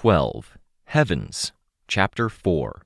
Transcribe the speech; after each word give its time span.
12 0.00 0.56
Heavens, 0.84 1.50
Chapter 1.88 2.28
4 2.28 2.84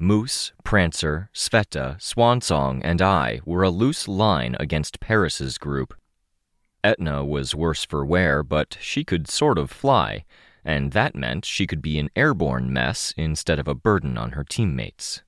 Moose, 0.00 0.52
Prancer, 0.64 1.30
Sveta, 1.32 1.96
Swansong, 2.00 2.80
and 2.82 3.00
I 3.00 3.38
were 3.44 3.62
a 3.62 3.70
loose 3.70 4.08
line 4.08 4.56
against 4.58 4.98
Paris's 4.98 5.56
group. 5.56 5.94
Etna 6.82 7.24
was 7.24 7.54
worse 7.54 7.84
for 7.84 8.04
wear, 8.04 8.42
but 8.42 8.76
she 8.80 9.04
could 9.04 9.28
sort 9.28 9.56
of 9.56 9.70
fly, 9.70 10.24
and 10.64 10.90
that 10.90 11.14
meant 11.14 11.44
she 11.44 11.68
could 11.68 11.80
be 11.80 12.00
an 12.00 12.10
airborne 12.16 12.72
mess 12.72 13.14
instead 13.16 13.60
of 13.60 13.68
a 13.68 13.74
burden 13.76 14.18
on 14.18 14.32
her 14.32 14.42
teammates. 14.42 15.22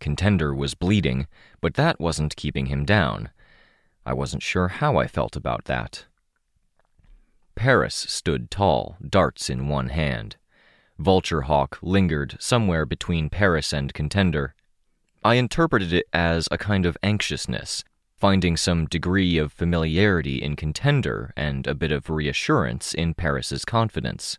Contender 0.00 0.54
was 0.54 0.72
bleeding, 0.72 1.26
but 1.60 1.74
that 1.74 2.00
wasn't 2.00 2.36
keeping 2.36 2.66
him 2.66 2.86
down. 2.86 3.28
I 4.06 4.14
wasn't 4.14 4.42
sure 4.42 4.68
how 4.68 4.96
I 4.96 5.08
felt 5.08 5.36
about 5.36 5.66
that. 5.66 6.06
Paris 7.54 7.94
stood 7.94 8.50
tall, 8.50 8.96
darts 9.06 9.50
in 9.50 9.68
one 9.68 9.90
hand. 9.90 10.36
Vulture 10.98 11.42
Hawk 11.42 11.78
lingered 11.82 12.36
somewhere 12.40 12.86
between 12.86 13.30
Paris 13.30 13.72
and 13.72 13.92
Contender. 13.92 14.54
I 15.24 15.34
interpreted 15.34 15.92
it 15.92 16.06
as 16.12 16.48
a 16.50 16.58
kind 16.58 16.86
of 16.86 16.96
anxiousness, 17.02 17.84
finding 18.16 18.56
some 18.56 18.86
degree 18.86 19.38
of 19.38 19.52
familiarity 19.52 20.42
in 20.42 20.56
Contender 20.56 21.32
and 21.36 21.66
a 21.66 21.74
bit 21.74 21.92
of 21.92 22.10
reassurance 22.10 22.94
in 22.94 23.14
Paris's 23.14 23.64
confidence. 23.64 24.38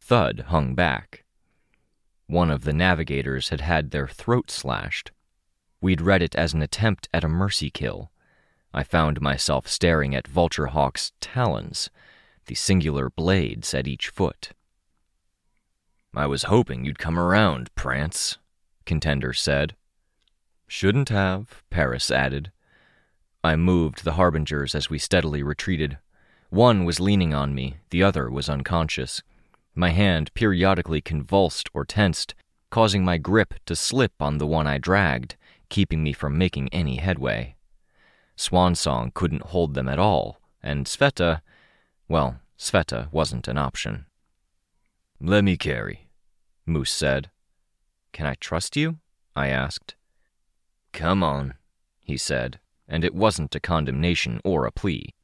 Thud 0.00 0.46
hung 0.48 0.74
back. 0.74 1.24
One 2.26 2.50
of 2.50 2.64
the 2.64 2.72
navigators 2.72 3.50
had 3.50 3.60
had 3.60 3.90
their 3.90 4.08
throat 4.08 4.50
slashed. 4.50 5.12
We'd 5.80 6.00
read 6.00 6.22
it 6.22 6.34
as 6.34 6.54
an 6.54 6.62
attempt 6.62 7.08
at 7.12 7.24
a 7.24 7.28
mercy 7.28 7.70
kill. 7.70 8.10
I 8.72 8.82
found 8.82 9.20
myself 9.20 9.68
staring 9.68 10.14
at 10.14 10.26
Vulture 10.26 10.66
Hawk's 10.66 11.12
talons 11.20 11.90
the 12.46 12.54
singular 12.54 13.10
blades 13.10 13.74
at 13.74 13.86
each 13.86 14.08
foot. 14.08 14.50
I 16.14 16.26
was 16.26 16.44
hoping 16.44 16.84
you'd 16.84 16.98
come 16.98 17.18
around, 17.18 17.74
Prance, 17.74 18.38
Contender 18.84 19.32
said. 19.32 19.74
Shouldn't 20.66 21.08
have, 21.08 21.62
Paris 21.70 22.10
added. 22.10 22.52
I 23.42 23.56
moved 23.56 24.04
the 24.04 24.12
harbingers 24.12 24.74
as 24.74 24.88
we 24.88 24.98
steadily 24.98 25.42
retreated. 25.42 25.98
One 26.50 26.84
was 26.84 27.00
leaning 27.00 27.34
on 27.34 27.54
me, 27.54 27.76
the 27.90 28.02
other 28.02 28.30
was 28.30 28.48
unconscious. 28.48 29.22
My 29.74 29.90
hand 29.90 30.32
periodically 30.34 31.00
convulsed 31.00 31.68
or 31.74 31.84
tensed, 31.84 32.34
causing 32.70 33.04
my 33.04 33.18
grip 33.18 33.54
to 33.66 33.74
slip 33.74 34.12
on 34.20 34.38
the 34.38 34.46
one 34.46 34.66
I 34.66 34.78
dragged, 34.78 35.36
keeping 35.68 36.02
me 36.02 36.12
from 36.12 36.38
making 36.38 36.68
any 36.68 36.96
headway. 36.96 37.56
Swansong 38.36 39.12
couldn't 39.14 39.42
hold 39.42 39.74
them 39.74 39.88
at 39.88 39.98
all, 39.98 40.40
and 40.62 40.86
Sveta, 40.86 41.40
well, 42.08 42.40
Sveta 42.58 43.12
wasn't 43.12 43.48
an 43.48 43.58
option. 43.58 44.06
Let 45.20 45.44
me 45.44 45.56
carry, 45.56 46.08
Moose 46.66 46.90
said. 46.90 47.30
Can 48.12 48.26
I 48.26 48.34
trust 48.34 48.76
you? 48.76 48.98
I 49.34 49.48
asked. 49.48 49.94
Come 50.92 51.22
on, 51.22 51.54
he 52.00 52.16
said, 52.16 52.60
and 52.86 53.04
it 53.04 53.14
wasn't 53.14 53.54
a 53.54 53.60
condemnation 53.60 54.40
or 54.44 54.66
a 54.66 54.72
plea. 54.72 55.14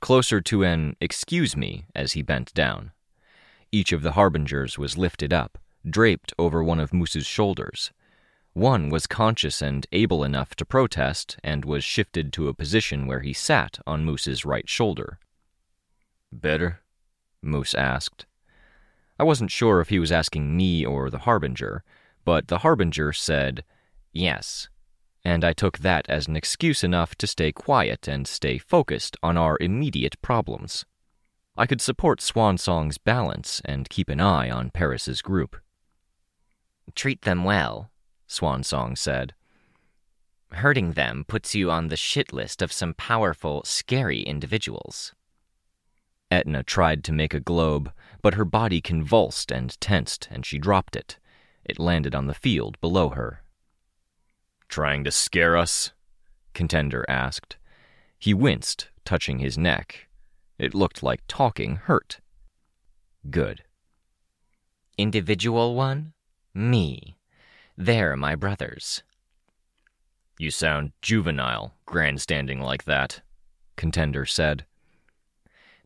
Closer 0.00 0.40
to 0.40 0.64
an 0.64 0.96
excuse 1.00 1.56
me 1.56 1.86
as 1.94 2.12
he 2.12 2.22
bent 2.22 2.52
down. 2.54 2.92
Each 3.70 3.92
of 3.92 4.02
the 4.02 4.12
harbingers 4.12 4.78
was 4.78 4.98
lifted 4.98 5.32
up, 5.32 5.58
draped 5.88 6.32
over 6.38 6.62
one 6.62 6.80
of 6.80 6.92
Moose's 6.92 7.26
shoulders. 7.26 7.92
One 8.52 8.88
was 8.88 9.06
conscious 9.06 9.60
and 9.60 9.86
able 9.92 10.22
enough 10.22 10.54
to 10.56 10.64
protest 10.64 11.36
and 11.42 11.64
was 11.64 11.84
shifted 11.84 12.32
to 12.32 12.48
a 12.48 12.54
position 12.54 13.06
where 13.06 13.20
he 13.20 13.32
sat 13.32 13.78
on 13.86 14.04
Moose's 14.04 14.44
right 14.44 14.68
shoulder. 14.68 15.18
Better? 16.34 16.80
Moose 17.42 17.74
asked. 17.74 18.26
I 19.18 19.22
wasn't 19.22 19.52
sure 19.52 19.80
if 19.80 19.90
he 19.90 20.00
was 20.00 20.10
asking 20.10 20.56
me 20.56 20.84
or 20.84 21.08
the 21.08 21.20
Harbinger, 21.20 21.84
but 22.24 22.48
the 22.48 22.58
Harbinger 22.58 23.12
said, 23.12 23.62
yes, 24.12 24.68
and 25.24 25.44
I 25.44 25.52
took 25.52 25.78
that 25.78 26.06
as 26.08 26.26
an 26.26 26.34
excuse 26.34 26.82
enough 26.82 27.14
to 27.16 27.28
stay 27.28 27.52
quiet 27.52 28.08
and 28.08 28.26
stay 28.26 28.58
focused 28.58 29.16
on 29.22 29.36
our 29.36 29.56
immediate 29.60 30.20
problems. 30.22 30.84
I 31.56 31.66
could 31.66 31.80
support 31.80 32.18
Swansong's 32.18 32.98
balance 32.98 33.62
and 33.64 33.88
keep 33.88 34.08
an 34.08 34.20
eye 34.20 34.50
on 34.50 34.70
Paris's 34.70 35.22
group. 35.22 35.56
Treat 36.96 37.22
them 37.22 37.44
well, 37.44 37.92
Swansong 38.28 38.98
said. 38.98 39.34
Hurting 40.50 40.92
them 40.92 41.24
puts 41.28 41.54
you 41.54 41.70
on 41.70 41.88
the 41.88 41.96
shit 41.96 42.32
list 42.32 42.60
of 42.60 42.72
some 42.72 42.94
powerful, 42.94 43.62
scary 43.64 44.22
individuals. 44.22 45.14
Etna 46.30 46.62
tried 46.62 47.04
to 47.04 47.12
make 47.12 47.34
a 47.34 47.40
globe, 47.40 47.92
but 48.22 48.34
her 48.34 48.44
body 48.44 48.80
convulsed 48.80 49.50
and 49.50 49.78
tensed, 49.80 50.28
and 50.30 50.44
she 50.44 50.58
dropped 50.58 50.96
it. 50.96 51.18
It 51.64 51.78
landed 51.78 52.14
on 52.14 52.26
the 52.26 52.34
field 52.34 52.80
below 52.80 53.10
her. 53.10 53.42
Trying 54.68 55.04
to 55.04 55.10
scare 55.10 55.56
us? 55.56 55.92
Contender 56.52 57.04
asked. 57.08 57.56
He 58.18 58.34
winced, 58.34 58.88
touching 59.04 59.38
his 59.38 59.58
neck. 59.58 60.08
It 60.58 60.74
looked 60.74 61.02
like 61.02 61.20
talking 61.28 61.76
hurt. 61.76 62.20
Good. 63.30 63.62
Individual 64.96 65.74
one? 65.74 66.12
Me. 66.54 67.16
They're 67.76 68.16
my 68.16 68.34
brothers. 68.34 69.02
You 70.38 70.50
sound 70.50 70.92
juvenile, 71.02 71.74
grandstanding 71.86 72.60
like 72.60 72.84
that, 72.84 73.22
Contender 73.76 74.26
said. 74.26 74.66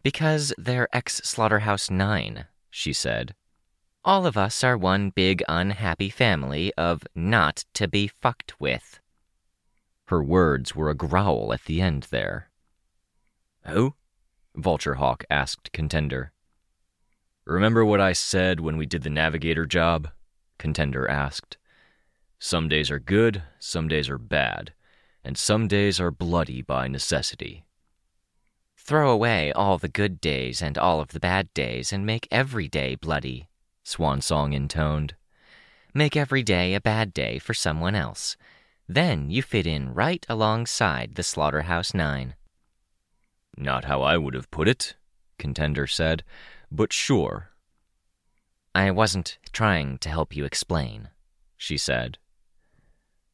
Because 0.03 0.53
they're 0.57 0.89
ex 0.93 1.21
Slaughterhouse 1.25 1.91
Nine, 1.91 2.47
she 2.71 2.93
said. 2.93 3.35
All 4.05 4.27
of 4.27 4.37
us 4.37 4.63
are 4.65 4.77
one 4.77 5.11
big 5.11 5.43
unhappy 5.49 6.09
family 6.09 6.73
of 6.75 7.07
not 7.15 7.65
to 7.75 7.89
be 7.89 8.09
fucked 8.09 8.59
with. 8.61 9.01
Her 10.07 10.23
words 10.23 10.75
were 10.75 10.89
a 10.89 10.95
growl 10.95 11.53
at 11.53 11.65
the 11.65 11.83
end 11.83 12.05
there. 12.11 12.49
Who? 13.67 13.95
Vulture 14.55 14.95
Hawk 14.95 15.25
asked 15.29 15.73
Contender. 15.73 16.33
Remember 17.45 17.85
what 17.85 18.01
I 18.01 18.13
said 18.13 18.61
when 18.61 18.77
we 18.77 18.87
did 18.87 19.03
the 19.03 19.11
navigator 19.11 19.67
job? 19.67 20.09
Contender 20.59 21.09
asked. 21.09 21.59
Some 22.39 22.69
days 22.69 22.91
are 22.91 22.99
good, 22.99 23.43
some 23.59 23.89
days 23.89 24.09
are 24.09 24.19
bad, 24.19 24.73
and 25.25 25.37
some 25.37 25.69
days 25.69 26.01
are 26.01 26.11
bloody 26.11 26.63
by 26.63 26.89
necessity. 26.89 27.65
Throw 28.89 29.11
away 29.11 29.53
all 29.53 29.77
the 29.77 29.91
good 29.91 30.19
days 30.19 30.63
and 30.63 30.79
all 30.79 30.99
of 30.99 31.09
the 31.09 31.21
bad 31.21 31.53
days 31.53 31.93
and 31.93 32.07
make 32.07 32.27
every 32.31 32.69
day 32.69 32.95
bloody, 32.95 33.51
Swansong 33.85 34.55
intoned. 34.55 35.15
Make 35.93 36.17
every 36.17 36.43
day 36.43 36.73
a 36.73 36.81
bad 36.81 37.13
day 37.13 37.39
for 37.39 37.53
someone 37.53 37.95
else. 37.95 38.39
Then 38.89 39.29
you 39.29 39.43
fit 39.43 39.67
in 39.67 39.93
right 39.93 40.25
alongside 40.27 41.17
the 41.17 41.23
Slaughterhouse 41.23 41.93
Nine. 41.93 42.35
Not 43.59 43.85
how 43.85 44.01
I 44.01 44.17
would 44.17 44.33
have 44.33 44.51
put 44.51 44.69
it, 44.69 44.95
Contender 45.39 45.87
said, 45.87 46.25
but 46.73 46.91
sure. 46.91 47.51
I 48.75 48.91
wasn't 48.91 49.37
trying 49.53 49.99
to 49.99 50.09
help 50.09 50.35
you 50.35 50.47
explain, 50.47 51.11
she 51.59 51.77
said. 51.77 52.17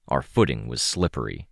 Our 0.08 0.20
footing 0.20 0.66
was 0.66 0.82
slippery. 0.82 1.46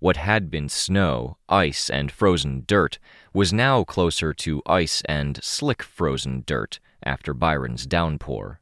What 0.00 0.16
had 0.16 0.50
been 0.50 0.68
snow, 0.68 1.38
ice, 1.48 1.90
and 1.90 2.12
frozen 2.12 2.64
dirt 2.66 2.98
was 3.32 3.52
now 3.52 3.82
closer 3.82 4.32
to 4.32 4.62
ice 4.64 5.02
and 5.06 5.42
slick 5.42 5.82
frozen 5.82 6.44
dirt 6.46 6.78
after 7.02 7.34
Byron's 7.34 7.84
downpour. 7.84 8.60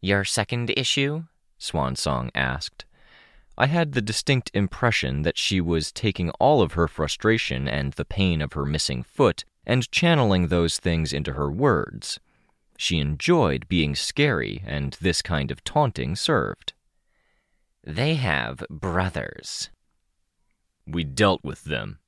Your 0.00 0.24
second 0.24 0.70
issue? 0.76 1.24
Swansong 1.58 2.30
asked. 2.34 2.84
I 3.58 3.66
had 3.66 3.92
the 3.92 4.00
distinct 4.00 4.50
impression 4.54 5.22
that 5.22 5.36
she 5.36 5.60
was 5.60 5.92
taking 5.92 6.30
all 6.32 6.62
of 6.62 6.72
her 6.72 6.88
frustration 6.88 7.68
and 7.68 7.92
the 7.92 8.04
pain 8.04 8.40
of 8.40 8.54
her 8.54 8.64
missing 8.64 9.02
foot 9.02 9.44
and 9.66 9.90
channeling 9.90 10.46
those 10.46 10.78
things 10.78 11.12
into 11.12 11.34
her 11.34 11.50
words. 11.50 12.18
She 12.78 12.98
enjoyed 12.98 13.68
being 13.68 13.94
scary, 13.94 14.62
and 14.64 14.96
this 15.02 15.20
kind 15.20 15.50
of 15.50 15.62
taunting 15.64 16.16
served. 16.16 16.72
They 17.84 18.14
have 18.14 18.64
brothers, 18.70 19.68
We 20.90 21.04
dealt 21.04 21.44
with 21.44 21.64
them, 21.64 21.98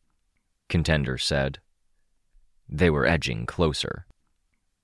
Contender 0.69 1.17
said. 1.17 1.61
They 2.69 2.91
were 2.91 3.07
edging 3.07 3.47
closer. 3.47 4.07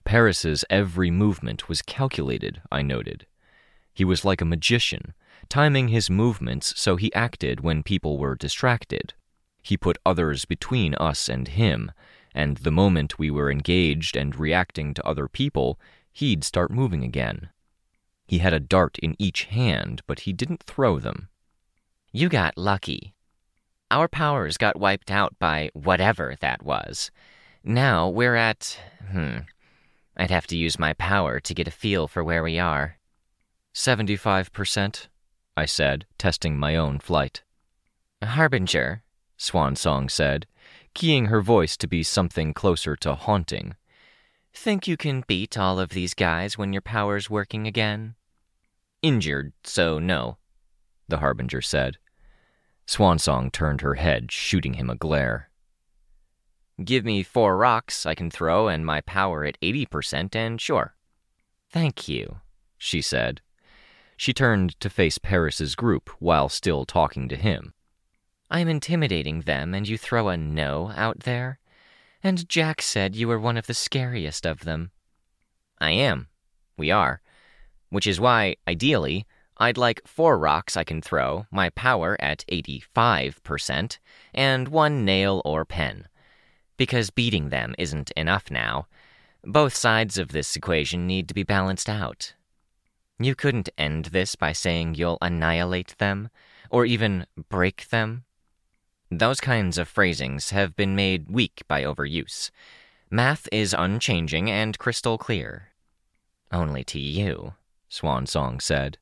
Paris's 0.04 0.64
every 0.70 1.10
movement 1.10 1.68
was 1.68 1.82
calculated, 1.82 2.62
I 2.70 2.82
noted. 2.82 3.26
He 3.92 4.04
was 4.04 4.24
like 4.24 4.40
a 4.40 4.46
magician, 4.46 5.14
timing 5.48 5.88
his 5.88 6.08
movements 6.08 6.72
so 6.76 6.96
he 6.96 7.12
acted 7.12 7.60
when 7.60 7.82
people 7.82 8.18
were 8.18 8.36
distracted. 8.36 9.14
He 9.62 9.76
put 9.76 9.98
others 10.06 10.44
between 10.44 10.94
us 10.94 11.28
and 11.28 11.48
him, 11.48 11.90
and 12.32 12.58
the 12.58 12.70
moment 12.70 13.18
we 13.18 13.30
were 13.30 13.50
engaged 13.50 14.16
and 14.16 14.36
reacting 14.36 14.94
to 14.94 15.06
other 15.06 15.26
people, 15.26 15.80
he'd 16.12 16.44
start 16.44 16.70
moving 16.70 17.02
again. 17.02 17.50
He 18.26 18.38
had 18.38 18.52
a 18.52 18.60
dart 18.60 18.98
in 19.00 19.16
each 19.18 19.44
hand, 19.44 20.02
but 20.06 20.20
he 20.20 20.32
didn't 20.32 20.62
throw 20.62 20.98
them. 20.98 21.28
You 22.12 22.28
got 22.28 22.56
lucky. 22.56 23.14
Our 23.90 24.08
powers 24.08 24.58
got 24.58 24.78
wiped 24.78 25.10
out 25.10 25.38
by 25.38 25.70
whatever 25.72 26.36
that 26.40 26.62
was. 26.62 27.10
Now 27.64 28.08
we're 28.08 28.34
at. 28.34 28.78
Hmm. 29.10 29.38
I'd 30.16 30.30
have 30.30 30.46
to 30.48 30.56
use 30.56 30.78
my 30.78 30.92
power 30.94 31.40
to 31.40 31.54
get 31.54 31.68
a 31.68 31.72
feel 31.72 32.08
for 32.08 32.22
where 32.22 32.42
we 32.42 32.58
are. 32.58 32.98
75%, 33.74 35.06
I 35.56 35.64
said, 35.64 36.06
testing 36.18 36.58
my 36.58 36.76
own 36.76 36.98
flight. 36.98 37.42
Harbinger, 38.22 39.04
Swansong 39.38 40.10
said, 40.10 40.46
keying 40.94 41.26
her 41.26 41.40
voice 41.40 41.76
to 41.76 41.86
be 41.86 42.02
something 42.02 42.52
closer 42.52 42.96
to 42.96 43.14
haunting. 43.14 43.76
Think 44.52 44.88
you 44.88 44.96
can 44.96 45.22
beat 45.26 45.56
all 45.56 45.78
of 45.78 45.90
these 45.90 46.14
guys 46.14 46.58
when 46.58 46.72
your 46.72 46.82
power's 46.82 47.30
working 47.30 47.66
again? 47.68 48.16
Injured, 49.02 49.52
so 49.62 50.00
no, 50.00 50.38
the 51.06 51.18
Harbinger 51.18 51.62
said. 51.62 51.98
Swansong 52.88 53.52
turned 53.52 53.82
her 53.82 53.94
head, 53.96 54.32
shooting 54.32 54.74
him 54.74 54.88
a 54.88 54.96
glare. 54.96 55.50
Give 56.82 57.04
me 57.04 57.22
four 57.22 57.58
rocks 57.58 58.06
I 58.06 58.14
can 58.14 58.30
throw 58.30 58.68
and 58.68 58.86
my 58.86 59.02
power 59.02 59.44
at 59.44 59.60
80%, 59.60 60.34
and 60.34 60.58
sure. 60.58 60.94
Thank 61.70 62.08
you, 62.08 62.40
she 62.78 63.02
said. 63.02 63.42
She 64.16 64.32
turned 64.32 64.80
to 64.80 64.88
face 64.88 65.18
Paris's 65.18 65.74
group 65.74 66.08
while 66.18 66.48
still 66.48 66.86
talking 66.86 67.28
to 67.28 67.36
him. 67.36 67.74
I'm 68.50 68.68
intimidating 68.68 69.42
them, 69.42 69.74
and 69.74 69.86
you 69.86 69.98
throw 69.98 70.28
a 70.28 70.38
no 70.38 70.90
out 70.96 71.20
there? 71.20 71.58
And 72.22 72.48
Jack 72.48 72.80
said 72.80 73.14
you 73.14 73.28
were 73.28 73.38
one 73.38 73.58
of 73.58 73.66
the 73.66 73.74
scariest 73.74 74.46
of 74.46 74.60
them. 74.60 74.92
I 75.78 75.90
am. 75.90 76.28
We 76.78 76.90
are. 76.90 77.20
Which 77.90 78.06
is 78.06 78.18
why, 78.18 78.56
ideally, 78.66 79.26
I'd 79.58 79.76
like 79.76 80.06
four 80.06 80.38
rocks 80.38 80.76
I 80.76 80.84
can 80.84 81.02
throw, 81.02 81.46
my 81.50 81.70
power 81.70 82.16
at 82.20 82.44
85%, 82.50 83.98
and 84.32 84.68
one 84.68 85.04
nail 85.04 85.42
or 85.44 85.64
pen. 85.64 86.06
Because 86.76 87.10
beating 87.10 87.48
them 87.48 87.74
isn't 87.76 88.12
enough 88.12 88.50
now. 88.50 88.86
Both 89.44 89.74
sides 89.74 90.16
of 90.16 90.28
this 90.28 90.54
equation 90.54 91.06
need 91.06 91.26
to 91.28 91.34
be 91.34 91.42
balanced 91.42 91.88
out. 91.88 92.34
You 93.18 93.34
couldn't 93.34 93.68
end 93.76 94.06
this 94.06 94.36
by 94.36 94.52
saying 94.52 94.94
you'll 94.94 95.18
annihilate 95.20 95.96
them, 95.98 96.30
or 96.70 96.86
even 96.86 97.26
break 97.48 97.88
them. 97.88 98.24
Those 99.10 99.40
kinds 99.40 99.76
of 99.76 99.88
phrasings 99.88 100.50
have 100.50 100.76
been 100.76 100.94
made 100.94 101.30
weak 101.30 101.62
by 101.66 101.82
overuse. 101.82 102.50
Math 103.10 103.48
is 103.50 103.74
unchanging 103.76 104.50
and 104.50 104.78
crystal 104.78 105.18
clear. 105.18 105.70
Only 106.52 106.84
to 106.84 107.00
you, 107.00 107.54
Swansong 107.90 108.62
said. 108.62 108.98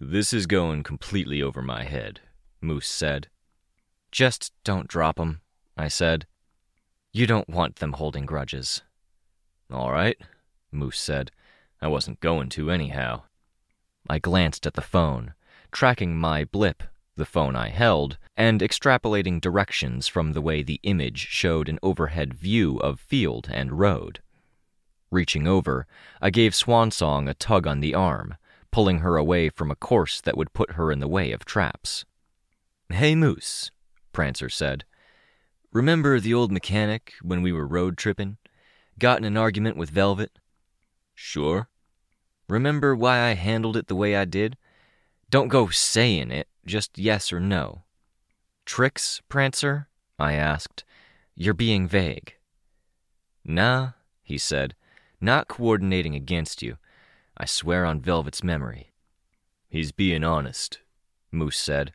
This 0.00 0.32
is 0.32 0.46
going 0.46 0.82
completely 0.84 1.42
over 1.42 1.60
my 1.60 1.84
head, 1.84 2.20
Moose 2.60 2.88
said. 2.88 3.28
Just 4.12 4.52
don't 4.64 4.88
drop 4.88 5.18
'em, 5.18 5.40
I 5.76 5.88
said. 5.88 6.26
You 7.12 7.26
don't 7.26 7.48
want 7.48 7.76
them 7.76 7.94
holding 7.94 8.24
grudges. 8.24 8.82
All 9.70 9.90
right, 9.90 10.16
Moose 10.70 10.98
said. 11.00 11.30
I 11.80 11.88
wasn't 11.88 12.20
going 12.20 12.48
to 12.50 12.70
anyhow. 12.70 13.22
I 14.08 14.18
glanced 14.18 14.66
at 14.66 14.74
the 14.74 14.82
phone, 14.82 15.34
tracking 15.72 16.16
my 16.16 16.44
blip 16.44 16.82
the 17.18 17.26
phone 17.26 17.54
I 17.54 17.68
held, 17.68 18.16
and 18.36 18.62
extrapolating 18.62 19.40
directions 19.40 20.08
from 20.08 20.32
the 20.32 20.40
way 20.40 20.62
the 20.62 20.80
image 20.84 21.26
showed 21.28 21.68
an 21.68 21.78
overhead 21.82 22.32
view 22.32 22.78
of 22.78 23.00
field 23.00 23.48
and 23.52 23.78
road. 23.78 24.20
Reaching 25.10 25.46
over, 25.46 25.86
I 26.22 26.30
gave 26.30 26.52
Swansong 26.54 27.28
a 27.28 27.34
tug 27.34 27.66
on 27.66 27.80
the 27.80 27.94
arm, 27.94 28.36
pulling 28.70 28.98
her 28.98 29.16
away 29.16 29.48
from 29.48 29.70
a 29.70 29.76
course 29.76 30.20
that 30.20 30.36
would 30.36 30.52
put 30.52 30.72
her 30.72 30.92
in 30.92 31.00
the 31.00 31.08
way 31.08 31.32
of 31.32 31.44
traps. 31.44 32.04
Hey, 32.90 33.14
Moose, 33.14 33.70
Prancer 34.12 34.48
said. 34.48 34.84
Remember 35.72 36.18
the 36.18 36.34
old 36.34 36.50
mechanic 36.50 37.14
when 37.22 37.42
we 37.42 37.52
were 37.52 37.66
road 37.66 37.98
tripping? 37.98 38.38
Got 38.98 39.18
in 39.18 39.24
an 39.24 39.36
argument 39.36 39.76
with 39.76 39.90
Velvet? 39.90 40.38
Sure. 41.14 41.68
Remember 42.48 42.96
why 42.96 43.20
I 43.20 43.34
handled 43.34 43.76
it 43.76 43.88
the 43.88 43.96
way 43.96 44.16
I 44.16 44.24
did? 44.24 44.56
Don't 45.30 45.48
go 45.48 45.68
saying 45.68 46.30
it, 46.30 46.48
just 46.64 46.98
yes 46.98 47.32
or 47.32 47.40
no. 47.40 47.82
Tricks, 48.64 49.20
Prancer? 49.28 49.88
I 50.18 50.32
asked. 50.32 50.84
You're 51.34 51.54
being 51.54 51.86
vague. 51.86 52.34
Nah, 53.44 53.90
he 54.22 54.38
said, 54.38 54.74
not 55.20 55.48
coordinating 55.48 56.14
against 56.14 56.62
you. 56.62 56.78
I 57.40 57.44
swear 57.44 57.86
on 57.86 58.00
Velvet's 58.00 58.42
memory. 58.42 58.90
He's 59.68 59.92
being 59.92 60.24
honest, 60.24 60.80
Moose 61.30 61.56
said. 61.56 61.92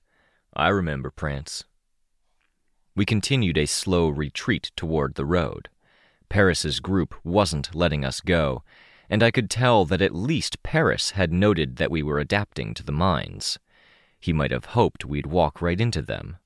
I 0.55 0.69
remember 0.69 1.11
Prance. 1.11 1.65
We 2.95 3.05
continued 3.05 3.57
a 3.57 3.65
slow 3.65 4.07
retreat 4.07 4.71
toward 4.77 5.15
the 5.15 5.25
road. 5.25 5.67
Paris's 6.29 6.79
group 6.79 7.13
wasn't 7.25 7.75
letting 7.75 8.05
us 8.05 8.21
go, 8.21 8.63
and 9.09 9.21
I 9.21 9.31
could 9.31 9.49
tell 9.49 9.83
that 9.85 10.01
at 10.01 10.15
least 10.15 10.63
Paris 10.63 11.11
had 11.11 11.33
noted 11.33 11.75
that 11.75 11.91
we 11.91 12.01
were 12.01 12.19
adapting 12.19 12.73
to 12.75 12.83
the 12.83 12.91
mines. 12.93 13.59
He 14.19 14.31
might 14.31 14.51
have 14.51 14.65
hoped 14.65 15.03
we'd 15.03 15.25
walk 15.25 15.61
right 15.61 15.81
into 15.81 16.01
them. 16.01 16.37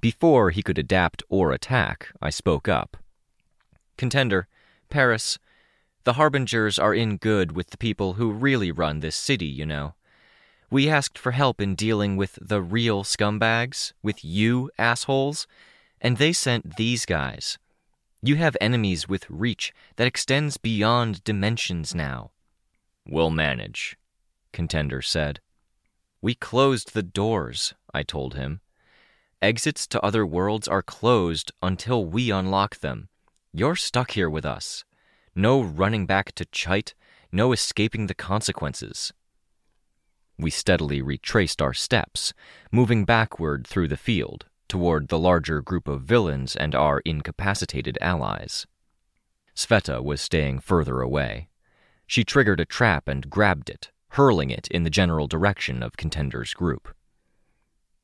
Before 0.00 0.50
he 0.50 0.62
could 0.62 0.78
adapt 0.78 1.22
or 1.28 1.52
attack, 1.52 2.08
I 2.20 2.30
spoke 2.30 2.66
up. 2.66 2.96
Contender, 3.96 4.48
Paris, 4.90 5.38
the 6.06 6.12
Harbingers 6.12 6.78
are 6.78 6.94
in 6.94 7.16
good 7.16 7.56
with 7.56 7.70
the 7.70 7.76
people 7.76 8.12
who 8.12 8.30
really 8.30 8.70
run 8.70 9.00
this 9.00 9.16
city, 9.16 9.44
you 9.44 9.66
know. 9.66 9.96
We 10.70 10.88
asked 10.88 11.18
for 11.18 11.32
help 11.32 11.60
in 11.60 11.74
dealing 11.74 12.16
with 12.16 12.38
the 12.40 12.62
real 12.62 13.02
scumbags, 13.02 13.92
with 14.04 14.24
you 14.24 14.70
assholes, 14.78 15.48
and 16.00 16.16
they 16.16 16.32
sent 16.32 16.76
these 16.76 17.06
guys. 17.06 17.58
You 18.22 18.36
have 18.36 18.56
enemies 18.60 19.08
with 19.08 19.28
reach 19.28 19.74
that 19.96 20.06
extends 20.06 20.58
beyond 20.58 21.24
dimensions 21.24 21.92
now. 21.92 22.30
We'll 23.04 23.30
manage, 23.30 23.98
Contender 24.52 25.02
said. 25.02 25.40
We 26.22 26.36
closed 26.36 26.94
the 26.94 27.02
doors, 27.02 27.74
I 27.92 28.04
told 28.04 28.34
him. 28.34 28.60
Exits 29.42 29.88
to 29.88 30.00
other 30.04 30.24
worlds 30.24 30.68
are 30.68 30.82
closed 30.82 31.50
until 31.60 32.04
we 32.04 32.30
unlock 32.30 32.76
them. 32.76 33.08
You're 33.52 33.74
stuck 33.74 34.12
here 34.12 34.30
with 34.30 34.46
us. 34.46 34.84
No 35.38 35.60
running 35.60 36.06
back 36.06 36.32
to 36.36 36.46
Cheit, 36.46 36.94
no 37.30 37.52
escaping 37.52 38.06
the 38.06 38.14
consequences. 38.14 39.12
We 40.38 40.48
steadily 40.48 41.02
retraced 41.02 41.60
our 41.60 41.74
steps, 41.74 42.32
moving 42.72 43.04
backward 43.04 43.66
through 43.66 43.88
the 43.88 43.98
field, 43.98 44.46
toward 44.66 45.08
the 45.08 45.18
larger 45.18 45.60
group 45.60 45.88
of 45.88 46.00
villains 46.00 46.56
and 46.56 46.74
our 46.74 47.00
incapacitated 47.00 47.98
allies. 48.00 48.66
Sveta 49.54 50.02
was 50.02 50.22
staying 50.22 50.60
further 50.60 51.02
away. 51.02 51.48
She 52.06 52.24
triggered 52.24 52.60
a 52.60 52.64
trap 52.64 53.06
and 53.06 53.28
grabbed 53.28 53.68
it, 53.68 53.90
hurling 54.12 54.48
it 54.48 54.68
in 54.68 54.84
the 54.84 54.90
general 54.90 55.26
direction 55.26 55.82
of 55.82 55.98
Contender's 55.98 56.54
group. 56.54 56.94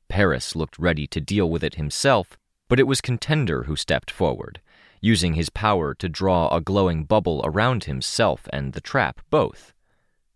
Paris 0.09 0.55
looked 0.55 0.79
ready 0.79 1.07
to 1.07 1.19
deal 1.19 1.49
with 1.49 1.65
it 1.65 1.77
himself, 1.77 2.37
but 2.69 2.79
it 2.79 2.87
was 2.87 3.01
Contender 3.01 3.63
who 3.63 3.77
stepped 3.77 4.11
forward, 4.11 4.61
using 5.03 5.35
his 5.35 5.51
power 5.51 5.95
to 5.95 6.09
draw 6.09 6.49
a 6.49 6.61
glowing 6.61 7.05
bubble 7.05 7.43
around 7.45 7.85
himself 7.85 8.49
and 8.53 8.73
the 8.73 8.81
trap 8.81 9.21
both. 9.29 9.75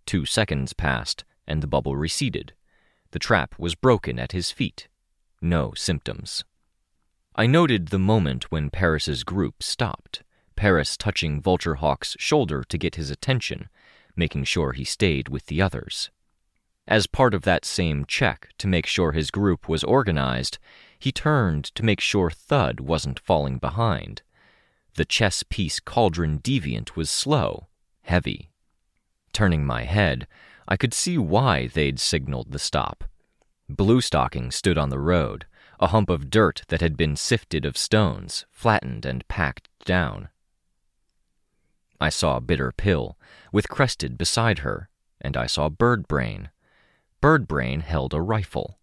Two 0.05 0.27
seconds 0.27 0.73
passed, 0.73 1.25
and 1.47 1.63
the 1.63 1.69
bubble 1.69 1.97
receded. 1.97 2.53
The 3.13 3.21
trap 3.21 3.55
was 3.59 3.77
broken 3.77 4.19
at 4.19 4.33
his 4.33 4.51
feet. 4.51 4.89
No 5.41 5.73
symptoms. 5.75 6.45
I 7.37 7.47
noted 7.47 7.89
the 7.89 7.99
moment 7.99 8.51
when 8.51 8.71
Paris's 8.71 9.23
group 9.23 9.63
stopped, 9.63 10.25
Paris 10.57 10.97
touching 10.97 11.41
Vulturehawk's 11.41 12.17
shoulder 12.19 12.65
to 12.69 12.79
get 12.79 12.97
his 12.97 13.11
attention, 13.11 13.69
making 14.17 14.45
sure 14.45 14.73
he 14.73 14.85
stayed 14.85 15.29
with 15.29 15.47
the 15.47 15.63
others. 15.63 16.11
As 16.89 17.07
part 17.07 17.35
of 17.35 17.43
that 17.43 17.65
same 17.65 18.05
check 18.05 18.49
to 18.59 18.67
make 18.67 18.87
sure 18.87 19.13
his 19.13 19.31
group 19.31 19.69
was 19.69 19.85
organized, 19.85 20.59
he 20.99 21.13
turned 21.13 21.65
to 21.75 21.85
make 21.85 22.01
sure 22.01 22.31
Thud 22.31 22.81
wasn't 22.81 23.21
falling 23.21 23.59
behind. 23.59 24.23
The 24.97 25.05
chess 25.05 25.43
piece 25.43 25.79
cauldron 25.79 26.39
deviant 26.39 26.97
was 26.97 27.11
slow, 27.11 27.67
heavy. 28.01 28.49
Turning 29.35 29.67
my 29.67 29.83
head, 29.83 30.27
I 30.67 30.79
could 30.79 30.95
see 30.95 31.19
why 31.19 31.67
they'd 31.67 32.01
signaled 32.01 32.51
the 32.51 32.59
stop. 32.59 33.05
Bluestocking 33.71 34.51
stood 34.51 34.79
on 34.79 34.89
the 34.89 34.99
road, 34.99 35.45
a 35.79 35.89
hump 35.89 36.09
of 36.09 36.31
dirt 36.31 36.63
that 36.69 36.81
had 36.81 36.97
been 36.97 37.15
sifted 37.15 37.67
of 37.67 37.77
stones, 37.77 38.47
flattened 38.51 39.05
and 39.05 39.29
packed 39.29 39.69
down. 39.85 40.31
I 42.01 42.09
saw 42.09 42.41
Bitter 42.41 42.73
Pill, 42.73 43.19
with 43.53 43.69
Crested 43.69 44.17
beside 44.17 44.61
her, 44.61 44.89
and 45.21 45.37
I 45.37 45.47
saw 45.47 45.69
Bird 45.69 46.09
Brain. 46.09 46.49
Bird 47.21 47.47
Brain 47.47 47.81
held 47.81 48.15
a 48.15 48.23
rifle. 48.23 48.79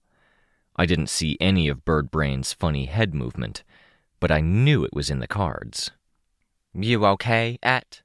I 0.75 0.85
didn't 0.85 1.09
see 1.09 1.37
any 1.41 1.67
of 1.67 1.85
Bird 1.85 2.11
Brain's 2.11 2.53
funny 2.53 2.85
head 2.85 3.15
movement, 3.15 3.63
but 4.19 4.31
I 4.31 4.41
knew 4.41 4.83
it 4.83 4.93
was 4.93 5.09
in 5.09 5.17
the 5.17 5.27
cards. 5.27 5.89
You 6.73 7.05
okay, 7.05 7.59
Et? 7.61 8.01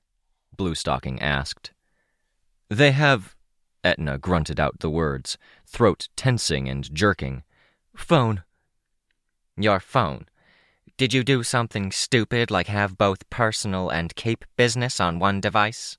Bluestocking 0.57 1.19
asked. 1.23 1.73
They 2.69 2.93
have. 2.93 3.35
Etna 3.83 4.19
grunted 4.19 4.61
out 4.61 4.81
the 4.81 4.91
words, 4.91 5.39
throat 5.67 6.09
tensing 6.17 6.69
and 6.69 6.93
jerking. 6.95 7.45
Phone. 7.97 8.43
Your 9.57 9.81
phone. 9.81 10.27
Did 10.99 11.15
you 11.15 11.23
do 11.23 11.43
something 11.43 11.93
stupid 11.93 12.51
like 12.51 12.67
have 12.67 12.99
both 12.99 13.31
personal 13.31 13.89
and 13.89 14.15
cape 14.17 14.45
business 14.57 15.01
on 15.01 15.19
one 15.19 15.41
device? 15.41 15.97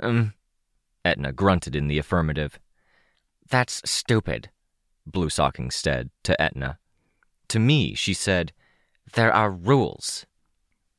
Um. 0.00 0.34
Etna 1.04 1.32
grunted 1.32 1.76
in 1.76 1.88
the 1.88 1.98
affirmative. 1.98 2.58
That's 3.48 3.82
stupid, 3.84 4.50
Bluestocking 5.10 5.72
said 5.72 6.10
to 6.22 6.40
Etna. 6.40 6.78
To 7.48 7.58
me, 7.58 7.94
she 7.94 8.14
said, 8.14 8.52
There 9.12 9.32
are 9.32 9.50
rules. 9.50 10.24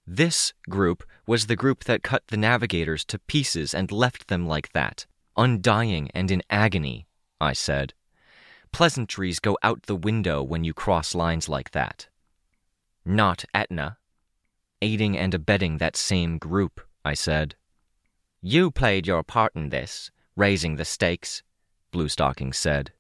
This 0.06 0.54
group 0.70 1.04
was 1.26 1.48
the 1.48 1.56
group 1.56 1.86
that 1.86 2.04
cut 2.04 2.24
the 2.28 2.38
navigators 2.38 3.06
to 3.06 3.20
pieces 3.20 3.74
and 3.74 3.92
left 3.92 4.28
them 4.28 4.46
like 4.46 4.74
that, 4.74 5.06
undying 5.38 6.12
and 6.14 6.30
in 6.30 6.42
agony, 6.50 7.08
I 7.40 7.54
said. 7.54 7.94
Pleasantries 8.72 9.40
go 9.40 9.58
out 9.64 9.84
the 9.84 9.96
window 9.96 10.44
when 10.44 10.64
you 10.64 10.74
cross 10.74 11.16
lines 11.16 11.48
like 11.48 11.72
that. 11.72 12.10
Not 13.06 13.46
Etna. 13.54 13.98
Aiding 14.82 15.18
and 15.18 15.34
abetting 15.34 15.78
that 15.78 15.96
same 15.96 16.38
group, 16.38 16.82
I 17.06 17.14
said. 17.14 17.56
You 18.42 18.72
played 18.72 19.08
your 19.08 19.24
part 19.24 19.56
in 19.56 19.70
this, 19.70 20.12
raising 20.36 20.76
the 20.76 20.86
stakes, 20.86 21.44
Bluestocking 21.94 22.54
said. 22.54 22.92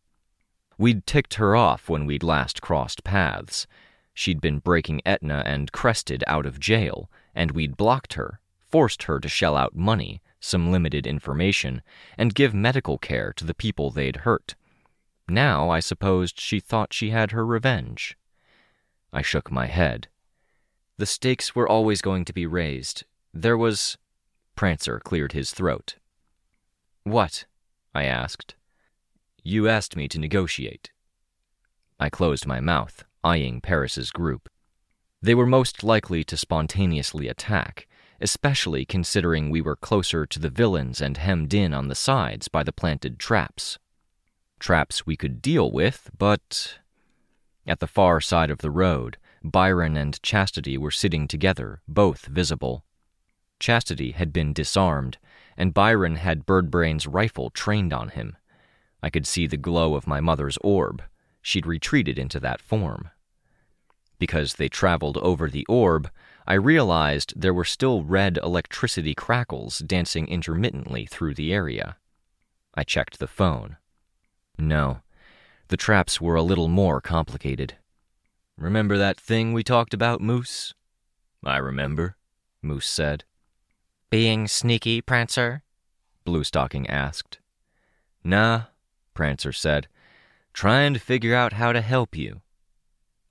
We'd 0.77 1.05
ticked 1.05 1.33
her 1.35 1.55
off 1.55 1.89
when 1.89 2.05
we'd 2.05 2.23
last 2.23 2.61
crossed 2.61 3.03
paths. 3.03 3.67
She'd 4.13 4.41
been 4.41 4.59
breaking 4.59 5.01
Etna 5.05 5.43
and 5.45 5.71
Crested 5.71 6.23
out 6.27 6.45
of 6.45 6.59
jail, 6.59 7.09
and 7.33 7.51
we'd 7.51 7.77
blocked 7.77 8.13
her, 8.13 8.39
forced 8.59 9.03
her 9.03 9.19
to 9.19 9.27
shell 9.27 9.55
out 9.55 9.75
money, 9.75 10.21
some 10.39 10.71
limited 10.71 11.07
information, 11.07 11.81
and 12.17 12.35
give 12.35 12.53
medical 12.53 12.97
care 12.97 13.33
to 13.33 13.45
the 13.45 13.53
people 13.53 13.89
they'd 13.89 14.17
hurt. 14.17 14.55
Now 15.27 15.69
I 15.69 15.79
supposed 15.79 16.39
she 16.39 16.59
thought 16.59 16.93
she 16.93 17.09
had 17.09 17.31
her 17.31 17.45
revenge. 17.45 18.17
I 19.11 19.21
shook 19.21 19.51
my 19.51 19.67
head. 19.67 20.07
The 20.97 21.05
stakes 21.05 21.55
were 21.55 21.67
always 21.67 22.01
going 22.01 22.25
to 22.25 22.33
be 22.33 22.45
raised. 22.45 23.05
There 23.33 23.57
was. 23.57 23.97
Prancer 24.55 24.99
cleared 24.99 25.31
his 25.31 25.51
throat. 25.51 25.95
What? 27.03 27.45
I 27.95 28.03
asked. 28.03 28.55
You 29.43 29.67
asked 29.67 29.95
me 29.95 30.07
to 30.09 30.19
negotiate. 30.19 30.91
I 31.99 32.09
closed 32.09 32.45
my 32.45 32.59
mouth, 32.59 33.03
eyeing 33.23 33.61
Paris's 33.61 34.11
group. 34.11 34.49
They 35.21 35.35
were 35.35 35.45
most 35.45 35.83
likely 35.83 36.23
to 36.25 36.35
spontaneously 36.35 37.27
attack, 37.27 37.87
especially 38.19 38.85
considering 38.85 39.49
we 39.49 39.61
were 39.61 39.75
closer 39.75 40.25
to 40.25 40.39
the 40.39 40.49
villains 40.49 41.01
and 41.01 41.17
hemmed 41.17 41.53
in 41.53 41.73
on 41.73 41.87
the 41.87 41.95
sides 41.95 42.47
by 42.47 42.63
the 42.63 42.73
planted 42.73 43.19
traps. 43.19 43.79
Traps 44.59 45.05
we 45.05 45.15
could 45.15 45.41
deal 45.41 45.71
with, 45.71 46.09
but. 46.17 46.79
At 47.65 47.79
the 47.79 47.87
far 47.87 48.19
side 48.19 48.49
of 48.49 48.59
the 48.59 48.71
road, 48.71 49.17
Byron 49.43 49.97
and 49.97 50.21
Chastity 50.21 50.77
were 50.77 50.91
sitting 50.91 51.27
together, 51.27 51.81
both 51.87 52.25
visible. 52.25 52.85
Chastity 53.59 54.11
had 54.11 54.33
been 54.33 54.53
disarmed, 54.53 55.17
and 55.57 55.73
Byron 55.73 56.15
had 56.15 56.45
Birdbrain's 56.45 57.07
rifle 57.07 57.49
trained 57.49 57.93
on 57.93 58.09
him. 58.09 58.35
I 59.01 59.09
could 59.09 59.27
see 59.27 59.47
the 59.47 59.57
glow 59.57 59.95
of 59.95 60.07
my 60.07 60.21
mother's 60.21 60.57
orb. 60.61 61.03
She'd 61.43 61.67
retreated 61.67 62.17
into 62.17 62.39
that 62.39 62.61
form. 62.61 63.11
Because 64.17 64.55
they 64.55 64.69
traveled 64.69 65.17
over 65.17 65.49
the 65.49 65.65
orb, 65.67 66.09
I 66.47 66.53
realized 66.53 67.33
there 67.35 67.53
were 67.53 67.65
still 67.65 68.01
red 68.01 68.39
electricity 68.41 69.13
crackles 69.13 69.79
dancing 69.79 70.27
intermittently 70.27 71.05
through 71.05 71.35
the 71.35 71.53
area. 71.53 71.97
I 72.73 72.83
checked 72.83 73.19
the 73.19 73.27
phone. 73.27 73.77
No, 74.57 75.01
the 75.67 75.77
traps 75.77 76.21
were 76.21 76.35
a 76.35 76.41
little 76.41 76.69
more 76.69 77.01
complicated. 77.01 77.75
Remember 78.57 78.97
that 78.97 79.19
thing 79.19 79.51
we 79.51 79.63
talked 79.63 79.93
about, 79.93 80.21
Moose? 80.21 80.73
I 81.43 81.57
remember, 81.57 82.15
Moose 82.61 82.87
said. 82.87 83.25
Being 84.09 84.47
sneaky, 84.47 85.01
Prancer? 85.01 85.63
Bluestocking 86.25 86.89
asked. 86.89 87.39
Nah, 88.23 88.63
Prancer 89.13 89.51
said. 89.51 89.87
Trying 90.53 90.93
to 90.93 90.99
figure 90.99 91.35
out 91.35 91.53
how 91.53 91.71
to 91.73 91.81
help 91.81 92.15
you. 92.15 92.41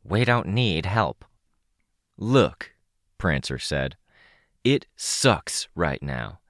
We 0.05 0.25
don't 0.25 0.49
need 0.49 0.87
help. 0.87 1.25
Look, 2.19 2.73
Prancer 3.19 3.59
said. 3.59 3.97
It 4.65 4.87
sucks 4.97 5.69
right 5.75 6.03
now. 6.03 6.41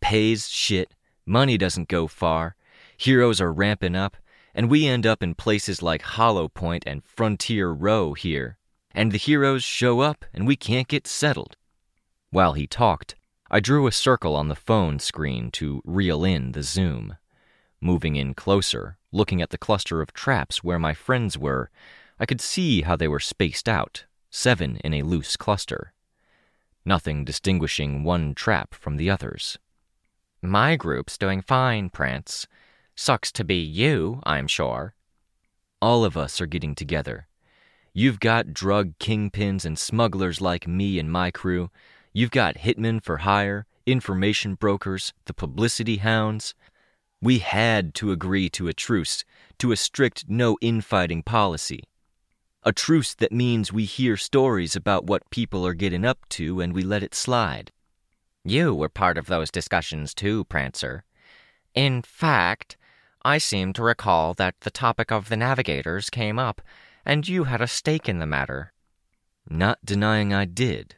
Pays 0.00 0.48
shit, 0.48 0.94
money 1.24 1.56
doesn't 1.56 1.88
go 1.88 2.06
far, 2.06 2.56
heroes 2.96 3.40
are 3.40 3.52
ramping 3.52 3.96
up, 3.96 4.16
and 4.54 4.68
we 4.68 4.86
end 4.86 5.06
up 5.06 5.22
in 5.22 5.34
places 5.34 5.82
like 5.82 6.02
Hollow 6.02 6.48
Point 6.48 6.84
and 6.86 7.04
Frontier 7.04 7.70
Row 7.70 8.14
here. 8.14 8.58
And 8.92 9.12
the 9.12 9.18
heroes 9.18 9.62
show 9.62 10.00
up 10.00 10.24
and 10.34 10.46
we 10.46 10.56
can't 10.56 10.88
get 10.88 11.06
settled. 11.06 11.56
While 12.30 12.54
he 12.54 12.66
talked, 12.66 13.14
I 13.50 13.60
drew 13.60 13.86
a 13.86 13.92
circle 13.92 14.34
on 14.34 14.48
the 14.48 14.56
phone 14.56 14.98
screen 14.98 15.50
to 15.52 15.80
reel 15.84 16.24
in 16.24 16.52
the 16.52 16.62
zoom. 16.62 17.16
Moving 17.80 18.16
in 18.16 18.34
closer, 18.34 18.98
looking 19.12 19.40
at 19.40 19.50
the 19.50 19.58
cluster 19.58 20.02
of 20.02 20.12
traps 20.12 20.64
where 20.64 20.78
my 20.78 20.94
friends 20.94 21.38
were, 21.38 21.70
I 22.18 22.26
could 22.26 22.40
see 22.40 22.82
how 22.82 22.96
they 22.96 23.08
were 23.08 23.20
spaced 23.20 23.68
out, 23.68 24.04
seven 24.30 24.78
in 24.78 24.94
a 24.94 25.02
loose 25.02 25.36
cluster. 25.36 25.92
Nothing 26.84 27.24
distinguishing 27.24 28.02
one 28.02 28.34
trap 28.34 28.74
from 28.74 28.96
the 28.96 29.10
others. 29.10 29.58
My 30.42 30.76
group's 30.76 31.18
doing 31.18 31.42
fine, 31.42 31.90
Prance. 31.90 32.46
Sucks 32.94 33.30
to 33.32 33.44
be 33.44 33.60
you, 33.60 34.20
I'm 34.24 34.48
sure. 34.48 34.94
All 35.80 36.04
of 36.04 36.16
us 36.16 36.40
are 36.40 36.46
getting 36.46 36.74
together. 36.74 37.28
You've 37.92 38.20
got 38.20 38.52
drug 38.52 38.98
kingpins 38.98 39.64
and 39.64 39.78
smugglers 39.78 40.40
like 40.40 40.66
me 40.66 40.98
and 40.98 41.10
my 41.10 41.30
crew. 41.30 41.70
You've 42.12 42.30
got 42.30 42.56
hitmen 42.56 43.02
for 43.02 43.18
hire, 43.18 43.66
information 43.86 44.54
brokers, 44.54 45.12
the 45.26 45.34
publicity 45.34 45.98
hounds. 45.98 46.54
We 47.20 47.40
had 47.40 47.94
to 47.96 48.12
agree 48.12 48.48
to 48.50 48.68
a 48.68 48.72
truce, 48.72 49.24
to 49.58 49.72
a 49.72 49.76
strict 49.76 50.26
no 50.28 50.56
infighting 50.60 51.22
policy. 51.22 51.82
A 52.62 52.72
truce 52.72 53.14
that 53.14 53.32
means 53.32 53.72
we 53.72 53.84
hear 53.84 54.16
stories 54.16 54.76
about 54.76 55.06
what 55.06 55.30
people 55.30 55.66
are 55.66 55.74
getting 55.74 56.04
up 56.04 56.28
to 56.30 56.60
and 56.60 56.72
we 56.72 56.82
let 56.82 57.02
it 57.02 57.14
slide. 57.14 57.72
You 58.44 58.74
were 58.74 58.88
part 58.88 59.18
of 59.18 59.26
those 59.26 59.50
discussions 59.50 60.14
too, 60.14 60.44
Prancer. 60.44 61.04
In 61.74 62.02
fact, 62.02 62.76
I 63.22 63.38
seem 63.38 63.72
to 63.74 63.82
recall 63.82 64.32
that 64.34 64.60
the 64.60 64.70
topic 64.70 65.10
of 65.10 65.28
the 65.28 65.36
navigators 65.36 66.10
came 66.10 66.38
up, 66.38 66.62
and 67.04 67.28
you 67.28 67.44
had 67.44 67.60
a 67.60 67.66
stake 67.66 68.08
in 68.08 68.20
the 68.20 68.26
matter. 68.26 68.72
Not 69.50 69.84
denying 69.84 70.32
I 70.32 70.44
did, 70.44 70.96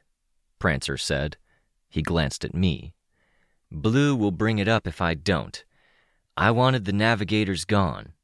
Prancer 0.58 0.96
said. 0.96 1.38
He 1.88 2.02
glanced 2.02 2.44
at 2.44 2.54
me. 2.54 2.94
Blue 3.72 4.14
will 4.14 4.32
bring 4.32 4.58
it 4.58 4.68
up 4.68 4.86
if 4.86 5.00
I 5.00 5.14
don't. 5.14 5.64
I 6.40 6.50
wanted 6.52 6.86
the 6.86 6.94
navigators 6.94 7.66
gone. 7.66 8.14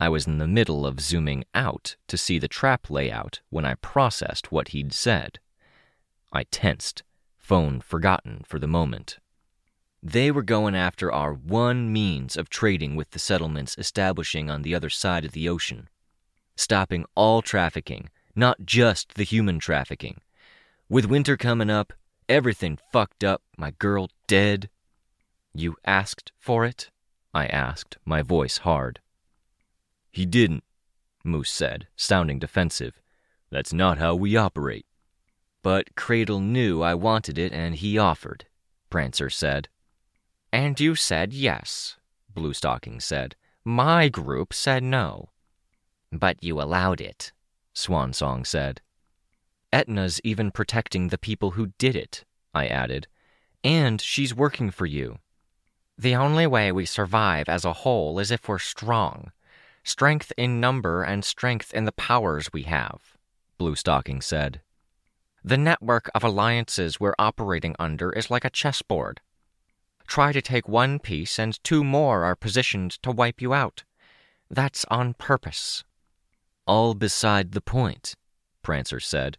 I 0.00 0.08
was 0.08 0.26
in 0.26 0.38
the 0.38 0.46
middle 0.46 0.86
of 0.86 0.98
zooming 0.98 1.44
out 1.54 1.96
to 2.08 2.16
see 2.16 2.38
the 2.38 2.48
trap 2.48 2.88
layout 2.88 3.42
when 3.50 3.66
I 3.66 3.74
processed 3.74 4.50
what 4.50 4.68
he'd 4.68 4.94
said. 4.94 5.38
I 6.32 6.44
tensed, 6.44 7.02
phone 7.36 7.82
forgotten 7.82 8.44
for 8.46 8.58
the 8.58 8.66
moment. 8.66 9.18
They 10.02 10.30
were 10.30 10.42
going 10.42 10.74
after 10.74 11.12
our 11.12 11.34
one 11.34 11.92
means 11.92 12.34
of 12.34 12.48
trading 12.48 12.96
with 12.96 13.10
the 13.10 13.18
settlements 13.18 13.76
establishing 13.76 14.48
on 14.48 14.62
the 14.62 14.74
other 14.74 14.88
side 14.88 15.26
of 15.26 15.32
the 15.32 15.50
ocean. 15.50 15.90
Stopping 16.56 17.04
all 17.14 17.42
trafficking, 17.42 18.08
not 18.34 18.64
just 18.64 19.16
the 19.16 19.24
human 19.24 19.58
trafficking. 19.58 20.22
With 20.88 21.04
winter 21.04 21.36
coming 21.36 21.68
up, 21.68 21.92
everything 22.26 22.78
fucked 22.90 23.22
up, 23.22 23.42
my 23.58 23.72
girl 23.72 24.08
dead. 24.26 24.70
You 25.52 25.76
asked 25.84 26.32
for 26.38 26.64
it? 26.64 26.90
I 27.34 27.46
asked, 27.46 27.96
my 28.04 28.22
voice 28.22 28.58
hard. 28.58 29.00
He 30.10 30.26
didn't, 30.26 30.64
Moose 31.24 31.50
said, 31.50 31.88
sounding 31.96 32.38
defensive. 32.38 33.00
That's 33.50 33.72
not 33.72 33.98
how 33.98 34.14
we 34.14 34.36
operate. 34.36 34.86
But 35.62 35.94
Cradle 35.94 36.40
knew 36.40 36.82
I 36.82 36.94
wanted 36.94 37.38
it 37.38 37.52
and 37.52 37.74
he 37.76 37.96
offered, 37.96 38.46
Prancer 38.90 39.30
said. 39.30 39.68
And 40.52 40.78
you 40.78 40.94
said 40.94 41.32
yes, 41.32 41.96
Bluestocking 42.34 43.00
said. 43.00 43.36
My 43.64 44.08
group 44.08 44.52
said 44.52 44.82
no. 44.82 45.30
But 46.10 46.42
you 46.42 46.60
allowed 46.60 47.00
it, 47.00 47.32
Swansong 47.74 48.46
said. 48.46 48.80
Etna's 49.72 50.20
even 50.24 50.50
protecting 50.50 51.08
the 51.08 51.16
people 51.16 51.52
who 51.52 51.72
did 51.78 51.96
it, 51.96 52.24
I 52.52 52.66
added. 52.66 53.06
And 53.64 54.00
she's 54.00 54.34
working 54.34 54.70
for 54.70 54.84
you. 54.84 55.18
The 55.98 56.16
only 56.16 56.46
way 56.46 56.72
we 56.72 56.86
survive 56.86 57.48
as 57.48 57.64
a 57.64 57.72
whole 57.72 58.18
is 58.18 58.30
if 58.30 58.48
we're 58.48 58.58
strong. 58.58 59.32
Strength 59.84 60.32
in 60.36 60.60
number 60.60 61.02
and 61.02 61.24
strength 61.24 61.74
in 61.74 61.84
the 61.84 61.92
powers 61.92 62.52
we 62.52 62.62
have, 62.64 63.16
Bluestocking 63.58 64.22
said. 64.22 64.60
The 65.44 65.58
network 65.58 66.08
of 66.14 66.22
alliances 66.22 67.00
we're 67.00 67.14
operating 67.18 67.74
under 67.78 68.12
is 68.12 68.30
like 68.30 68.44
a 68.44 68.50
chessboard. 68.50 69.20
Try 70.06 70.32
to 70.32 70.42
take 70.42 70.68
one 70.68 70.98
piece, 70.98 71.38
and 71.38 71.62
two 71.64 71.82
more 71.82 72.24
are 72.24 72.36
positioned 72.36 72.92
to 73.02 73.10
wipe 73.10 73.40
you 73.40 73.52
out. 73.52 73.84
That's 74.48 74.84
on 74.86 75.14
purpose. 75.14 75.84
All 76.66 76.94
beside 76.94 77.52
the 77.52 77.60
point, 77.60 78.14
Prancer 78.62 79.00
said. 79.00 79.38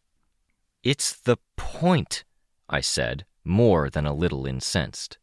It's 0.84 1.14
the 1.14 1.38
point, 1.56 2.26
I 2.68 2.82
said, 2.82 3.26
more 3.46 3.90
than 3.90 4.06
a 4.06 4.14
little 4.14 4.46
incensed. 4.46 5.18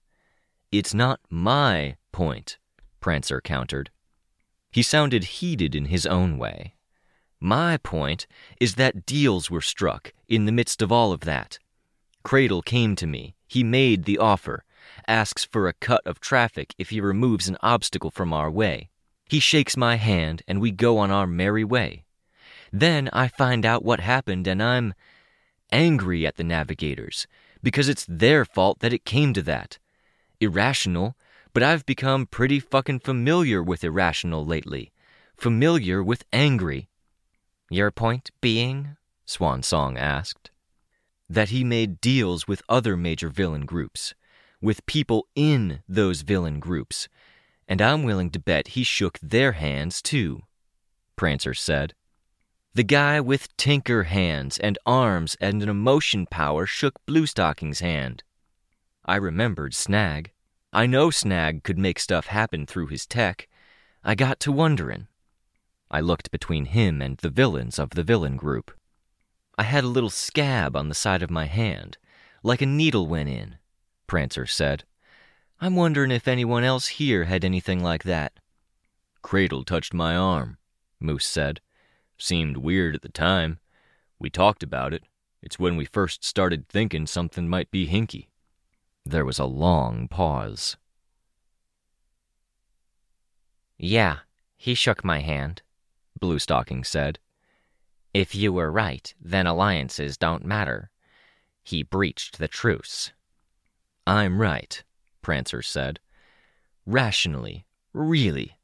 It's 0.73 0.95
not 0.95 1.21
my 1.29 1.97
point, 2.13 2.59
Prancer 3.01 3.41
countered. 3.41 3.91
He 4.71 4.83
sounded 4.85 5.25
heated 5.25 5.75
in 5.75 5.87
his 5.87 6.07
own 6.07 6.39
way. 6.39 6.75
My 7.41 7.77
point 7.79 8.29
is 8.61 8.77
that 8.77 9.05
deals 9.05 9.51
were 9.51 9.63
struck 9.63 10.13
in 10.29 10.45
the 10.45 10.53
midst 10.53 10.81
of 10.81 10.93
all 10.93 11.13
of 11.13 11.21
that. 11.21 11.59
Cradle 12.23 12.63
came 12.63 12.95
to 12.97 13.07
me. 13.07 13.35
He 13.49 13.65
made 13.65 14.05
the 14.05 14.19
offer, 14.19 14.65
asks 15.09 15.45
for 15.45 15.67
a 15.67 15.73
cut 15.73 16.07
of 16.07 16.21
traffic 16.21 16.73
if 16.79 16.91
he 16.91 17.01
removes 17.01 17.49
an 17.49 17.57
obstacle 17.63 18.13
from 18.13 18.33
our 18.33 18.51
way. 18.51 18.91
He 19.29 19.41
shakes 19.41 19.77
my 19.77 19.97
hand, 19.97 20.43
and 20.47 20.61
we 20.61 20.71
go 20.71 20.99
on 20.99 21.11
our 21.11 21.27
merry 21.27 21.65
way. 21.65 22.05
Then 22.73 23.11
I 23.13 23.27
find 23.27 23.67
out 23.67 23.85
what 23.85 24.01
happened, 24.01 24.47
and 24.47 24.63
I'm 24.63 24.95
angry 25.73 26.27
at 26.27 26.37
the 26.37 26.45
navigators 26.45 27.27
because 27.61 27.89
it's 27.89 28.07
their 28.09 28.45
fault 28.45 28.79
that 28.81 28.93
it 28.93 29.05
came 29.05 29.33
to 29.33 29.43
that. 29.43 29.79
Irrational, 30.41 31.17
but 31.53 31.63
I've 31.63 31.85
become 31.87 32.27
pretty 32.27 32.61
fucking 32.61 33.01
familiar 33.01 33.63
with 33.63 33.85
irrational 33.85 34.45
lately. 34.45 34.93
Familiar 35.37 36.03
with 36.03 36.25
angry. 36.33 36.89
Your 37.71 37.91
point 37.91 38.31
being? 38.41 38.97
Swansong 39.27 39.99
asked. 39.99 40.51
That 41.29 41.51
he 41.51 41.63
made 41.63 42.01
deals 42.01 42.49
with 42.49 42.63
other 42.69 42.97
major 42.97 43.29
villain 43.29 43.65
groups, 43.67 44.15
with 44.61 44.87
people 44.87 45.29
in 45.35 45.83
those 45.89 46.23
villain 46.23 46.59
groups, 46.59 47.09
and 47.69 47.81
I'm 47.81 48.03
willing 48.03 48.31
to 48.31 48.41
bet 48.41 48.69
he 48.69 48.83
shook 48.83 49.19
their 49.21 49.53
hands 49.53 50.03
too, 50.03 50.43
Prancer 51.17 51.55
said. 51.55 51.95
The 52.75 52.83
guy 52.83 53.21
with 53.21 53.57
tinker 53.57 54.05
hands 54.05 54.59
and 54.59 54.79
arms 54.87 55.37
and 55.41 55.63
an 55.63 55.69
emotion 55.69 56.27
power 56.27 56.67
shook 56.67 56.95
Bluestocking's 57.07 57.81
hand. 57.81 58.23
I 59.11 59.17
remembered 59.17 59.75
Snag. 59.75 60.31
I 60.73 60.87
know 60.87 61.11
Snag 61.11 61.65
could 61.65 61.81
make 61.81 61.99
stuff 61.99 62.27
happen 62.27 62.65
through 62.65 62.87
his 62.87 63.07
tech. 63.07 63.49
I 64.05 64.15
got 64.15 64.39
to 64.39 64.53
wonderin'. 64.53 65.09
I 65.91 65.99
looked 65.99 66.31
between 66.31 66.67
him 66.67 67.03
and 67.03 67.17
the 67.17 67.29
villains 67.29 67.81
of 67.81 67.91
the 67.91 68.05
villain 68.05 68.37
group. 68.37 68.71
I 69.59 69.65
had 69.65 69.83
a 69.83 69.89
little 69.89 70.11
scab 70.11 70.77
on 70.77 70.89
the 70.89 70.95
side 70.95 71.25
of 71.25 71.29
my 71.31 71.47
hand, 71.47 71.99
like 72.45 72.63
a 72.63 72.67
needle 72.67 73.09
went 73.09 73.29
in, 73.29 73.57
Prancer 74.07 74.47
said. 74.47 74.85
I'm 75.61 75.75
wonderin' 75.75 76.13
if 76.13 76.29
anyone 76.29 76.63
else 76.63 76.87
here 76.87 77.25
had 77.25 77.45
anything 77.45 77.83
like 77.83 78.05
that. 78.05 78.35
Cradle 79.23 79.65
touched 79.65 79.93
my 79.93 80.15
arm, 80.15 80.57
Moose 81.01 81.27
said. 81.27 81.61
Seemed 82.17 82.59
weird 82.59 82.95
at 82.95 83.03
the 83.03 83.09
time. 83.09 83.59
We 84.21 84.31
talked 84.31 84.63
about 84.63 84.95
it. 84.95 85.03
It's 85.43 85.59
when 85.59 85.75
we 85.75 85.85
first 85.85 86.23
started 86.23 86.69
thinking 86.69 87.09
something 87.09 87.49
might 87.49 87.73
be 87.73 87.89
hinky. 87.89 88.29
There 89.05 89.25
was 89.25 89.39
a 89.39 89.45
long 89.45 90.09
pause. 90.09 90.77
Yeah, 93.79 94.19
he 94.57 94.75
shook 94.75 95.05
my 95.05 95.21
hand, 95.21 95.63
Bluestocking 96.21 96.85
said. 96.85 97.19
If 98.13 98.35
you 98.35 98.53
were 98.53 98.71
right, 98.71 99.15
then 99.21 99.47
alliances 99.47 100.17
don't 100.17 100.45
matter. 100.45 100.91
He 101.63 101.83
breached 101.83 102.39
the 102.39 102.49
truce. 102.49 103.13
I'm 104.07 104.41
right, 104.41 104.83
Prancer 105.23 105.63
said. 105.63 106.01
Rationally, 106.85 107.65
really, 107.93 108.59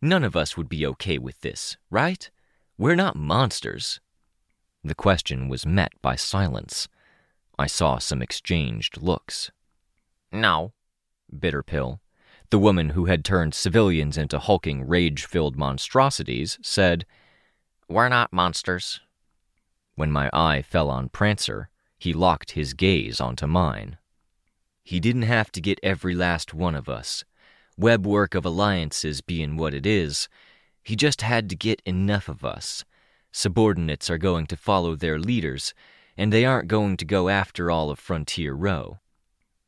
none 0.00 0.24
of 0.24 0.36
us 0.36 0.56
would 0.56 0.68
be 0.68 0.86
okay 0.86 1.18
with 1.18 1.40
this, 1.40 1.76
right? 1.90 2.30
We're 2.78 2.94
not 2.96 3.16
monsters. 3.16 4.00
The 4.84 4.94
question 4.94 5.48
was 5.48 5.66
met 5.66 5.92
by 6.00 6.16
silence. 6.16 6.88
I 7.58 7.66
saw 7.66 7.98
some 7.98 8.22
exchanged 8.22 9.02
looks. 9.02 9.50
No. 10.32 10.72
Bitter 11.38 11.62
Pill, 11.62 12.00
the 12.50 12.58
woman 12.58 12.90
who 12.90 13.06
had 13.06 13.24
turned 13.24 13.54
civilians 13.54 14.18
into 14.18 14.38
hulking, 14.38 14.86
rage 14.86 15.24
filled 15.24 15.56
monstrosities, 15.56 16.58
said, 16.62 17.06
We're 17.88 18.08
not 18.08 18.32
monsters. 18.32 19.00
When 19.94 20.10
my 20.10 20.30
eye 20.32 20.62
fell 20.62 20.90
on 20.90 21.10
Prancer, 21.10 21.68
he 21.98 22.12
locked 22.12 22.52
his 22.52 22.74
gaze 22.74 23.20
onto 23.20 23.46
mine. 23.46 23.98
He 24.82 25.00
didn't 25.00 25.22
have 25.22 25.52
to 25.52 25.60
get 25.60 25.78
every 25.82 26.14
last 26.14 26.52
one 26.52 26.74
of 26.74 26.88
us. 26.88 27.24
Web 27.76 28.06
work 28.06 28.34
of 28.34 28.44
alliances 28.44 29.20
being 29.20 29.56
what 29.56 29.74
it 29.74 29.86
is, 29.86 30.28
he 30.82 30.96
just 30.96 31.22
had 31.22 31.48
to 31.48 31.56
get 31.56 31.80
enough 31.86 32.28
of 32.28 32.44
us. 32.44 32.84
Subordinates 33.30 34.10
are 34.10 34.18
going 34.18 34.46
to 34.46 34.56
follow 34.56 34.96
their 34.96 35.18
leaders, 35.18 35.74
and 36.16 36.32
they 36.32 36.44
aren't 36.44 36.68
going 36.68 36.96
to 36.98 37.04
go 37.04 37.28
after 37.28 37.70
all 37.70 37.90
of 37.90 37.98
Frontier 37.98 38.52
Row. 38.52 38.98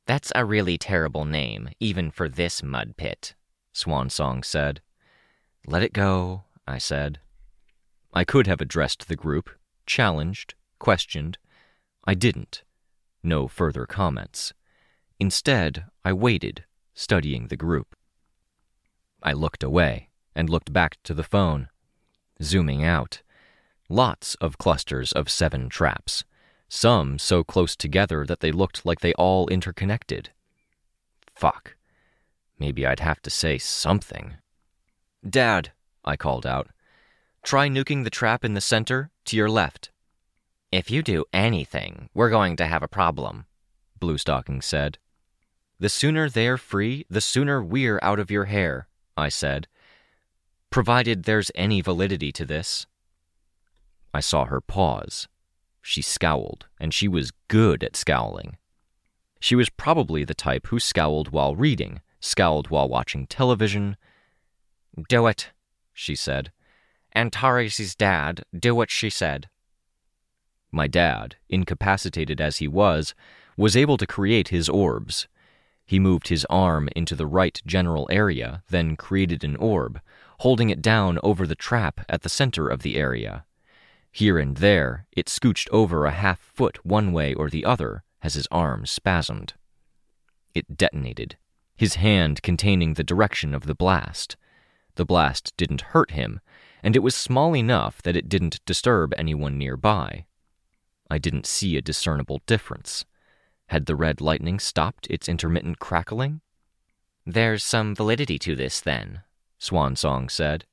That's 0.06 0.32
a 0.34 0.44
really 0.44 0.76
terrible 0.76 1.24
name, 1.24 1.70
even 1.80 2.10
for 2.10 2.28
this 2.28 2.62
mud 2.62 2.94
pit, 2.96 3.34
Swansong 3.72 4.44
said. 4.44 4.82
Let 5.66 5.82
it 5.82 5.94
go, 5.94 6.44
I 6.66 6.78
said. 6.78 7.20
I 8.12 8.24
could 8.24 8.46
have 8.46 8.60
addressed 8.60 9.08
the 9.08 9.16
group, 9.16 9.50
challenged, 9.86 10.54
questioned. 10.78 11.38
I 12.04 12.14
didn't. 12.14 12.62
No 13.22 13.48
further 13.48 13.86
comments. 13.86 14.52
Instead, 15.18 15.86
I 16.04 16.12
waited, 16.12 16.64
studying 16.92 17.48
the 17.48 17.56
group. 17.56 17.96
I 19.22 19.32
looked 19.32 19.62
away 19.62 20.10
and 20.34 20.50
looked 20.50 20.72
back 20.72 20.98
to 21.04 21.14
the 21.14 21.22
phone. 21.22 21.68
Zooming 22.42 22.84
out. 22.84 23.22
Lots 23.88 24.34
of 24.36 24.58
clusters 24.58 25.12
of 25.12 25.30
seven 25.30 25.70
traps, 25.70 26.24
some 26.74 27.18
so 27.18 27.44
close 27.44 27.76
together 27.76 28.26
that 28.26 28.40
they 28.40 28.50
looked 28.50 28.84
like 28.84 29.00
they 29.00 29.14
all 29.14 29.48
interconnected. 29.48 30.30
Fuck. 31.34 31.76
Maybe 32.58 32.86
I'd 32.86 33.00
have 33.00 33.22
to 33.22 33.30
say 33.30 33.58
something. 33.58 34.34
Dad, 35.28 35.72
I 36.04 36.16
called 36.16 36.46
out. 36.46 36.68
Try 37.42 37.68
nuking 37.68 38.04
the 38.04 38.10
trap 38.10 38.44
in 38.44 38.54
the 38.54 38.60
center 38.60 39.10
to 39.26 39.36
your 39.36 39.48
left. 39.48 39.90
If 40.72 40.90
you 40.90 41.02
do 41.02 41.24
anything, 41.32 42.08
we're 42.14 42.30
going 42.30 42.56
to 42.56 42.66
have 42.66 42.82
a 42.82 42.88
problem, 42.88 43.46
Bluestocking 44.00 44.62
said. 44.62 44.98
The 45.78 45.88
sooner 45.88 46.28
they're 46.28 46.58
free, 46.58 47.06
the 47.08 47.20
sooner 47.20 47.62
we're 47.62 48.00
out 48.02 48.18
of 48.18 48.30
your 48.30 48.46
hair, 48.46 48.88
I 49.16 49.28
said, 49.28 49.68
provided 50.70 51.22
there's 51.22 51.50
any 51.54 51.80
validity 51.80 52.32
to 52.32 52.44
this. 52.44 52.86
I 54.12 54.20
saw 54.20 54.46
her 54.46 54.60
pause. 54.60 55.28
She 55.86 56.00
scowled, 56.00 56.64
and 56.80 56.94
she 56.94 57.08
was 57.08 57.30
good 57.48 57.84
at 57.84 57.94
scowling. 57.94 58.56
She 59.38 59.54
was 59.54 59.68
probably 59.68 60.24
the 60.24 60.32
type 60.32 60.68
who 60.68 60.80
scowled 60.80 61.28
while 61.28 61.54
reading, 61.54 62.00
scowled 62.20 62.70
while 62.70 62.88
watching 62.88 63.26
television. 63.26 63.98
Do 65.10 65.26
it, 65.26 65.50
she 65.92 66.14
said. 66.14 66.52
Antares' 67.14 67.94
dad, 67.94 68.46
do 68.58 68.74
what 68.74 68.90
she 68.90 69.10
said. 69.10 69.50
My 70.72 70.86
dad, 70.86 71.36
incapacitated 71.50 72.40
as 72.40 72.56
he 72.56 72.66
was, 72.66 73.14
was 73.58 73.76
able 73.76 73.98
to 73.98 74.06
create 74.06 74.48
his 74.48 74.70
orbs. 74.70 75.28
He 75.84 75.98
moved 75.98 76.28
his 76.28 76.46
arm 76.48 76.88
into 76.96 77.14
the 77.14 77.26
right 77.26 77.60
general 77.66 78.08
area, 78.10 78.62
then 78.70 78.96
created 78.96 79.44
an 79.44 79.56
orb, 79.56 80.00
holding 80.38 80.70
it 80.70 80.80
down 80.80 81.18
over 81.22 81.46
the 81.46 81.54
trap 81.54 82.06
at 82.08 82.22
the 82.22 82.30
center 82.30 82.70
of 82.70 82.80
the 82.80 82.96
area. 82.96 83.44
Here 84.14 84.38
and 84.38 84.58
there, 84.58 85.08
it 85.10 85.26
scooched 85.26 85.68
over 85.72 86.06
a 86.06 86.12
half 86.12 86.38
foot 86.38 86.86
one 86.86 87.12
way 87.12 87.34
or 87.34 87.50
the 87.50 87.64
other 87.64 88.04
as 88.22 88.34
his 88.34 88.46
arm 88.48 88.86
spasmed. 88.86 89.54
It 90.54 90.76
detonated, 90.76 91.36
his 91.74 91.96
hand 91.96 92.40
containing 92.40 92.94
the 92.94 93.02
direction 93.02 93.56
of 93.56 93.66
the 93.66 93.74
blast. 93.74 94.36
The 94.94 95.04
blast 95.04 95.52
didn't 95.56 95.90
hurt 95.90 96.12
him, 96.12 96.38
and 96.80 96.94
it 96.94 97.00
was 97.00 97.16
small 97.16 97.56
enough 97.56 98.02
that 98.02 98.14
it 98.14 98.28
didn't 98.28 98.64
disturb 98.64 99.12
anyone 99.18 99.58
nearby. 99.58 100.26
I 101.10 101.18
didn't 101.18 101.44
see 101.44 101.76
a 101.76 101.82
discernible 101.82 102.40
difference. 102.46 103.04
Had 103.70 103.86
the 103.86 103.96
red 103.96 104.20
lightning 104.20 104.60
stopped 104.60 105.08
its 105.10 105.28
intermittent 105.28 105.80
crackling? 105.80 106.40
There's 107.26 107.64
some 107.64 107.96
validity 107.96 108.38
to 108.38 108.54
this, 108.54 108.80
then, 108.80 109.22
Swansong 109.58 110.30
said. 110.30 110.66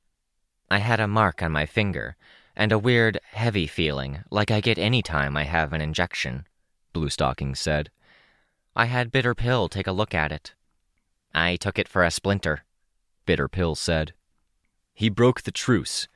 I 0.70 0.78
had 0.78 1.00
a 1.00 1.08
mark 1.08 1.42
on 1.42 1.50
my 1.50 1.66
finger, 1.66 2.16
and 2.56 2.72
a 2.72 2.78
weird, 2.78 3.20
heavy 3.32 3.66
feeling, 3.66 4.24
like 4.30 4.50
I 4.50 4.60
get 4.60 4.78
any 4.78 5.02
time 5.02 5.36
I 5.36 5.44
have 5.44 5.72
an 5.72 5.80
injection, 5.80 6.46
Bluestocking 6.94 7.56
said. 7.56 7.90
I 8.76 8.86
had 8.86 9.12
Bitter 9.12 9.34
Pill 9.34 9.68
take 9.68 9.86
a 9.86 9.92
look 9.92 10.14
at 10.14 10.32
it. 10.32 10.54
I 11.34 11.56
took 11.56 11.78
it 11.78 11.88
for 11.88 12.04
a 12.04 12.10
splinter, 12.10 12.64
Bitter 13.26 13.48
Pill 13.48 13.74
said. 13.74 14.12
He 14.94 15.08
broke 15.08 15.42
the 15.42 15.50
truce. 15.50 16.08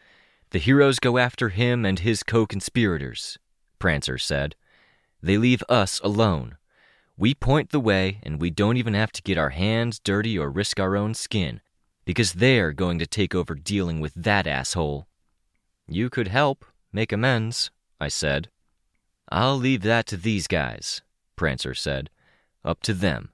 The 0.51 0.59
heroes 0.59 0.99
go 0.99 1.19
after 1.19 1.49
him 1.49 1.85
and 1.85 1.99
his 1.99 2.23
co 2.23 2.47
conspirators, 2.47 3.39
Prancer 3.79 4.19
said. 4.19 4.55
They 5.23 5.39
leave 5.39 5.63
us 5.69 6.01
alone. 6.05 6.57
We 7.17 7.35
point 7.35 7.71
the 7.71 7.81
way, 7.81 8.21
and 8.23 8.41
we 8.41 8.51
don't 8.51 8.77
even 8.77 8.95
have 8.95 9.11
to 9.13 9.23
get 9.23 9.39
our 9.39 9.51
hands 9.51 9.99
dirty 9.99 10.39
or 10.39 10.51
risk 10.51 10.79
our 10.79 10.97
own 10.97 11.15
skin, 11.15 11.63
because 12.05 12.35
they're 12.35 12.73
going 12.73 12.99
to 12.99 13.07
take 13.07 13.35
over 13.35 13.55
dealing 13.55 14.01
with 14.01 14.13
that 14.15 14.47
asshole. 14.47 15.09
You 15.89 16.11
could 16.11 16.29
help, 16.29 16.65
make 16.93 17.13
amends, 17.13 17.71
I 18.01 18.09
said. 18.09 18.51
I'll 19.29 19.57
leave 19.57 19.83
that 19.83 20.07
to 20.07 20.17
these 20.17 20.47
guys, 20.47 21.03
Prancer 21.37 21.75
said. 21.75 22.11
Up 22.65 22.83
to 22.83 22.95
them. 22.95 23.31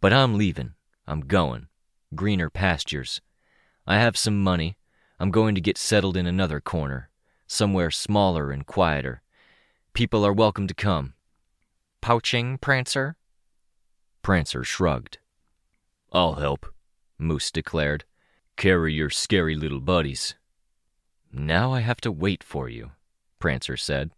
But 0.00 0.12
I'm 0.12 0.36
leaving. 0.38 0.74
I'm 1.06 1.20
going. 1.20 1.68
Greener 2.14 2.50
pastures. 2.50 3.20
I 3.86 3.98
have 3.98 4.16
some 4.16 4.42
money. 4.42 4.76
I'm 5.20 5.30
going 5.30 5.54
to 5.54 5.60
get 5.60 5.78
settled 5.78 6.16
in 6.16 6.26
another 6.26 6.60
corner, 6.60 7.10
somewhere 7.46 7.90
smaller 7.90 8.50
and 8.50 8.66
quieter. 8.66 9.22
People 9.92 10.24
are 10.26 10.32
welcome 10.32 10.66
to 10.66 10.74
come. 10.74 11.14
Pouching, 12.00 12.58
Prancer? 12.58 13.16
Prancer 14.22 14.64
shrugged. 14.64 15.18
I'll 16.12 16.34
help. 16.34 16.66
Moose 17.18 17.50
declared. 17.50 18.04
Carry 18.56 18.94
your 18.94 19.10
scary 19.10 19.54
little 19.54 19.80
buddies. 19.80 20.34
Now 21.36 21.72
I 21.72 21.80
have 21.80 22.00
to 22.02 22.12
wait 22.12 22.44
for 22.44 22.68
you, 22.68 22.92
Prancer 23.40 23.76
said. 23.76 24.10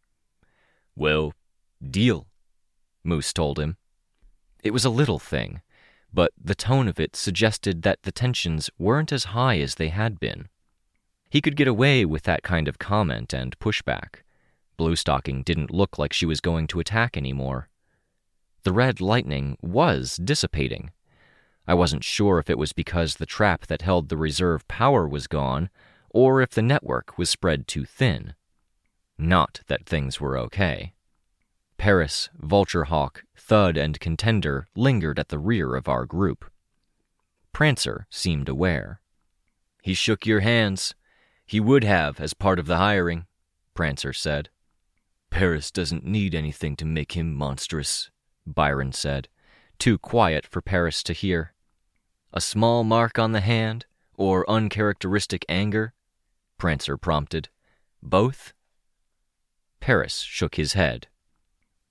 Well, 0.95 1.33
deal, 1.83 2.27
Moose 3.03 3.33
told 3.33 3.59
him. 3.59 3.77
It 4.63 4.73
was 4.73 4.85
a 4.85 4.91
little 4.91 5.19
thing, 5.19 5.63
but 6.13 6.33
the 6.43 6.55
tone 6.55 6.89
of 6.89 7.01
it 7.01 7.17
suggested 7.17 7.83
that 7.83 8.03
the 8.03 8.13
tensions 8.13 8.69
weren't 8.79 9.13
as 9.13 9.25
high 9.25 9.59
as 9.61 9.77
they 9.77 9.89
had 9.89 10.21
been. 10.21 10.49
He 11.31 11.41
could 11.41 11.57
get 11.57 11.69
away 11.69 12.05
with 12.05 12.25
that 12.25 12.43
kind 12.43 12.69
of 12.69 12.79
comment 12.79 13.33
and 13.33 13.59
pushback. 13.59 14.23
Bluestocking 14.79 15.45
didn't 15.45 15.73
look 15.73 15.99
like 15.99 16.13
she 16.13 16.27
was 16.27 16.41
going 16.41 16.67
to 16.69 16.81
attack 16.81 17.17
anymore. 17.17 17.69
The 18.63 18.73
red 18.73 19.01
lightning 19.01 19.57
was 19.63 20.17
dissipating, 20.17 20.91
I 21.69 21.75
wasn't 21.75 22.05
sure 22.05 22.39
if 22.39 22.49
it 22.49 22.59
was 22.59 22.73
because 22.73 23.17
the 23.17 23.27
trap 23.27 23.67
that 23.67 23.83
held 23.83 24.09
the 24.09 24.17
reserve 24.17 24.67
power 24.69 25.09
was 25.09 25.27
gone, 25.27 25.69
or 26.17 26.41
if 26.41 26.49
the 26.53 26.63
network 26.63 27.19
was 27.19 27.29
spread 27.29 27.69
too 27.69 27.85
thin. 27.85 28.35
Not 29.19 29.61
that 29.67 29.85
things 29.85 30.19
were 30.19 30.39
okay. 30.39 30.95
Paris, 31.77 32.31
Vulturehawk, 32.43 33.19
Thud, 33.37 33.77
and 33.77 34.01
Contender 34.01 34.67
lingered 34.75 35.19
at 35.19 35.29
the 35.29 35.39
rear 35.39 35.77
of 35.77 35.91
our 35.91 36.07
group. 36.07 36.51
Prancer 37.53 38.07
seemed 38.09 38.49
aware. 38.49 39.03
He 39.83 39.93
shook 39.93 40.25
your 40.25 40.41
hands. 40.41 40.95
He 41.45 41.61
would 41.61 41.85
have 41.85 42.19
as 42.19 42.33
part 42.33 42.59
of 42.59 42.65
the 42.67 42.79
hiring, 42.79 43.27
Prancer 43.75 44.15
said. 44.15 44.49
Paris 45.29 45.71
doesn't 45.71 46.07
need 46.07 46.35
anything 46.35 46.77
to 46.77 46.87
make 46.87 47.13
him 47.13 47.35
monstrous, 47.35 48.11
Byron 48.47 48.93
said, 48.93 49.29
too 49.79 49.99
quiet 49.99 50.47
for 50.47 50.63
Paris 50.63 51.03
to 51.03 51.13
hear. 51.13 51.53
A 52.33 52.41
small 52.41 52.85
mark 52.85 53.19
on 53.19 53.33
the 53.33 53.43
hand, 53.43 53.85
or 54.15 54.49
uncharacteristic 54.49 55.45
anger? 55.47 55.93
Prancer 56.59 56.97
prompted. 56.97 57.49
Both? 58.03 58.53
Paris 59.81 60.21
shook 60.21 60.57
his 60.57 60.73
head. 60.73 61.09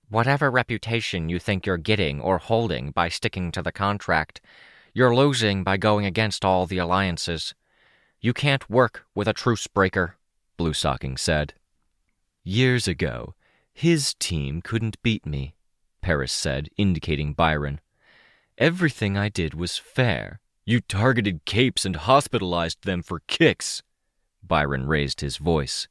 Whatever 0.08 0.50
reputation 0.50 1.28
you 1.28 1.38
think 1.38 1.66
you're 1.66 1.76
getting 1.76 2.20
or 2.20 2.38
holding 2.38 2.90
by 2.90 3.08
sticking 3.08 3.50
to 3.52 3.62
the 3.62 3.72
contract, 3.72 4.40
you're 4.94 5.14
losing 5.14 5.64
by 5.64 5.76
going 5.76 6.06
against 6.06 6.44
all 6.44 6.66
the 6.66 6.78
alliances. 6.78 7.54
You 8.20 8.32
can't 8.32 8.70
work 8.70 9.04
with 9.14 9.28
a 9.28 9.32
truce 9.32 9.66
breaker, 9.66 10.16
Bluestocking 10.58 11.18
said. 11.18 11.54
Years 12.44 12.86
ago, 12.86 13.34
his 13.74 14.14
team 14.14 14.62
couldn't 14.62 15.02
beat 15.02 15.26
me, 15.26 15.54
Paris 16.00 16.32
said, 16.32 16.70
indicating 16.76 17.34
Byron. 17.34 17.80
Everything 18.56 19.18
I 19.18 19.28
did 19.28 19.54
was 19.54 19.76
fair. 19.76 20.40
You 20.64 20.80
targeted 20.80 21.44
capes 21.44 21.84
and 21.84 21.96
hospitalized 21.96 22.84
them 22.84 23.02
for 23.02 23.20
kicks. 23.26 23.82
Byron 24.46 24.86
raised 24.86 25.20
his 25.20 25.36
voice. 25.36 25.88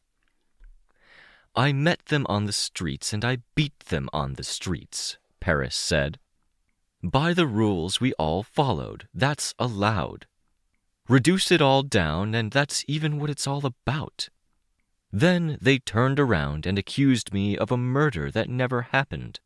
I 1.56 1.72
met 1.72 2.06
them 2.08 2.26
on 2.28 2.46
the 2.46 2.54
streets 2.54 3.14
and 3.14 3.24
I 3.24 3.38
beat 3.56 3.80
them 3.80 4.10
on 4.12 4.34
the 4.34 4.44
streets, 4.44 5.18
Paris 5.40 5.76
said. 5.76 6.20
By 7.02 7.34
the 7.34 7.48
rules 7.48 8.02
we 8.02 8.14
all 8.14 8.44
followed, 8.44 9.08
that's 9.14 9.54
allowed. 9.60 10.26
Reduce 11.08 11.52
it 11.52 11.62
all 11.62 11.84
down, 11.84 12.34
and 12.34 12.52
that's 12.52 12.84
even 12.88 13.20
what 13.20 13.30
it's 13.30 13.46
all 13.46 13.64
about. 13.64 14.30
Then 15.12 15.60
they 15.62 15.78
turned 15.78 16.20
around 16.20 16.66
and 16.66 16.80
accused 16.80 17.32
me 17.32 17.56
of 17.56 17.72
a 17.72 17.78
murder 17.78 18.32
that 18.32 18.50
never 18.50 18.82
happened. 18.82 19.40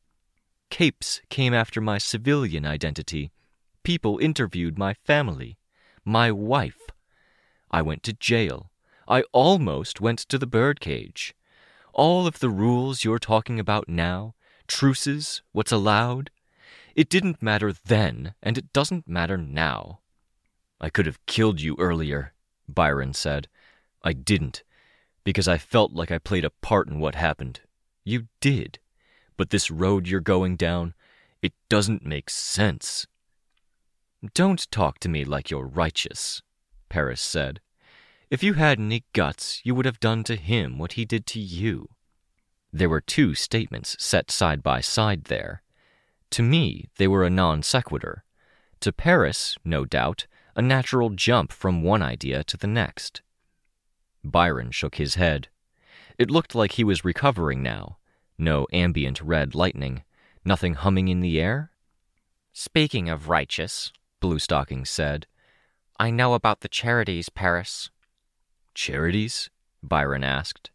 Capes 0.69 1.21
came 1.29 1.53
after 1.53 1.81
my 1.81 1.97
civilian 1.97 2.65
identity. 2.65 3.31
People 3.83 4.19
interviewed 4.19 4.79
my 4.79 4.93
family, 4.93 5.57
my 6.05 6.31
wife. 6.31 6.89
I 7.69 7.81
went 7.81 8.03
to 8.03 8.13
jail. 8.13 8.68
I 9.09 9.23
almost 9.33 9.99
went 9.99 10.19
to 10.19 10.37
the 10.37 10.45
birdcage. 10.45 11.33
All 11.93 12.27
of 12.27 12.39
the 12.39 12.49
rules 12.51 13.03
you're 13.03 13.17
talking 13.17 13.59
about 13.59 13.89
now, 13.89 14.35
truces, 14.67 15.41
what's 15.51 15.71
allowed, 15.71 16.29
it 16.95 17.09
didn't 17.09 17.41
matter 17.41 17.73
then, 17.73 18.35
and 18.43 18.55
it 18.55 18.71
doesn't 18.71 19.07
matter 19.07 19.35
now. 19.35 20.01
I 20.79 20.91
could 20.91 21.07
have 21.07 21.25
killed 21.25 21.59
you 21.59 21.75
earlier, 21.79 22.33
Byron 22.67 23.15
said. 23.15 23.47
I 24.03 24.13
didn't, 24.13 24.63
because 25.23 25.47
I 25.47 25.57
felt 25.57 25.91
like 25.93 26.11
I 26.11 26.19
played 26.19 26.45
a 26.45 26.51
part 26.51 26.87
in 26.87 26.99
what 26.99 27.15
happened. 27.15 27.61
You 28.03 28.27
did. 28.39 28.77
But 29.37 29.49
this 29.49 29.71
road 29.71 30.07
you're 30.07 30.19
going 30.21 30.55
down, 30.55 30.93
it 31.41 31.53
doesn't 31.67 32.05
make 32.05 32.29
sense. 32.29 33.07
Don't 34.35 34.69
talk 34.69 34.99
to 34.99 35.09
me 35.09 35.25
like 35.25 35.49
you're 35.49 35.65
righteous, 35.65 36.43
Paris 36.89 37.21
said. 37.21 37.59
If 38.29 38.43
you 38.43 38.53
had 38.53 38.79
any 38.79 39.05
guts, 39.13 39.61
you 39.63 39.73
would 39.73 39.85
have 39.85 39.99
done 39.99 40.23
to 40.25 40.35
him 40.35 40.77
what 40.77 40.93
he 40.93 41.03
did 41.03 41.25
to 41.27 41.39
you. 41.39 41.89
There 42.71 42.89
were 42.89 43.01
two 43.01 43.33
statements 43.33 43.95
set 43.99 44.29
side 44.29 44.61
by 44.61 44.81
side 44.81 45.25
there. 45.25 45.63
To 46.31 46.43
me, 46.43 46.89
they 46.97 47.07
were 47.07 47.23
a 47.23 47.31
non 47.31 47.63
sequitur. 47.63 48.23
To 48.81 48.93
Paris, 48.93 49.57
no 49.65 49.83
doubt, 49.83 50.27
a 50.55 50.61
natural 50.61 51.09
jump 51.09 51.51
from 51.51 51.81
one 51.81 52.03
idea 52.03 52.43
to 52.43 52.57
the 52.57 52.67
next. 52.67 53.21
Byron 54.23 54.69
shook 54.71 54.95
his 54.95 55.15
head. 55.15 55.47
It 56.19 56.29
looked 56.29 56.53
like 56.53 56.73
he 56.73 56.83
was 56.83 57.05
recovering 57.05 57.63
now, 57.63 57.97
no 58.37 58.67
ambient 58.71 59.21
red 59.21 59.55
lightning. 59.55 60.03
Nothing 60.45 60.75
humming 60.75 61.07
in 61.07 61.19
the 61.19 61.41
air? 61.41 61.71
Speaking 62.53 63.09
of 63.09 63.29
righteous, 63.29 63.91
Bluestocking 64.21 64.85
said, 64.85 65.25
I 65.99 66.11
know 66.11 66.33
about 66.33 66.61
the 66.61 66.69
charities, 66.69 67.29
Paris. 67.29 67.89
Charities? 68.79 69.49
Byron 69.83 70.23
asked. 70.23 70.71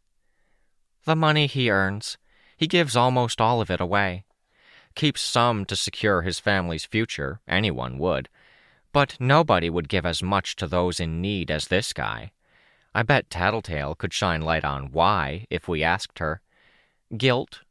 The 1.07 1.17
money 1.17 1.47
he 1.47 1.71
earns. 1.71 2.19
He 2.55 2.67
gives 2.67 2.97
almost 2.97 3.40
all 3.40 3.62
of 3.62 3.71
it 3.71 3.81
away. 3.81 4.27
Keeps 4.95 5.23
some 5.23 5.64
to 5.64 5.75
secure 5.75 6.21
his 6.21 6.38
family's 6.38 6.85
future, 6.85 7.40
anyone 7.49 7.97
would. 7.97 8.29
But 8.93 9.17
nobody 9.19 9.71
would 9.71 9.88
give 9.88 10.05
as 10.05 10.23
much 10.23 10.55
to 10.57 10.67
those 10.67 11.01
in 11.01 11.23
need 11.23 11.51
as 11.51 11.69
this 11.69 11.95
guy. 11.95 12.33
I 12.95 13.05
bet 13.05 13.31
Tattletale 13.31 13.95
could 13.95 14.12
shine 14.12 14.43
light 14.43 14.67
on 14.67 14.93
why 14.93 15.47
if 15.49 15.67
we 15.67 15.83
asked 15.83 16.19
her. 16.19 16.43
Guilt? 17.17 17.62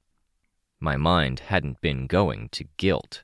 My 0.79 0.97
mind 0.97 1.41
hadn't 1.41 1.79
been 1.79 2.07
going 2.07 2.49
to 2.53 2.65
guilt. 2.77 3.21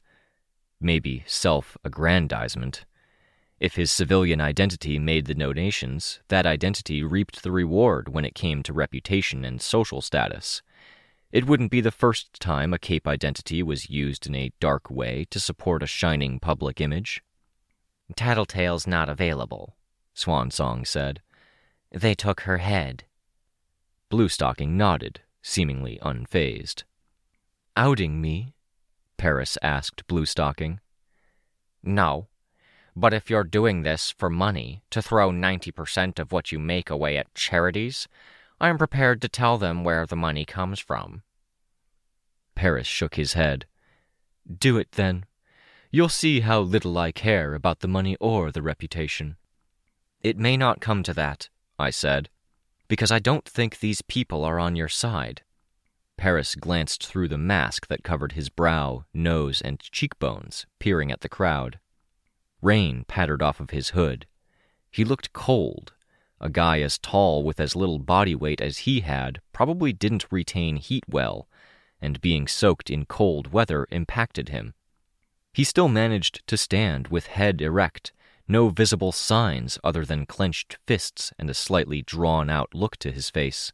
Maybe 0.80 1.24
self 1.26 1.76
aggrandizement. 1.84 2.86
If 3.60 3.76
his 3.76 3.92
civilian 3.92 4.40
identity 4.40 5.00
made 5.00 5.26
the 5.26 5.36
donations, 5.36 6.22
that 6.30 6.46
identity 6.46 7.04
reaped 7.04 7.44
the 7.44 7.52
reward 7.52 8.08
when 8.08 8.24
it 8.24 8.34
came 8.34 8.64
to 8.64 8.74
reputation 8.74 9.44
and 9.44 9.62
social 9.62 10.02
status. 10.02 10.62
It 11.34 11.46
wouldn't 11.46 11.70
be 11.70 11.82
the 11.82 11.92
first 11.92 12.40
time 12.40 12.74
a 12.74 12.80
Cape 12.80 13.06
identity 13.06 13.62
was 13.62 13.90
used 13.90 14.26
in 14.26 14.34
a 14.34 14.54
dark 14.62 14.90
way 14.90 15.28
to 15.30 15.42
support 15.42 15.84
a 15.84 15.88
shining 15.88 16.40
public 16.40 16.80
image. 16.80 17.22
Tattletale's 18.16 18.88
not 18.88 19.10
available, 19.10 19.76
Swansong 20.16 20.88
said. 20.88 21.22
They 21.92 22.16
took 22.16 22.42
her 22.42 22.58
head. 22.60 23.04
Bluestocking 24.10 24.70
nodded, 24.70 25.22
seemingly 25.42 26.00
unfazed. 26.02 26.84
Outing 27.76 28.22
me? 28.22 28.56
Paris 29.18 29.58
asked 29.62 30.08
Bluestocking. 30.08 30.80
No, 31.84 32.29
But 33.00 33.14
if 33.14 33.30
you're 33.30 33.46
doing 33.46 33.84
this 33.84 34.12
for 34.12 34.30
money, 34.30 34.82
to 34.90 35.02
throw 35.02 35.32
90% 35.32 36.20
of 36.20 36.34
what 36.34 36.52
you 36.52 36.60
make 36.60 36.90
away 36.90 37.18
at 37.18 37.34
charities, 37.34 38.10
I 38.60 38.68
am 38.68 38.78
prepared 38.78 39.22
to 39.22 39.30
tell 39.30 39.58
them 39.58 39.86
where 39.86 40.06
the 40.06 40.18
money 40.18 40.44
comes 40.44 40.80
from. 40.82 41.24
Paris 42.56 42.88
shook 42.88 43.16
his 43.16 43.34
head. 43.34 43.66
Do 44.54 44.78
it 44.78 44.92
then. 44.92 45.26
You'll 45.92 46.10
see 46.10 46.42
how 46.42 46.60
little 46.60 46.98
I 46.98 47.14
care 47.14 47.56
about 47.56 47.80
the 47.80 47.88
money 47.88 48.18
or 48.20 48.52
the 48.52 48.62
reputation. 48.62 49.38
It 50.22 50.38
may 50.38 50.58
not 50.58 50.82
come 50.82 51.02
to 51.04 51.14
that, 51.14 51.48
I 51.80 51.92
said, 51.92 52.28
because 52.90 53.12
I 53.12 53.20
don't 53.20 53.48
think 53.48 53.80
these 53.80 54.02
people 54.02 54.44
are 54.44 54.60
on 54.60 54.76
your 54.76 54.90
side. 54.90 55.44
Paris 56.18 56.54
glanced 56.54 57.08
through 57.08 57.30
the 57.30 57.38
mask 57.38 57.88
that 57.88 58.04
covered 58.04 58.34
his 58.34 58.50
brow, 58.50 59.06
nose, 59.14 59.62
and 59.62 59.80
cheekbones, 59.80 60.66
peering 60.80 61.14
at 61.14 61.22
the 61.22 61.30
crowd. 61.30 61.80
Rain 62.62 63.06
pattered 63.08 63.42
off 63.42 63.60
of 63.60 63.70
his 63.70 63.90
hood. 63.90 64.26
He 64.92 65.06
looked 65.06 65.34
cold. 65.34 65.94
A 66.42 66.50
guy 66.50 66.82
as 66.82 66.98
tall 66.98 67.44
with 67.44 67.60
as 67.60 67.76
little 67.76 68.00
body 68.00 68.36
weight 68.36 68.62
as 68.62 68.80
he 68.80 69.02
had 69.02 69.42
probably 69.52 69.92
didn't 69.92 70.32
retain 70.32 70.78
heat 70.78 71.04
well, 71.08 71.48
and 72.02 72.22
being 72.22 72.48
soaked 72.48 72.90
in 72.90 73.06
cold 73.06 73.52
weather 73.52 73.88
impacted 73.92 74.50
him. 74.50 74.74
He 75.54 75.64
still 75.64 75.90
managed 75.90 76.46
to 76.48 76.58
stand 76.58 77.10
with 77.10 77.28
head 77.28 77.62
erect, 77.62 78.14
no 78.48 78.70
visible 78.70 79.12
signs 79.12 79.78
other 79.84 80.06
than 80.06 80.26
clenched 80.26 80.78
fists 80.88 81.34
and 81.38 81.50
a 81.50 81.54
slightly 81.54 82.02
drawn 82.02 82.50
out 82.50 82.74
look 82.74 82.98
to 82.98 83.12
his 83.12 83.30
face. 83.30 83.74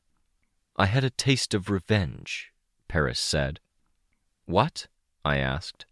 I 0.76 0.88
had 0.88 1.04
a 1.04 1.10
taste 1.10 1.54
of 1.54 1.70
revenge, 1.70 2.52
Paris 2.88 3.20
said. 3.20 3.60
What? 4.46 4.88
I 5.24 5.38
asked. 5.38 5.86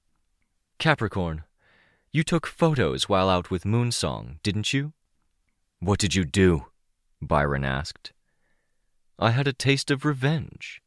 Capricorn, 0.80 1.44
you 2.14 2.24
took 2.24 2.48
photos 2.48 3.10
while 3.10 3.30
out 3.30 3.52
with 3.52 3.66
Moonsong, 3.66 4.38
didn't 4.44 4.72
you? 4.72 4.94
What 5.80 6.00
did 6.00 6.16
you 6.16 6.24
do? 6.24 6.68
Byron 7.22 7.66
asked. 7.66 8.14
I 9.20 9.32
had 9.32 9.48
a 9.48 9.54
taste 9.54 9.92
of 9.92 10.06
revenge. 10.06 10.82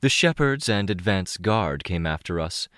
The 0.00 0.08
shepherds 0.08 0.68
and 0.68 0.88
advance 0.88 1.36
guard 1.36 1.84
came 1.84 2.06
after 2.06 2.40
us, 2.40 2.68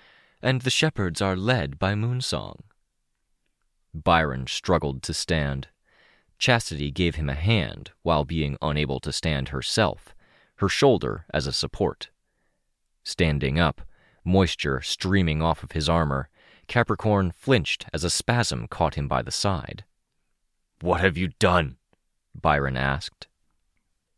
and 0.42 0.62
the 0.62 0.70
shepherds 0.70 1.22
are 1.22 1.36
led 1.36 1.78
by 1.78 1.94
Moonsong. 1.94 2.62
Byron 3.94 4.46
struggled 4.46 5.02
to 5.04 5.14
stand. 5.14 5.68
Chastity 6.38 6.90
gave 6.90 7.14
him 7.14 7.28
a 7.28 7.34
hand 7.34 7.92
while 8.02 8.24
being 8.24 8.56
unable 8.60 8.98
to 9.00 9.12
stand 9.12 9.50
herself 9.50 10.14
her 10.62 10.68
shoulder 10.68 11.26
as 11.34 11.48
a 11.48 11.52
support. 11.52 12.10
Standing 13.02 13.58
up, 13.58 13.80
moisture 14.24 14.80
streaming 14.80 15.42
off 15.42 15.64
of 15.64 15.72
his 15.72 15.88
armor, 15.88 16.28
Capricorn 16.66 17.32
flinched 17.32 17.86
as 17.92 18.04
a 18.04 18.10
spasm 18.10 18.66
caught 18.68 18.94
him 18.94 19.08
by 19.08 19.22
the 19.22 19.30
side. 19.30 19.84
What 20.80 21.00
have 21.00 21.16
you 21.16 21.28
done? 21.38 21.76
Byron 22.34 22.76
asked. 22.76 23.26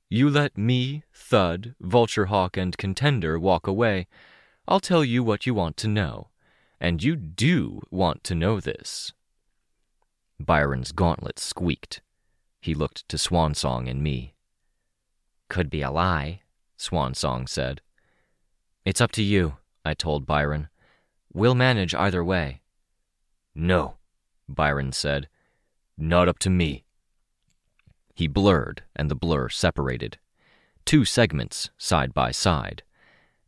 You 0.09 0.31
let 0.31 0.57
me, 0.57 1.03
Thud, 1.13 1.75
Vulturehawk, 1.83 2.57
and 2.57 2.79
Contender 2.79 3.39
walk 3.39 3.67
away. 3.67 4.07
I'll 4.69 4.81
tell 4.81 5.05
you 5.05 5.25
what 5.25 5.47
you 5.47 5.55
want 5.55 5.77
to 5.79 5.89
know. 5.89 6.29
And 6.81 7.03
you 7.03 7.17
do 7.17 7.83
want 7.91 8.23
to 8.25 8.35
know 8.35 8.61
this. 8.61 9.13
Byron's 10.39 10.93
gauntlet 10.93 11.39
squeaked. 11.39 12.01
He 12.61 12.75
looked 12.75 13.09
to 13.09 13.17
Swansong 13.17 13.89
and 13.89 14.03
me. 14.03 14.35
Could 15.49 15.71
be 15.71 15.83
a 15.83 15.91
lie, 15.91 16.43
Swansong 16.79 17.49
said. 17.49 17.81
It's 18.85 19.01
up 19.01 19.13
to 19.13 19.23
you, 19.23 19.57
I 19.85 19.95
told 19.95 20.27
Byron. 20.27 20.69
We'll 21.35 21.57
manage 21.57 21.95
either 21.95 22.25
way. 22.25 22.63
No, 23.55 23.97
Byron 24.49 24.93
said. 24.93 25.29
Not 25.99 26.29
up 26.29 26.39
to 26.41 26.51
me. 26.51 26.85
He 28.15 28.29
blurred, 28.29 28.85
and 28.95 29.11
the 29.11 29.17
blur 29.17 29.49
separated. 29.49 30.19
Two 30.85 31.05
segments, 31.05 31.71
side 31.77 32.15
by 32.15 32.31
side. 32.31 32.85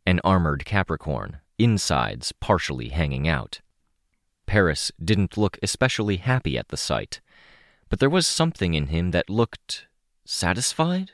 An 0.05 0.19
armored 0.23 0.65
Capricorn, 0.65 1.37
insides 1.57 2.33
partially 2.33 2.89
hanging 2.89 3.27
out. 3.27 3.61
Paris 4.45 4.91
didn't 5.03 5.37
look 5.37 5.57
especially 5.63 6.17
happy 6.17 6.57
at 6.57 6.69
the 6.69 6.77
sight, 6.77 7.21
but 7.89 7.99
there 7.99 8.09
was 8.09 8.27
something 8.27 8.73
in 8.73 8.87
him 8.87 9.11
that 9.11 9.29
looked 9.29 9.87
satisfied? 10.25 11.11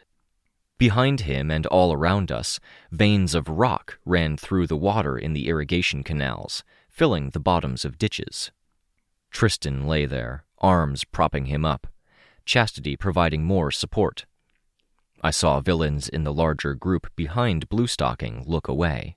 Behind 0.78 1.22
him 1.22 1.50
and 1.50 1.66
all 1.68 1.94
around 1.94 2.32
us, 2.32 2.60
veins 2.92 3.36
of 3.36 3.48
rock 3.48 4.00
ran 4.06 4.38
through 4.38 4.68
the 4.68 4.78
water 4.78 5.18
in 5.18 5.34
the 5.34 5.48
irrigation 5.48 6.04
canals, 6.04 6.64
filling 6.90 7.30
the 7.30 7.40
bottoms 7.40 7.86
of 7.86 7.98
ditches. 7.98 8.52
Tristan 9.32 9.88
lay 9.88 10.06
there, 10.06 10.46
arms 10.60 11.04
propping 11.04 11.46
him 11.46 11.64
up, 11.66 11.88
Chastity 12.46 12.98
providing 12.98 13.44
more 13.44 13.72
support. 13.72 14.26
I 15.22 15.32
saw 15.32 15.62
villains 15.62 16.10
in 16.10 16.26
the 16.26 16.34
larger 16.34 16.74
group 16.74 17.10
behind 17.16 17.70
Bluestocking 17.70 18.44
look 18.46 18.68
away. 18.68 19.16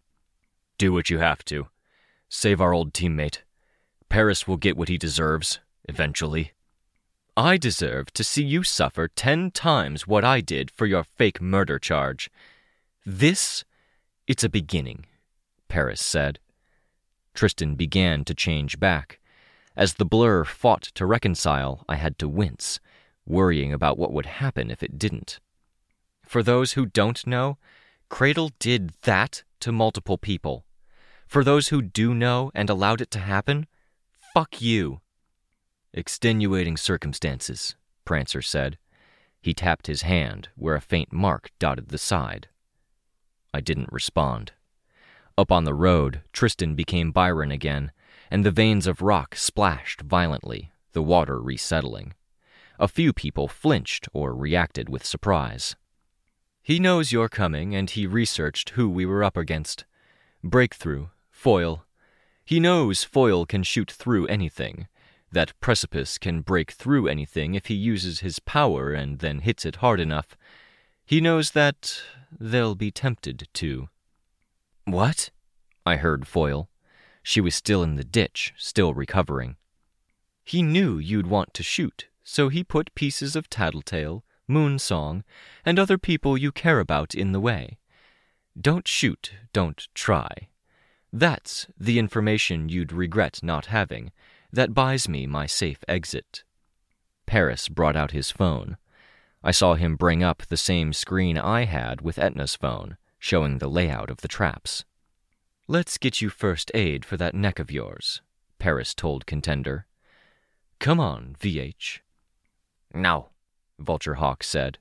Do 0.78 0.92
what 0.92 1.10
you 1.10 1.18
have 1.18 1.44
to. 1.46 1.66
Save 2.28 2.60
our 2.60 2.72
old 2.72 2.92
teammate. 2.92 3.38
Paris 4.08 4.46
will 4.46 4.56
get 4.56 4.76
what 4.76 4.88
he 4.88 4.96
deserves, 4.98 5.58
eventually. 5.88 6.52
I 7.38 7.58
deserve 7.58 8.14
to 8.14 8.24
see 8.24 8.42
you 8.42 8.62
suffer 8.62 9.08
ten 9.08 9.50
times 9.50 10.06
what 10.06 10.24
I 10.24 10.40
did 10.40 10.70
for 10.70 10.86
your 10.86 11.04
fake 11.04 11.38
murder 11.38 11.78
charge. 11.78 12.30
This, 13.04 13.62
it's 14.26 14.42
a 14.42 14.48
beginning, 14.48 15.04
Paris 15.68 16.02
said. 16.02 16.38
Tristan 17.34 17.74
began 17.74 18.24
to 18.24 18.34
change 18.34 18.80
back. 18.80 19.20
As 19.76 19.94
the 19.94 20.06
blur 20.06 20.44
fought 20.44 20.84
to 20.94 21.04
reconcile, 21.04 21.84
I 21.86 21.96
had 21.96 22.18
to 22.20 22.28
wince, 22.28 22.80
worrying 23.26 23.70
about 23.70 23.98
what 23.98 24.14
would 24.14 24.26
happen 24.26 24.70
if 24.70 24.82
it 24.82 24.98
didn't. 24.98 25.38
For 26.24 26.42
those 26.42 26.72
who 26.72 26.86
don't 26.86 27.26
know, 27.26 27.58
Cradle 28.08 28.52
did 28.58 28.92
that 29.02 29.42
to 29.60 29.72
multiple 29.72 30.16
people. 30.16 30.64
For 31.26 31.44
those 31.44 31.68
who 31.68 31.82
do 31.82 32.14
know 32.14 32.50
and 32.54 32.70
allowed 32.70 33.02
it 33.02 33.10
to 33.10 33.18
happen, 33.18 33.66
fuck 34.32 34.62
you. 34.62 35.02
Extenuating 35.96 36.76
circumstances, 36.76 37.74
Prancer 38.04 38.42
said. 38.42 38.76
He 39.40 39.54
tapped 39.54 39.86
his 39.86 40.02
hand 40.02 40.50
where 40.54 40.74
a 40.74 40.80
faint 40.80 41.10
mark 41.10 41.50
dotted 41.58 41.88
the 41.88 41.96
side. 41.96 42.48
I 43.54 43.62
didn't 43.62 43.90
respond. 43.90 44.52
Up 45.38 45.50
on 45.50 45.64
the 45.64 45.72
road, 45.72 46.20
Tristan 46.34 46.74
became 46.74 47.12
Byron 47.12 47.50
again, 47.50 47.92
and 48.30 48.44
the 48.44 48.50
veins 48.50 48.86
of 48.86 49.00
rock 49.00 49.36
splashed 49.36 50.02
violently, 50.02 50.70
the 50.92 51.02
water 51.02 51.40
resettling. 51.40 52.12
A 52.78 52.88
few 52.88 53.14
people 53.14 53.48
flinched 53.48 54.06
or 54.12 54.34
reacted 54.34 54.90
with 54.90 55.02
surprise. 55.02 55.76
He 56.62 56.78
knows 56.78 57.10
you're 57.10 57.30
coming, 57.30 57.74
and 57.74 57.88
he 57.88 58.06
researched 58.06 58.70
who 58.70 58.90
we 58.90 59.06
were 59.06 59.24
up 59.24 59.38
against. 59.38 59.86
Breakthrough, 60.44 61.06
Foil. 61.30 61.86
He 62.44 62.60
knows 62.60 63.02
Foil 63.02 63.46
can 63.46 63.62
shoot 63.62 63.90
through 63.90 64.26
anything, 64.26 64.88
that 65.32 65.58
Precipice 65.60 66.18
can 66.18 66.40
break 66.40 66.70
through 66.70 67.08
anything 67.08 67.54
if 67.54 67.66
he 67.66 67.74
uses 67.74 68.20
his 68.20 68.38
power 68.38 68.92
and 68.92 69.18
then 69.18 69.40
hits 69.40 69.64
it 69.64 69.76
hard 69.76 70.00
enough. 70.00 70.36
He 71.04 71.20
knows 71.20 71.52
that 71.52 72.00
they'll 72.38 72.74
be 72.74 72.90
tempted 72.90 73.48
to. 73.54 73.88
What? 74.84 75.30
I 75.84 75.96
heard 75.96 76.26
Foil. 76.26 76.68
She 77.22 77.40
was 77.40 77.54
still 77.54 77.82
in 77.82 77.96
the 77.96 78.04
ditch, 78.04 78.54
still 78.56 78.94
recovering. 78.94 79.56
He 80.44 80.62
knew 80.62 80.98
you'd 80.98 81.26
want 81.26 81.54
to 81.54 81.62
shoot, 81.62 82.06
so 82.22 82.48
he 82.48 82.62
put 82.62 82.94
pieces 82.94 83.34
of 83.34 83.50
Tattletale, 83.50 84.24
Moonsong, 84.48 85.24
and 85.64 85.78
other 85.78 85.98
people 85.98 86.38
you 86.38 86.52
care 86.52 86.78
about 86.78 87.14
in 87.14 87.32
the 87.32 87.40
way. 87.40 87.78
Don't 88.58 88.86
shoot, 88.86 89.32
don't 89.52 89.88
try. 89.92 90.48
That's 91.12 91.66
the 91.78 91.98
information 91.98 92.68
you'd 92.68 92.92
regret 92.92 93.40
not 93.42 93.66
having, 93.66 94.12
that 94.56 94.74
buys 94.74 95.06
me 95.06 95.26
my 95.26 95.46
safe 95.46 95.84
exit. 95.86 96.42
Paris 97.26 97.68
brought 97.68 97.94
out 97.94 98.12
his 98.12 98.30
phone. 98.30 98.78
I 99.42 99.50
saw 99.50 99.74
him 99.74 99.96
bring 99.96 100.22
up 100.22 100.42
the 100.48 100.56
same 100.56 100.92
screen 100.92 101.36
I 101.36 101.64
had 101.64 102.00
with 102.00 102.18
Etna's 102.18 102.56
phone, 102.56 102.96
showing 103.18 103.58
the 103.58 103.68
layout 103.68 104.10
of 104.10 104.22
the 104.22 104.28
traps. 104.28 104.84
Let's 105.68 105.98
get 105.98 106.22
you 106.22 106.30
first 106.30 106.70
aid 106.74 107.04
for 107.04 107.16
that 107.18 107.34
neck 107.34 107.58
of 107.58 107.70
yours, 107.70 108.22
Paris 108.58 108.94
told 108.94 109.26
Contender. 109.26 109.86
Come 110.78 111.00
on, 111.00 111.36
VH. 111.38 112.00
No, 112.94 113.28
Vulturehawk 113.78 114.42
said. 114.42 114.78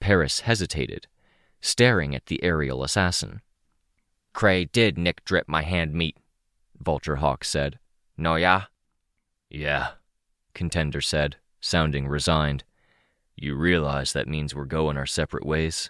Paris 0.00 0.40
hesitated, 0.40 1.06
staring 1.62 2.14
at 2.14 2.26
the 2.26 2.42
aerial 2.44 2.84
assassin. 2.84 3.40
Cray 4.34 4.66
did 4.66 4.98
nick 4.98 5.24
drip 5.24 5.48
my 5.48 5.62
hand 5.62 5.94
meat, 5.94 6.18
Vulturehawk 6.82 7.42
said. 7.42 7.78
No, 8.20 8.34
yeah? 8.34 8.64
Yeah, 9.48 9.92
Contender 10.52 11.00
said, 11.00 11.36
sounding 11.58 12.06
resigned. 12.06 12.64
You 13.34 13.54
realize 13.54 14.12
that 14.12 14.28
means 14.28 14.54
we're 14.54 14.66
going 14.66 14.98
our 14.98 15.06
separate 15.06 15.46
ways? 15.46 15.88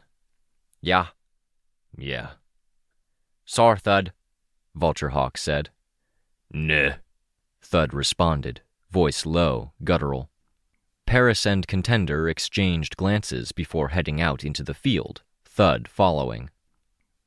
Yeah. 0.81 1.07
Yeah. 1.99 2.31
Sore, 3.45 3.77
Thud, 3.77 4.13
Vulturehawk 4.79 5.37
said. 5.37 5.71
Nah, 6.53 6.93
Thud 7.61 7.93
responded, 7.93 8.61
voice 8.93 9.27
low, 9.27 9.73
guttural. 9.83 10.31
Paris 11.07 11.45
and 11.45 11.67
Contender 11.67 12.29
exchanged 12.29 12.97
glances 12.97 13.51
before 13.51 13.89
heading 13.89 14.21
out 14.21 14.45
into 14.45 14.63
the 14.63 14.73
field, 14.73 15.23
Thud 15.45 15.89
following. 15.89 16.51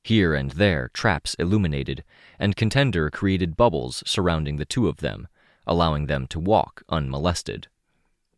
Here 0.03 0.33
and 0.33 0.51
there, 0.51 0.89
traps 0.93 1.33
illuminated, 1.35 2.03
and 2.37 2.55
Contender 2.55 3.09
created 3.09 3.55
bubbles 3.55 4.03
surrounding 4.05 4.57
the 4.57 4.65
two 4.65 4.87
of 4.87 4.97
them, 4.97 5.27
allowing 5.65 6.07
them 6.07 6.27
to 6.27 6.39
walk 6.39 6.83
unmolested. 6.89 7.67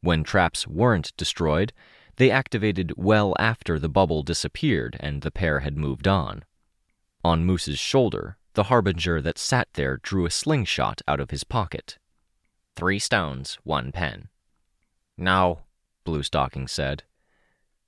When 0.02 0.24
traps 0.24 0.68
weren't 0.68 1.18
destroyed, 1.18 1.74
they 2.18 2.30
activated 2.30 2.94
well 2.96 3.34
after 3.40 3.80
the 3.80 3.90
bubble 3.90 4.22
disappeared 4.22 4.96
and 5.00 5.22
the 5.22 5.32
pair 5.32 5.62
had 5.62 5.76
moved 5.76 6.08
on. 6.08 6.46
On 7.24 7.44
Moose's 7.44 7.80
shoulder, 7.80 8.38
the 8.54 8.66
harbinger 8.66 9.20
that 9.22 9.40
sat 9.40 9.68
there 9.74 9.98
drew 9.98 10.26
a 10.26 10.32
slingshot 10.32 11.02
out 11.08 11.20
of 11.20 11.32
his 11.32 11.44
pocket. 11.44 11.98
Three 12.76 13.00
stones, 13.00 13.58
one 13.64 13.92
pen. 13.92 14.30
No, 15.18 15.62
Bluestocking 16.06 16.70
said. 16.70 17.04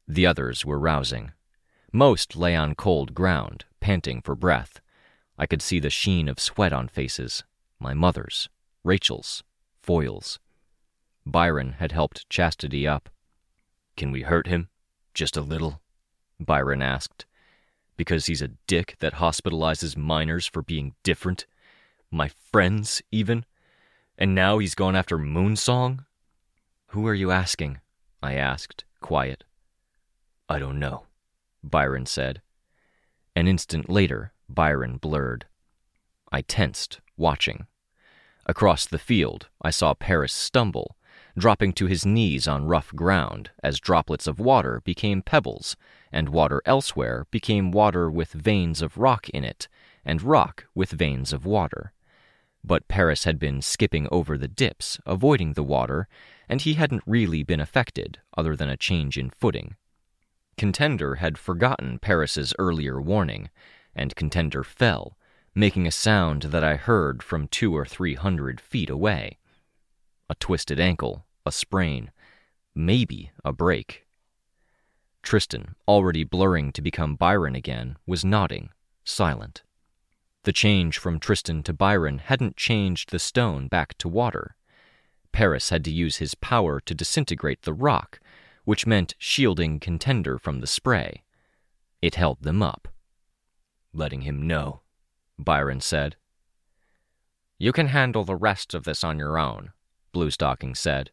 The 0.07 0.25
others 0.25 0.65
were 0.65 0.79
rousing. 0.79 1.33
Most 1.93 2.35
lay 2.35 2.55
on 2.55 2.75
cold 2.75 3.13
ground, 3.13 3.65
panting 3.79 4.21
for 4.21 4.35
breath. 4.35 4.81
I 5.37 5.45
could 5.45 5.61
see 5.61 5.79
the 5.79 5.89
sheen 5.89 6.27
of 6.27 6.39
sweat 6.39 6.73
on 6.73 6.87
faces 6.87 7.43
my 7.79 7.93
mother's, 7.93 8.49
Rachel's, 8.83 9.43
Foil's. 9.81 10.39
Byron 11.25 11.73
had 11.73 11.91
helped 11.91 12.29
Chastity 12.29 12.87
up. 12.87 13.09
Can 13.95 14.11
we 14.11 14.23
hurt 14.23 14.47
him? 14.47 14.69
Just 15.13 15.37
a 15.37 15.41
little? 15.41 15.81
Byron 16.39 16.81
asked. 16.81 17.25
Because 17.95 18.27
he's 18.27 18.41
a 18.41 18.51
dick 18.67 18.95
that 18.99 19.15
hospitalizes 19.15 19.97
minors 19.97 20.45
for 20.45 20.61
being 20.61 20.95
different? 21.03 21.45
My 22.11 22.29
friends, 22.51 23.01
even? 23.11 23.45
And 24.17 24.33
now 24.33 24.59
he's 24.59 24.75
gone 24.75 24.95
after 24.95 25.17
Moonsong? 25.17 26.05
Who 26.87 27.07
are 27.07 27.13
you 27.13 27.31
asking? 27.31 27.79
I 28.21 28.35
asked, 28.35 28.85
quiet. 29.01 29.43
I 30.47 30.59
don't 30.59 30.79
know, 30.79 31.06
Byron 31.63 32.05
said. 32.05 32.41
An 33.35 33.47
instant 33.47 33.89
later, 33.89 34.33
Byron 34.49 34.97
blurred. 34.97 35.45
I 36.31 36.41
tensed, 36.41 36.99
watching. 37.15 37.67
Across 38.45 38.87
the 38.87 38.99
field, 38.99 39.49
I 39.61 39.71
saw 39.71 39.93
Paris 39.93 40.33
stumble, 40.33 40.97
dropping 41.37 41.73
to 41.73 41.85
his 41.85 42.05
knees 42.05 42.47
on 42.47 42.65
rough 42.65 42.93
ground 42.95 43.51
as 43.61 43.79
droplets 43.79 44.25
of 44.25 44.39
water 44.39 44.81
became 44.85 45.21
pebbles, 45.21 45.75
and 46.11 46.29
water 46.29 46.61
elsewhere 46.65 47.27
became 47.29 47.71
water 47.71 48.09
with 48.09 48.31
veins 48.31 48.81
of 48.81 48.97
rock 48.97 49.29
in 49.29 49.43
it, 49.43 49.67
and 50.05 50.21
rock 50.21 50.65
with 50.73 50.91
veins 50.91 51.33
of 51.33 51.45
water. 51.45 51.93
But 52.63 52.87
Paris 52.87 53.25
had 53.25 53.37
been 53.37 53.61
skipping 53.61 54.07
over 54.11 54.37
the 54.37 54.47
dips, 54.47 54.99
avoiding 55.05 55.53
the 55.53 55.63
water, 55.63 56.07
and 56.49 56.61
he 56.61 56.73
hadn't 56.73 57.03
really 57.05 57.43
been 57.43 57.59
affected, 57.59 58.19
other 58.35 58.55
than 58.55 58.69
a 58.69 58.77
change 58.77 59.17
in 59.17 59.29
footing. 59.29 59.75
Contender 60.57 61.15
had 61.15 61.37
forgotten 61.37 61.99
Paris's 61.99 62.53
earlier 62.57 62.99
warning, 62.99 63.49
and 63.95 64.15
Contender 64.15 64.63
fell, 64.63 65.17
making 65.53 65.85
a 65.85 65.91
sound 65.91 66.43
that 66.43 66.63
I 66.63 66.75
heard 66.75 67.21
from 67.21 67.47
two 67.47 67.75
or 67.75 67.85
three 67.85 68.15
hundred 68.15 68.59
feet 68.59 68.89
away. 68.89 69.37
A 70.29 70.35
twisted 70.35 70.79
ankle, 70.79 71.25
a 71.45 71.51
sprain, 71.51 72.11
maybe 72.73 73.31
a 73.45 73.53
break. 73.53 74.07
Tristan, 75.21 75.75
already 75.87 76.23
blurring 76.23 76.71
to 76.71 76.81
become 76.81 77.15
Byron 77.15 77.55
again, 77.55 77.97
was 78.05 78.25
nodding, 78.25 78.69
silent. 79.03 79.63
The 80.43 80.53
change 80.53 80.97
from 80.97 81.19
Tristan 81.19 81.63
to 81.63 81.73
Byron 81.73 82.19
hadn't 82.19 82.57
changed 82.57 83.11
the 83.11 83.19
stone 83.19 83.67
back 83.67 83.97
to 83.99 84.07
water. 84.07 84.55
Paris 85.31 85.69
had 85.69 85.83
to 85.85 85.91
use 85.91 86.17
his 86.17 86.33
power 86.35 86.79
to 86.79 86.95
disintegrate 86.95 87.63
the 87.63 87.73
rock, 87.73 88.19
which 88.67 88.85
meant 88.85 89.15
shielding 89.17 89.79
Contender 89.79 90.37
from 90.37 90.59
the 90.59 90.67
spray. 90.67 91.23
It 92.01 92.15
held 92.15 92.41
them 92.41 92.61
up. 92.61 92.89
Letting 93.93 94.23
him 94.23 94.45
know, 94.45 94.81
Byron 95.39 95.79
said. 95.79 96.17
You 97.57 97.71
can 97.71 97.87
handle 97.87 98.25
the 98.25 98.35
rest 98.35 98.73
of 98.73 98.83
this 98.83 99.05
on 99.05 99.17
your 99.17 99.39
own, 99.39 99.71
Bluestocking 100.13 100.75
said. 100.75 101.11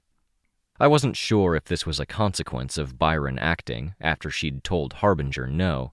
I 0.81 0.89
wasn't 0.89 1.17
sure 1.17 1.55
if 1.55 1.67
this 1.67 1.87
was 1.87 2.01
a 2.01 2.07
consequence 2.07 2.77
of 2.77 2.99
Byron 2.99 3.39
acting 3.39 3.95
after 4.01 4.31
she'd 4.31 4.65
told 4.65 4.95
Harbinger 4.95 5.47
no. 5.47 5.93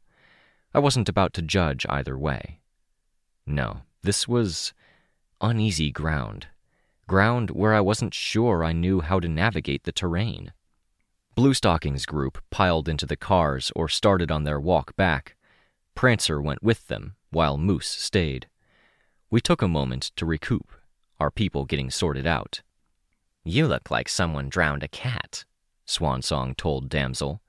I 0.73 0.79
wasn't 0.79 1.09
about 1.09 1.31
to 1.33 1.43
judge 1.43 1.85
either 1.87 2.17
way. 2.17 2.61
No, 3.45 3.81
this 4.01 4.27
was 4.27 4.73
uneasy 5.39 5.91
ground. 5.91 6.47
Ground 7.07 7.51
where 7.51 7.75
I 7.75 7.81
wasn't 7.81 8.15
sure 8.15 8.63
I 8.63 8.71
knew 8.71 9.01
how 9.01 9.19
to 9.19 9.29
navigate 9.29 9.83
the 9.83 9.91
terrain. 9.91 10.53
Bluestocking's 11.35 12.05
group 12.05 12.43
piled 12.49 12.89
into 12.89 13.05
the 13.05 13.15
cars 13.15 13.71
or 13.73 13.87
started 13.87 14.29
on 14.29 14.43
their 14.43 14.59
walk 14.59 14.95
back. 14.97 15.37
Prancer 15.95 16.41
went 16.41 16.61
with 16.61 16.87
them, 16.87 17.15
while 17.29 17.57
Moose 17.57 17.87
stayed. 17.87 18.47
We 19.29 19.39
took 19.39 19.61
a 19.61 19.67
moment 19.67 20.11
to 20.17 20.25
recoup, 20.25 20.69
our 21.21 21.31
people 21.31 21.63
getting 21.63 21.89
sorted 21.89 22.27
out. 22.27 22.61
You 23.45 23.65
look 23.65 23.89
like 23.89 24.09
someone 24.09 24.49
drowned 24.49 24.83
a 24.83 24.89
cat, 24.89 25.45
Swansong 25.87 26.57
told 26.57 26.89
Damsel. 26.89 27.41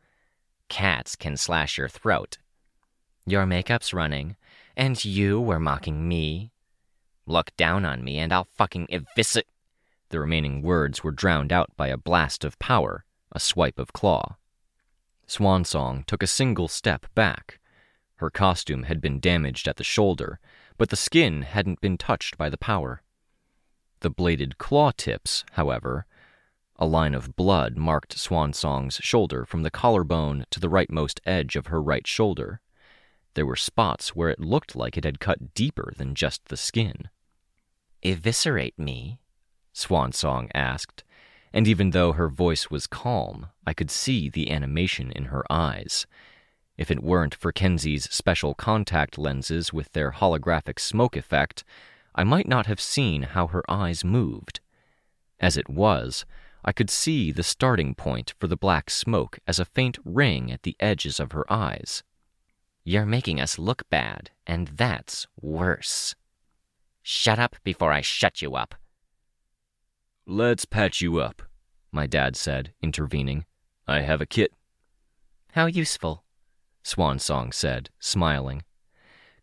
Cats 0.68 1.16
can 1.16 1.36
slash 1.36 1.76
your 1.76 1.88
throat. 1.88 2.38
Your 3.26 3.46
makeup's 3.46 3.92
running, 3.92 4.36
and 4.76 5.04
you 5.04 5.40
were 5.40 5.60
mocking 5.60 6.06
me. 6.06 6.52
Look 7.26 7.54
down 7.56 7.84
on 7.84 8.04
me 8.04 8.18
and 8.18 8.32
I'll 8.32 8.44
fucking 8.44 8.86
eviscerate. 8.90 9.46
The 10.10 10.20
remaining 10.20 10.62
words 10.62 11.02
were 11.02 11.10
drowned 11.10 11.52
out 11.52 11.70
by 11.76 11.88
a 11.88 11.96
blast 11.96 12.44
of 12.44 12.58
power 12.58 13.04
a 13.32 13.40
swipe 13.40 13.78
of 13.78 13.92
claw. 13.92 14.36
Swansong 15.26 16.04
took 16.06 16.22
a 16.22 16.26
single 16.26 16.68
step 16.68 17.06
back. 17.14 17.58
Her 18.16 18.30
costume 18.30 18.84
had 18.84 19.00
been 19.00 19.20
damaged 19.20 19.66
at 19.66 19.76
the 19.76 19.84
shoulder, 19.84 20.38
but 20.78 20.90
the 20.90 20.96
skin 20.96 21.42
hadn't 21.42 21.80
been 21.80 21.98
touched 21.98 22.36
by 22.36 22.48
the 22.48 22.58
power. 22.58 23.02
The 24.00 24.10
bladed 24.10 24.58
claw 24.58 24.90
tips, 24.96 25.44
however, 25.52 26.06
a 26.76 26.86
line 26.86 27.14
of 27.14 27.36
blood 27.36 27.76
marked 27.76 28.16
Swansong's 28.16 28.96
shoulder 28.96 29.44
from 29.44 29.62
the 29.62 29.70
collarbone 29.70 30.46
to 30.50 30.58
the 30.58 30.68
rightmost 30.68 31.20
edge 31.24 31.54
of 31.54 31.68
her 31.68 31.80
right 31.80 32.06
shoulder. 32.06 32.60
There 33.34 33.46
were 33.46 33.56
spots 33.56 34.16
where 34.16 34.28
it 34.28 34.40
looked 34.40 34.74
like 34.74 34.98
it 34.98 35.04
had 35.04 35.20
cut 35.20 35.54
deeper 35.54 35.92
than 35.96 36.14
just 36.14 36.46
the 36.46 36.56
skin. 36.56 37.08
Eviscerate 38.02 38.78
me? 38.78 39.20
Swansong 39.72 40.50
asked, 40.52 41.04
and 41.52 41.68
even 41.68 41.90
though 41.90 42.12
her 42.12 42.28
voice 42.28 42.70
was 42.70 42.86
calm, 42.86 43.48
I 43.66 43.74
could 43.74 43.90
see 43.90 44.28
the 44.28 44.50
animation 44.50 45.12
in 45.12 45.26
her 45.26 45.44
eyes. 45.50 46.06
If 46.76 46.90
it 46.90 47.02
weren't 47.02 47.34
for 47.34 47.52
Kenzie's 47.52 48.04
special 48.10 48.54
contact 48.54 49.18
lenses 49.18 49.72
with 49.72 49.92
their 49.92 50.12
holographic 50.12 50.78
smoke 50.78 51.16
effect, 51.16 51.64
I 52.14 52.24
might 52.24 52.48
not 52.48 52.66
have 52.66 52.80
seen 52.80 53.22
how 53.22 53.48
her 53.48 53.62
eyes 53.70 54.04
moved. 54.04 54.60
As 55.38 55.56
it 55.56 55.68
was, 55.68 56.24
I 56.64 56.72
could 56.72 56.90
see 56.90 57.32
the 57.32 57.42
starting 57.42 57.94
point 57.94 58.34
for 58.38 58.46
the 58.46 58.56
black 58.56 58.88
smoke 58.88 59.38
as 59.46 59.58
a 59.58 59.64
faint 59.64 59.98
ring 60.04 60.50
at 60.52 60.62
the 60.62 60.76
edges 60.78 61.18
of 61.18 61.32
her 61.32 61.50
eyes. 61.52 62.02
You're 62.84 63.06
making 63.06 63.40
us 63.40 63.58
look 63.58 63.88
bad, 63.90 64.30
and 64.46 64.68
that's 64.68 65.26
worse. 65.40 66.14
Shut 67.02 67.38
up 67.38 67.56
before 67.64 67.92
I 67.92 68.00
shut 68.00 68.42
you 68.42 68.54
up. 68.54 68.74
Let's 70.26 70.64
patch 70.64 71.00
you 71.00 71.18
up, 71.18 71.42
my 71.92 72.06
dad 72.06 72.34
said, 72.34 72.72
intervening. 72.82 73.44
I 73.86 74.00
have 74.00 74.20
a 74.20 74.26
kit. 74.26 74.52
How 75.52 75.66
useful, 75.66 76.24
Swansong 76.82 77.52
said, 77.52 77.90
smiling. 78.00 78.62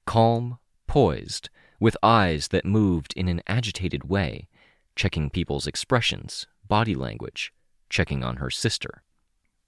Calm, 0.05 0.57
poised, 0.87 1.49
with 1.79 1.95
eyes 2.01 2.47
that 2.49 2.65
moved 2.65 3.13
in 3.15 3.27
an 3.27 3.41
agitated 3.47 4.09
way, 4.09 4.47
checking 4.95 5.29
people's 5.29 5.67
expressions, 5.67 6.47
body 6.67 6.95
language, 6.95 7.53
checking 7.89 8.23
on 8.23 8.37
her 8.37 8.49
sister. 8.49 9.03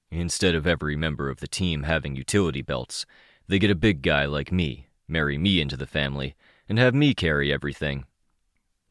Instead 0.10 0.56
of 0.56 0.68
every 0.68 0.96
member 0.96 1.30
of 1.30 1.40
the 1.40 1.48
team 1.48 1.84
having 1.84 2.16
utility 2.16 2.62
belts, 2.62 3.06
they 3.48 3.60
get 3.60 3.72
a 3.72 3.76
big 3.76 4.02
guy 4.02 4.26
like 4.26 4.52
me, 4.52 4.88
marry 5.08 5.38
me 5.38 5.62
into 5.62 5.78
the 5.78 5.88
family, 5.88 6.36
and 6.68 6.80
have 6.80 6.96
me 6.96 7.14
carry 7.14 7.54
everything. 7.54 8.06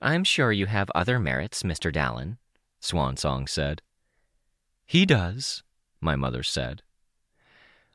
I'm 0.01 0.25
sure 0.25 0.53
you 0.53 0.67
have 0.67 0.91
other 0.95 1.19
merits, 1.19 1.63
Mr. 1.63 1.93
Dallin, 1.93 2.39
Swansong 2.81 3.49
said. 3.49 3.83
He 4.87 5.07
does, 5.07 5.63
my 6.01 6.17
mother 6.17 6.43
said. 6.43 6.83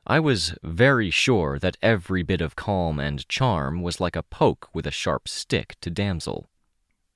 I 0.06 0.20
was 0.20 0.54
very 0.62 1.10
sure 1.10 1.58
that 1.58 1.76
every 1.82 2.22
bit 2.22 2.40
of 2.40 2.54
calm 2.54 3.00
and 3.00 3.28
charm 3.28 3.82
was 3.82 4.00
like 4.00 4.14
a 4.14 4.22
poke 4.22 4.68
with 4.72 4.86
a 4.86 4.92
sharp 4.92 5.26
stick 5.28 5.76
to 5.80 5.90
Damsel. 5.90 6.48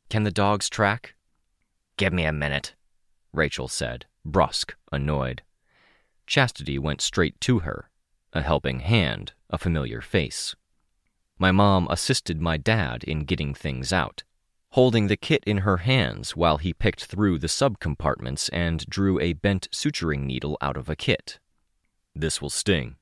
Can 0.09 0.25
the 0.25 0.33
dogs 0.33 0.69
track? 0.69 1.15
Give 1.97 2.13
me 2.13 2.25
a 2.25 2.33
minute, 2.33 2.75
Rachel 3.33 3.69
said, 3.69 4.07
brusque, 4.25 4.75
annoyed. 4.91 5.43
Chastity 6.27 6.79
went 6.79 7.01
straight 7.01 7.41
to 7.43 7.61
her, 7.61 7.91
a 8.33 8.43
helping 8.43 8.81
hand, 8.81 9.33
a 9.49 9.59
familiar 9.59 10.01
face. 10.01 10.57
My 11.39 11.53
mom 11.53 11.87
assisted 11.89 12.41
my 12.41 12.57
dad 12.57 13.05
in 13.05 13.21
getting 13.21 13.55
things 13.55 13.93
out 13.93 14.25
holding 14.73 15.09
the 15.09 15.17
kit 15.17 15.43
in 15.45 15.59
her 15.59 15.79
hands 15.79 16.37
while 16.37 16.59
he 16.59 16.73
picked 16.73 17.05
through 17.05 17.39
the 17.39 17.49
subcompartments 17.49 18.49
and 18.53 18.87
drew 18.87 19.19
a 19.19 19.33
bent 19.33 19.69
suturing 19.73 20.25
needle 20.25 20.57
out 20.61 20.77
of 20.77 20.89
a 20.89 20.95
kit. 20.95 21.41
This 22.15 22.41
will 22.41 22.51
sting. 22.51 22.97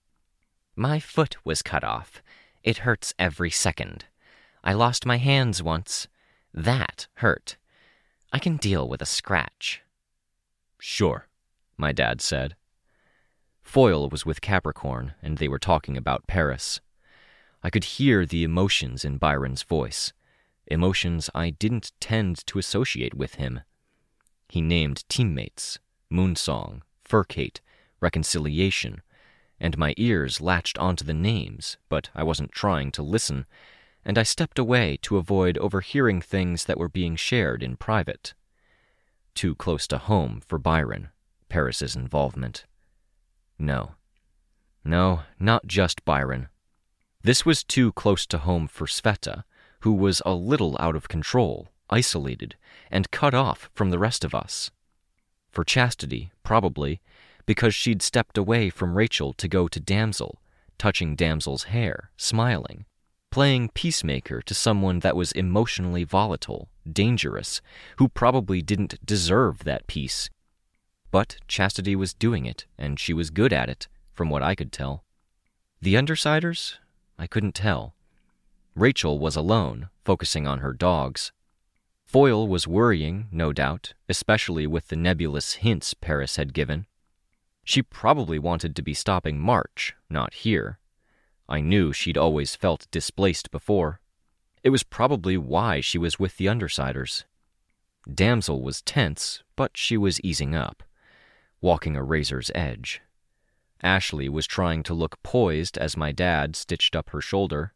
My 0.75 0.99
foot 0.99 1.37
was 1.45 1.61
cut 1.61 1.85
off. 1.85 2.23
It 2.62 2.79
hurts 2.79 3.12
every 3.19 3.51
second. 3.51 4.07
I 4.64 4.73
lost 4.73 5.05
my 5.05 5.19
hands 5.19 5.62
once. 5.62 6.09
That 6.55 7.07
hurt. 7.14 7.57
I 8.33 8.39
can 8.39 8.57
deal 8.57 8.89
with 8.89 9.03
a 9.03 9.07
scratch. 9.07 9.83
Sure, 10.79 11.29
my 11.77 11.93
dad 11.93 12.21
said. 12.21 12.57
Foil 13.62 14.09
was 14.09 14.25
with 14.25 14.41
Capricorn, 14.41 15.12
and 15.23 15.37
they 15.37 15.49
were 15.49 15.59
talking 15.59 15.97
about 15.97 16.27
Paris. 16.27 16.81
I 17.62 17.69
could 17.69 17.85
hear 17.85 18.25
the 18.25 18.45
emotions 18.45 19.05
in 19.05 19.19
Byron's 19.19 19.62
voice 19.62 20.12
emotions 20.71 21.31
I 21.35 21.51
didn't 21.51 21.93
tend 22.01 22.47
to 22.47 22.59
associate 22.59 23.14
with 23.14 23.35
him. 23.35 23.61
He 24.49 24.61
named 24.61 25.05
teammates, 25.09 25.79
Moonsong, 26.11 26.83
Furcate, 27.05 27.61
Reconciliation, 28.01 29.03
and 29.61 29.77
my 29.77 29.95
ears 29.97 30.41
latched 30.41 30.79
onto 30.79 31.05
the 31.05 31.14
names, 31.14 31.77
but 31.89 32.11
I 32.14 32.23
wasn't 32.23 32.53
trying 32.53 32.93
to 32.93 33.03
listen, 33.03 33.47
and 34.05 34.16
I 34.16 34.23
stepped 34.23 34.59
away 34.59 34.99
to 35.03 35.16
avoid 35.16 35.59
overhearing 35.59 36.21
things 36.21 36.64
that 36.64 36.79
were 36.79 36.89
being 36.89 37.16
shared 37.16 37.62
in 37.62 37.77
private. 37.77 38.35
Too 39.35 39.55
close 39.55 39.87
to 39.89 39.99
home 39.99 40.41
for 40.47 40.59
Byron, 40.59 41.09
Paris's 41.49 41.97
involvement. 41.97 42.64
No. 43.59 43.95
No, 44.85 45.23
not 45.39 45.66
just 45.66 46.05
Byron. 46.05 46.49
This 47.23 47.45
was 47.45 47.64
too 47.64 47.93
close 47.93 48.27
to 48.27 48.39
home 48.39 48.69
for 48.69 48.87
Sveta, 48.87 49.45
who 49.81 49.93
was 49.93 50.22
a 50.24 50.35
little 50.35 50.76
out 50.81 50.97
of 50.97 51.09
control, 51.09 51.68
isolated, 51.91 52.57
and 52.91 53.11
cut 53.11 53.35
off 53.35 53.70
from 53.74 53.91
the 53.91 53.99
rest 53.99 54.24
of 54.24 54.35
us. 54.35 54.70
For 55.51 55.64
Chastity, 55.64 56.31
probably, 56.43 57.01
because 57.47 57.74
she'd 57.74 58.03
stepped 58.03 58.37
away 58.37 58.70
from 58.70 58.97
Rachel 58.97 59.33
to 59.35 59.49
go 59.49 59.68
to 59.68 59.81
Damsel, 59.81 60.41
touching 60.79 61.16
Damsel's 61.16 61.64
hair, 61.64 62.11
smiling, 62.16 62.85
playing 63.31 63.70
peacemaker 63.70 64.43
to 64.43 64.55
someone 64.55 65.01
that 65.01 65.16
was 65.16 65.33
emotionally 65.33 66.05
volatile, 66.05 66.68
dangerous, 66.91 67.61
who 67.97 68.09
probably 68.09 68.62
didn't 68.62 69.05
deserve 69.05 69.64
that 69.64 69.87
peace. 69.87 70.31
But 71.11 71.37
Chastity 71.49 71.97
was 71.97 72.14
doing 72.14 72.47
it, 72.47 72.66
and 72.76 73.01
she 73.01 73.12
was 73.12 73.31
good 73.31 73.53
at 73.53 73.68
it, 73.68 73.89
from 74.12 74.29
what 74.29 74.43
I 74.43 74.55
could 74.55 74.72
tell. 74.72 75.05
The 75.81 75.95
Undersiders? 75.95 76.74
I 77.18 77.26
couldn't 77.26 77.55
tell. 77.55 77.95
Rachel 78.79 79.18
was 79.18 79.35
alone, 79.35 79.89
focusing 80.05 80.47
on 80.47 80.61
her 80.61 80.72
dogs. 80.72 81.33
Foil 82.07 82.47
was 82.47 82.68
worrying, 82.68 83.26
no 83.33 83.53
doubt, 83.53 83.95
especially 84.09 84.68
with 84.68 84.87
the 84.87 84.97
nebulous 84.97 85.55
hints 85.55 85.95
Paris 85.95 86.37
had 86.37 86.55
given. 86.55 86.87
She 87.64 87.83
probably 87.83 88.39
wanted 88.39 88.76
to 88.76 88.83
be 88.83 88.95
stopping 88.95 89.41
March, 89.41 89.97
not 90.09 90.33
here. 90.33 90.79
I 91.49 91.61
knew 91.61 91.93
she'd 91.93 92.16
always 92.16 92.55
felt 92.55 92.87
displaced 92.93 93.51
before. 93.51 94.01
It 94.62 94.70
was 94.70 94.85
probably 94.85 95.37
why 95.37 95.81
she 95.81 95.99
was 95.99 96.20
with 96.20 96.37
the 96.37 96.47
Undersiders. 96.47 97.24
Damsel 98.12 98.62
was 98.62 98.83
tense, 98.83 99.43
but 99.57 99.76
she 99.76 99.97
was 99.97 100.20
easing 100.20 100.55
up, 100.55 100.85
walking 101.61 101.97
a 101.97 102.05
razor's 102.05 102.53
edge. 102.55 103.03
Ashley 103.83 104.29
was 104.29 104.47
trying 104.47 104.85
to 104.85 104.95
look 104.95 105.22
poised 105.24 105.76
as 105.79 105.97
my 105.97 106.12
dad 106.12 106.55
stitched 106.55 106.95
up 106.95 107.11
her 107.11 107.20
shoulder. 107.20 107.74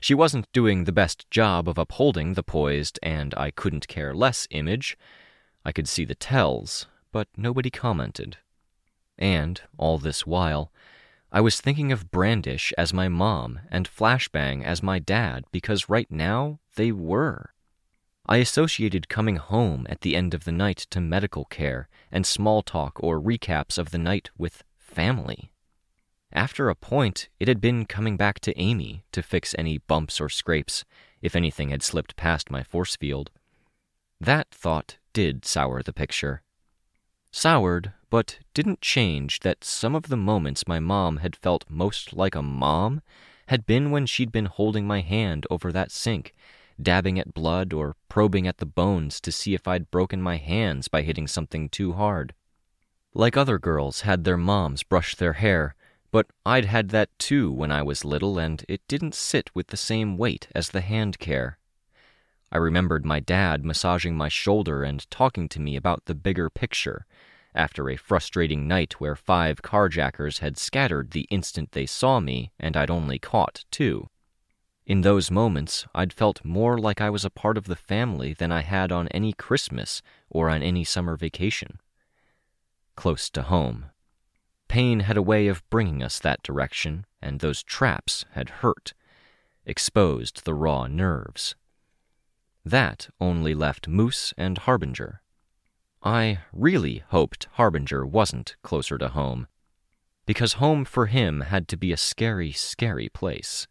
She 0.00 0.14
wasn't 0.14 0.50
doing 0.52 0.84
the 0.84 0.92
best 0.92 1.28
job 1.30 1.68
of 1.68 1.78
upholding 1.78 2.34
the 2.34 2.42
poised 2.42 2.98
and 3.02 3.34
I 3.36 3.50
couldn't 3.50 3.88
care 3.88 4.14
less 4.14 4.46
image. 4.50 4.96
I 5.64 5.72
could 5.72 5.88
see 5.88 6.04
the 6.04 6.14
tells, 6.14 6.86
but 7.10 7.28
nobody 7.36 7.70
commented. 7.70 8.36
And, 9.18 9.60
all 9.76 9.98
this 9.98 10.24
while, 10.26 10.72
I 11.32 11.40
was 11.40 11.60
thinking 11.60 11.92
of 11.92 12.10
Brandish 12.10 12.72
as 12.78 12.94
my 12.94 13.08
mom 13.08 13.60
and 13.70 13.88
Flashbang 13.88 14.64
as 14.64 14.82
my 14.82 14.98
dad 14.98 15.44
because 15.50 15.88
right 15.88 16.10
now 16.10 16.60
they 16.76 16.92
were. 16.92 17.52
I 18.24 18.36
associated 18.36 19.08
coming 19.08 19.36
home 19.36 19.86
at 19.90 20.02
the 20.02 20.14
end 20.14 20.32
of 20.32 20.44
the 20.44 20.52
night 20.52 20.86
to 20.90 21.00
medical 21.00 21.44
care 21.46 21.88
and 22.12 22.24
small 22.24 22.62
talk 22.62 23.02
or 23.02 23.20
recaps 23.20 23.78
of 23.78 23.90
the 23.90 23.98
night 23.98 24.30
with 24.38 24.64
family. 24.76 25.50
After 26.32 26.68
a 26.68 26.74
point, 26.74 27.28
it 27.40 27.48
had 27.48 27.60
been 27.60 27.86
coming 27.86 28.16
back 28.16 28.38
to 28.40 28.58
Amy 28.58 29.04
to 29.12 29.22
fix 29.22 29.54
any 29.58 29.78
bumps 29.78 30.20
or 30.20 30.28
scrapes, 30.28 30.84
if 31.22 31.34
anything 31.34 31.70
had 31.70 31.82
slipped 31.82 32.16
past 32.16 32.50
my 32.50 32.62
force 32.62 32.96
field. 32.96 33.30
That 34.20 34.50
thought 34.50 34.98
did 35.12 35.44
sour 35.44 35.82
the 35.82 35.92
picture. 35.92 36.42
Soured, 37.30 37.92
but 38.10 38.38
didn't 38.54 38.80
change 38.80 39.40
that 39.40 39.64
some 39.64 39.94
of 39.94 40.08
the 40.08 40.16
moments 40.16 40.68
my 40.68 40.80
mom 40.80 41.18
had 41.18 41.36
felt 41.36 41.64
most 41.68 42.12
like 42.12 42.34
a 42.34 42.42
mom 42.42 43.02
had 43.46 43.66
been 43.66 43.90
when 43.90 44.06
she'd 44.06 44.32
been 44.32 44.46
holding 44.46 44.86
my 44.86 45.00
hand 45.00 45.46
over 45.50 45.72
that 45.72 45.90
sink, 45.90 46.34
dabbing 46.80 47.18
at 47.18 47.34
blood 47.34 47.72
or 47.72 47.96
probing 48.08 48.46
at 48.46 48.58
the 48.58 48.66
bones 48.66 49.20
to 49.20 49.32
see 49.32 49.54
if 49.54 49.66
I'd 49.66 49.90
broken 49.90 50.20
my 50.20 50.36
hands 50.36 50.88
by 50.88 51.02
hitting 51.02 51.26
something 51.26 51.68
too 51.68 51.94
hard. 51.94 52.34
Like 53.14 53.36
other 53.36 53.58
girls 53.58 54.02
had 54.02 54.24
their 54.24 54.36
moms 54.36 54.82
brush 54.82 55.14
their 55.14 55.34
hair, 55.34 55.74
but 56.10 56.26
I'd 56.46 56.64
had 56.64 56.88
that 56.90 57.10
too 57.18 57.50
when 57.52 57.70
I 57.70 57.82
was 57.82 58.04
little, 58.04 58.38
and 58.38 58.64
it 58.68 58.80
didn't 58.88 59.14
sit 59.14 59.50
with 59.54 59.68
the 59.68 59.76
same 59.76 60.16
weight 60.16 60.48
as 60.54 60.70
the 60.70 60.80
hand 60.80 61.18
care. 61.18 61.58
I 62.50 62.56
remembered 62.56 63.04
my 63.04 63.20
dad 63.20 63.64
massaging 63.64 64.16
my 64.16 64.28
shoulder 64.28 64.82
and 64.82 65.10
talking 65.10 65.48
to 65.50 65.60
me 65.60 65.76
about 65.76 66.06
the 66.06 66.14
bigger 66.14 66.48
picture 66.48 67.06
after 67.54 67.90
a 67.90 67.96
frustrating 67.96 68.68
night 68.68 69.00
where 69.00 69.16
five 69.16 69.62
carjackers 69.62 70.38
had 70.38 70.56
scattered 70.56 71.10
the 71.10 71.26
instant 71.30 71.72
they 71.72 71.86
saw 71.86 72.20
me, 72.20 72.52
and 72.58 72.76
I'd 72.76 72.90
only 72.90 73.18
caught 73.18 73.64
two. 73.70 74.08
In 74.86 75.02
those 75.02 75.30
moments, 75.30 75.86
I'd 75.94 76.12
felt 76.12 76.44
more 76.44 76.78
like 76.78 77.00
I 77.00 77.10
was 77.10 77.24
a 77.24 77.30
part 77.30 77.58
of 77.58 77.66
the 77.66 77.76
family 77.76 78.32
than 78.32 78.50
I 78.50 78.62
had 78.62 78.90
on 78.90 79.08
any 79.08 79.32
Christmas 79.32 80.00
or 80.30 80.48
on 80.48 80.62
any 80.62 80.84
summer 80.84 81.16
vacation. 81.16 81.80
Close 82.96 83.28
to 83.30 83.42
home. 83.42 83.86
Pain 84.68 85.00
had 85.00 85.16
a 85.16 85.22
way 85.22 85.48
of 85.48 85.68
bringing 85.70 86.02
us 86.02 86.18
that 86.18 86.42
direction, 86.42 87.06
and 87.22 87.40
those 87.40 87.62
traps 87.62 88.24
had 88.32 88.50
hurt, 88.60 88.92
exposed 89.64 90.44
the 90.44 90.54
raw 90.54 90.86
nerves. 90.86 91.54
That 92.64 93.08
only 93.18 93.54
left 93.54 93.88
Moose 93.88 94.34
and 94.36 94.58
Harbinger. 94.58 95.22
I 96.02 96.40
really 96.52 97.02
hoped 97.08 97.48
Harbinger 97.52 98.06
wasn't 98.06 98.56
closer 98.62 98.98
to 98.98 99.08
home, 99.08 99.48
because 100.26 100.54
home 100.54 100.84
for 100.84 101.06
him 101.06 101.40
had 101.40 101.66
to 101.68 101.76
be 101.76 101.90
a 101.90 101.96
scary, 101.96 102.52
scary 102.52 103.08
place. 103.08 103.66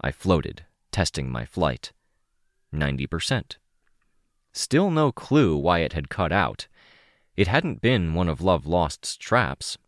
I 0.00 0.12
floated, 0.12 0.64
testing 0.92 1.28
my 1.28 1.44
flight. 1.44 1.92
90%. 2.72 3.56
Still 4.52 4.90
no 4.90 5.10
clue 5.10 5.56
why 5.56 5.80
it 5.80 5.92
had 5.92 6.08
cut 6.08 6.30
out, 6.30 6.68
it 7.36 7.48
hadn't 7.48 7.80
been 7.80 8.14
one 8.14 8.28
of 8.28 8.40
Love 8.40 8.66
Lost's 8.66 9.16
traps. 9.16 9.78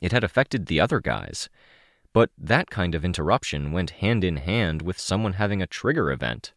It 0.00 0.12
had 0.12 0.24
affected 0.24 0.66
the 0.66 0.80
other 0.80 1.00
guys. 1.00 1.48
But 2.12 2.30
that 2.38 2.70
kind 2.70 2.94
of 2.94 3.04
interruption 3.04 3.72
went 3.72 3.90
hand 3.90 4.24
in 4.24 4.38
hand 4.38 4.82
with 4.82 4.98
someone 4.98 5.34
having 5.34 5.60
a 5.60 5.66
trigger 5.66 6.10
event. 6.10 6.52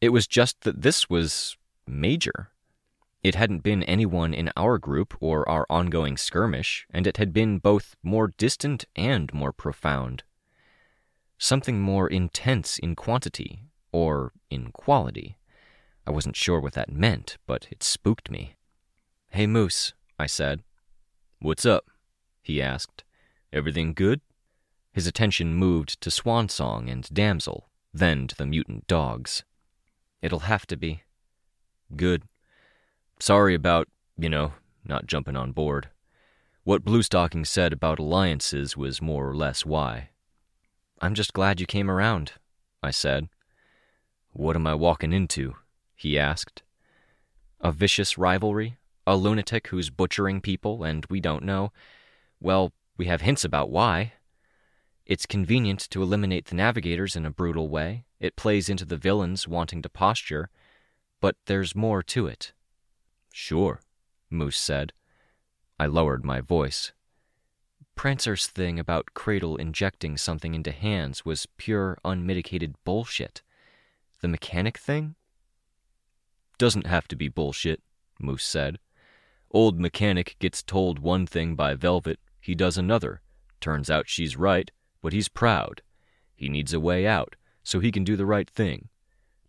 It 0.00 0.10
was 0.10 0.26
just 0.26 0.62
that 0.62 0.82
this 0.82 1.08
was 1.08 1.56
major. 1.86 2.50
It 3.22 3.36
hadn't 3.36 3.62
been 3.62 3.84
anyone 3.84 4.34
in 4.34 4.50
our 4.56 4.78
group 4.78 5.14
or 5.20 5.48
our 5.48 5.66
ongoing 5.70 6.16
skirmish, 6.16 6.86
and 6.90 7.06
it 7.06 7.18
had 7.18 7.32
been 7.32 7.58
both 7.58 7.94
more 8.02 8.34
distant 8.36 8.84
and 8.96 9.32
more 9.32 9.52
profound. 9.52 10.24
Something 11.38 11.80
more 11.80 12.08
intense 12.08 12.78
in 12.78 12.96
quantity, 12.96 13.60
or 13.92 14.32
in 14.50 14.72
quality. 14.72 15.36
I 16.06 16.10
wasn't 16.10 16.36
sure 16.36 16.58
what 16.58 16.72
that 16.72 16.90
meant, 16.90 17.38
but 17.46 17.68
it 17.70 17.84
spooked 17.84 18.30
me. 18.30 18.56
Hey, 19.34 19.46
Moose, 19.46 19.94
I 20.18 20.26
said. 20.26 20.62
What's 21.38 21.64
up? 21.64 21.86
he 22.42 22.60
asked. 22.60 23.02
Everything 23.50 23.94
good? 23.94 24.20
His 24.92 25.06
attention 25.06 25.54
moved 25.54 26.02
to 26.02 26.10
Swansong 26.10 26.92
and 26.92 27.08
Damsel, 27.10 27.70
then 27.94 28.26
to 28.26 28.36
the 28.36 28.44
mutant 28.44 28.86
dogs. 28.86 29.42
It'll 30.20 30.40
have 30.40 30.66
to 30.66 30.76
be. 30.76 31.04
Good. 31.96 32.24
Sorry 33.20 33.54
about, 33.54 33.88
you 34.18 34.28
know, 34.28 34.52
not 34.84 35.06
jumping 35.06 35.36
on 35.36 35.52
board. 35.52 35.88
What 36.64 36.84
Bluestocking 36.84 37.46
said 37.46 37.72
about 37.72 37.98
alliances 37.98 38.76
was 38.76 39.00
more 39.00 39.26
or 39.26 39.34
less 39.34 39.64
why. 39.64 40.10
I'm 41.00 41.14
just 41.14 41.32
glad 41.32 41.58
you 41.58 41.64
came 41.64 41.90
around, 41.90 42.32
I 42.82 42.90
said. 42.90 43.30
What 44.34 44.56
am 44.56 44.66
I 44.66 44.74
walking 44.74 45.14
into? 45.14 45.54
he 45.96 46.18
asked. 46.18 46.62
A 47.62 47.72
vicious 47.72 48.18
rivalry? 48.18 48.76
A 49.06 49.16
lunatic 49.16 49.68
who's 49.68 49.90
butchering 49.90 50.40
people, 50.40 50.84
and 50.84 51.04
we 51.06 51.20
don't 51.20 51.44
know. 51.44 51.72
Well, 52.40 52.72
we 52.96 53.06
have 53.06 53.22
hints 53.22 53.44
about 53.44 53.70
why. 53.70 54.12
It's 55.06 55.26
convenient 55.26 55.80
to 55.90 56.02
eliminate 56.02 56.46
the 56.46 56.54
navigators 56.54 57.16
in 57.16 57.26
a 57.26 57.30
brutal 57.30 57.68
way. 57.68 58.04
It 58.20 58.36
plays 58.36 58.68
into 58.68 58.84
the 58.84 58.96
villains 58.96 59.48
wanting 59.48 59.82
to 59.82 59.88
posture. 59.88 60.50
But 61.20 61.36
there's 61.46 61.74
more 61.74 62.02
to 62.04 62.26
it. 62.26 62.52
Sure, 63.32 63.80
Moose 64.30 64.58
said. 64.58 64.92
I 65.78 65.86
lowered 65.86 66.24
my 66.24 66.40
voice. 66.40 66.92
Prancer's 67.94 68.46
thing 68.46 68.78
about 68.78 69.14
Cradle 69.14 69.56
injecting 69.56 70.16
something 70.16 70.54
into 70.54 70.70
hands 70.70 71.24
was 71.24 71.46
pure, 71.56 71.98
unmitigated 72.04 72.76
bullshit. 72.84 73.42
The 74.20 74.28
mechanic 74.28 74.78
thing? 74.78 75.16
Doesn't 76.58 76.86
have 76.86 77.08
to 77.08 77.16
be 77.16 77.28
bullshit, 77.28 77.82
Moose 78.20 78.44
said. 78.44 78.78
Old 79.52 79.78
mechanic 79.78 80.36
gets 80.38 80.62
told 80.62 80.98
one 80.98 81.26
thing 81.26 81.54
by 81.54 81.74
Velvet, 81.74 82.18
he 82.40 82.54
does 82.54 82.78
another. 82.78 83.20
Turns 83.60 83.90
out 83.90 84.08
she's 84.08 84.36
right, 84.36 84.70
but 85.02 85.12
he's 85.12 85.28
proud. 85.28 85.82
He 86.34 86.48
needs 86.48 86.72
a 86.72 86.80
way 86.80 87.06
out, 87.06 87.36
so 87.62 87.78
he 87.78 87.92
can 87.92 88.02
do 88.02 88.16
the 88.16 88.26
right 88.26 88.48
thing. 88.48 88.88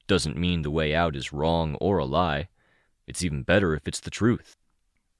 Doesn't 0.05 0.37
mean 0.37 0.61
the 0.61 0.69
way 0.69 0.93
out 0.93 1.15
is 1.15 1.31
wrong 1.31 1.75
or 1.75 1.99
a 1.99 2.05
lie. 2.05 2.49
It's 3.07 3.23
even 3.23 3.43
better 3.43 3.73
if 3.73 3.87
it's 3.87 4.01
the 4.01 4.11
truth. 4.11 4.57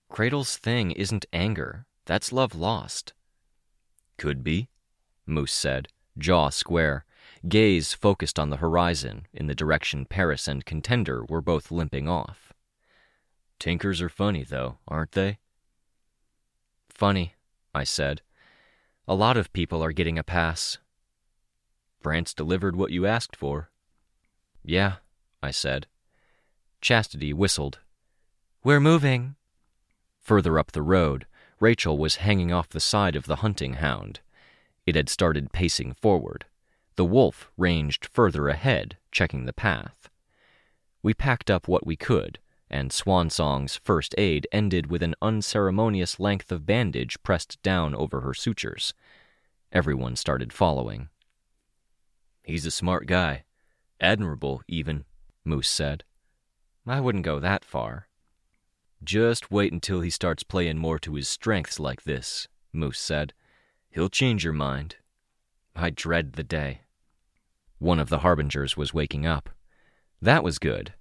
Cradle's 0.10 0.58
thing 0.58 0.92
isn't 0.92 1.26
anger. 1.32 1.86
That's 2.06 2.34
love 2.34 2.54
lost. 2.54 3.14
Could 4.18 4.44
be, 4.44 4.68
Moose 5.26 5.54
said, 5.54 5.88
jaw 6.18 6.50
square, 6.50 7.06
gaze 7.48 7.94
focused 7.94 8.38
on 8.38 8.50
the 8.50 8.58
horizon 8.58 9.28
in 9.34 9.48
the 9.48 9.56
direction 9.56 10.06
Paris 10.06 10.48
and 10.48 10.66
Contender 10.66 11.24
were 11.24 11.42
both 11.42 11.72
limping 11.72 12.10
off. 12.10 12.43
Tinkers 13.64 14.02
are 14.02 14.10
funny, 14.10 14.44
though, 14.44 14.80
aren't 14.90 15.14
they? 15.14 15.38
Funny, 16.90 17.36
I 17.74 17.86
said. 17.86 18.22
A 19.08 19.16
lot 19.16 19.38
of 19.38 19.54
people 19.54 19.82
are 19.82 19.94
getting 19.94 20.20
a 20.20 20.24
pass. 20.24 20.80
Brant's 22.02 22.34
delivered 22.34 22.76
what 22.76 22.92
you 22.92 23.06
asked 23.06 23.38
for. 23.38 23.70
Yeah, 24.66 24.96
I 25.42 25.52
said. 25.52 25.88
Chastity 26.82 27.32
whistled. 27.32 27.80
We're 28.66 28.82
moving. 28.82 29.36
Further 30.20 30.60
up 30.60 30.74
the 30.74 30.82
road, 30.82 31.26
Rachel 31.62 31.98
was 31.98 32.18
hanging 32.18 32.52
off 32.52 32.68
the 32.68 32.82
side 32.82 33.16
of 33.16 33.28
the 33.28 33.38
hunting 33.38 33.76
hound. 33.76 34.20
It 34.86 34.96
had 34.96 35.08
started 35.08 35.54
pacing 35.54 35.94
forward. 35.94 36.44
The 36.98 37.06
wolf 37.06 37.50
ranged 37.58 38.08
further 38.12 38.50
ahead, 38.50 38.98
checking 39.10 39.46
the 39.46 39.54
path. 39.54 40.10
We 41.02 41.14
packed 41.14 41.50
up 41.50 41.70
what 41.70 41.88
we 41.88 41.96
could, 41.96 42.40
and 42.74 42.92
Swansong's 42.92 43.80
first 43.84 44.16
aid 44.18 44.48
ended 44.52 44.90
with 44.90 45.04
an 45.04 45.14
unceremonious 45.22 46.20
length 46.20 46.52
of 46.52 46.66
bandage 46.66 47.22
pressed 47.22 47.62
down 47.62 47.94
over 47.94 48.22
her 48.22 48.34
sutures. 48.34 48.96
Everyone 49.72 50.16
started 50.16 50.52
following. 50.52 51.10
He's 52.44 52.66
a 52.66 52.72
smart 52.72 53.06
guy. 53.06 53.44
Admirable, 54.02 54.64
even, 54.68 55.06
Moose 55.46 55.70
said. 55.70 56.04
I 56.88 57.00
wouldn't 57.00 57.24
go 57.24 57.40
that 57.40 57.64
far. 57.64 58.08
Just 59.04 59.52
wait 59.52 59.72
until 59.72 60.02
he 60.02 60.10
starts 60.10 60.42
playing 60.42 60.80
more 60.80 60.98
to 60.98 61.14
his 61.14 61.28
strengths 61.28 61.80
like 61.80 62.02
this, 62.06 62.48
Moose 62.74 63.00
said. 63.00 63.34
He'll 63.92 64.10
change 64.10 64.44
your 64.44 64.52
mind. 64.52 64.96
I 65.76 65.92
dread 65.92 66.34
the 66.34 66.44
day. 66.44 66.82
One 67.78 68.00
of 68.00 68.10
the 68.10 68.20
harbingers 68.20 68.76
was 68.76 68.96
waking 68.96 69.28
up. 69.28 69.52
That 70.20 70.44
was 70.44 70.58
good. 70.58 70.96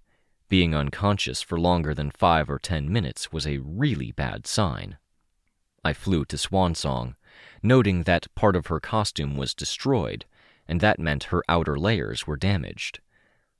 Being 0.53 0.75
unconscious 0.75 1.41
for 1.41 1.59
longer 1.59 1.95
than 1.95 2.11
five 2.11 2.51
or 2.51 2.59
ten 2.59 2.93
minutes 2.93 3.33
was 3.33 3.47
a 3.47 3.57
really 3.65 4.13
bad 4.13 4.47
sign. 4.47 4.99
I 5.83 5.95
flew 5.95 6.27
to 6.27 6.37
Swansong, 6.37 7.15
noting 7.63 8.03
that 8.03 8.27
part 8.35 8.55
of 8.55 8.67
her 8.67 8.79
costume 8.79 9.35
was 9.35 9.55
destroyed, 9.55 10.27
and 10.69 10.83
that 10.83 10.99
meant 10.99 11.33
her 11.33 11.43
outer 11.49 11.79
layers 11.79 12.27
were 12.27 12.37
damaged. 12.37 13.01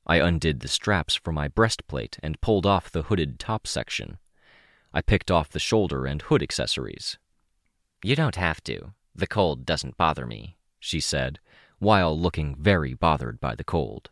I 0.07 0.17
undid 0.17 0.61
the 0.61 0.69
straps 0.69 1.15
for 1.15 1.33
my 1.33 1.49
breastplate 1.49 2.19
and 2.23 2.43
pulled 2.43 2.67
off 2.67 2.93
the 2.93 3.05
hooded 3.05 3.39
top 3.39 3.67
section. 3.67 4.19
I 4.93 5.01
picked 5.01 5.31
off 5.31 5.49
the 5.49 5.59
shoulder 5.59 6.05
and 6.05 6.21
hood 6.21 6.43
accessories. 6.43 7.17
You 8.05 8.17
don't 8.17 8.37
have 8.37 8.63
to. 8.65 8.93
The 9.15 9.27
cold 9.27 9.65
doesn't 9.65 9.97
bother 9.97 10.27
me, 10.27 10.59
she 10.79 11.01
said, 11.01 11.39
while 11.79 12.15
looking 12.15 12.55
very 12.55 12.93
bothered 12.93 13.41
by 13.41 13.55
the 13.55 13.65
cold. 13.65 14.11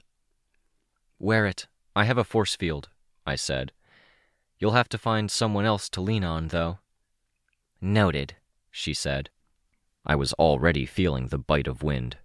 Wear 1.19 1.45
it, 1.45 1.67
I 1.95 2.05
have 2.05 2.19
a 2.19 2.25
force 2.25 2.55
field, 2.55 2.89
I 3.27 3.35
said. 3.35 3.73
You'll 4.59 4.73
have 4.73 4.89
to 4.91 4.99
find 4.99 5.31
someone 5.31 5.65
else 5.65 5.89
to 5.91 6.01
lean 6.01 6.25
on, 6.25 6.49
though. 6.49 6.79
Noted, 7.81 8.37
she 8.71 8.95
said. 8.95 9.31
I 10.05 10.15
was 10.15 10.33
already 10.35 10.87
feeling 10.87 11.29
the 11.29 11.39
bite 11.39 11.67
of 11.67 11.83
wind. 11.83 12.19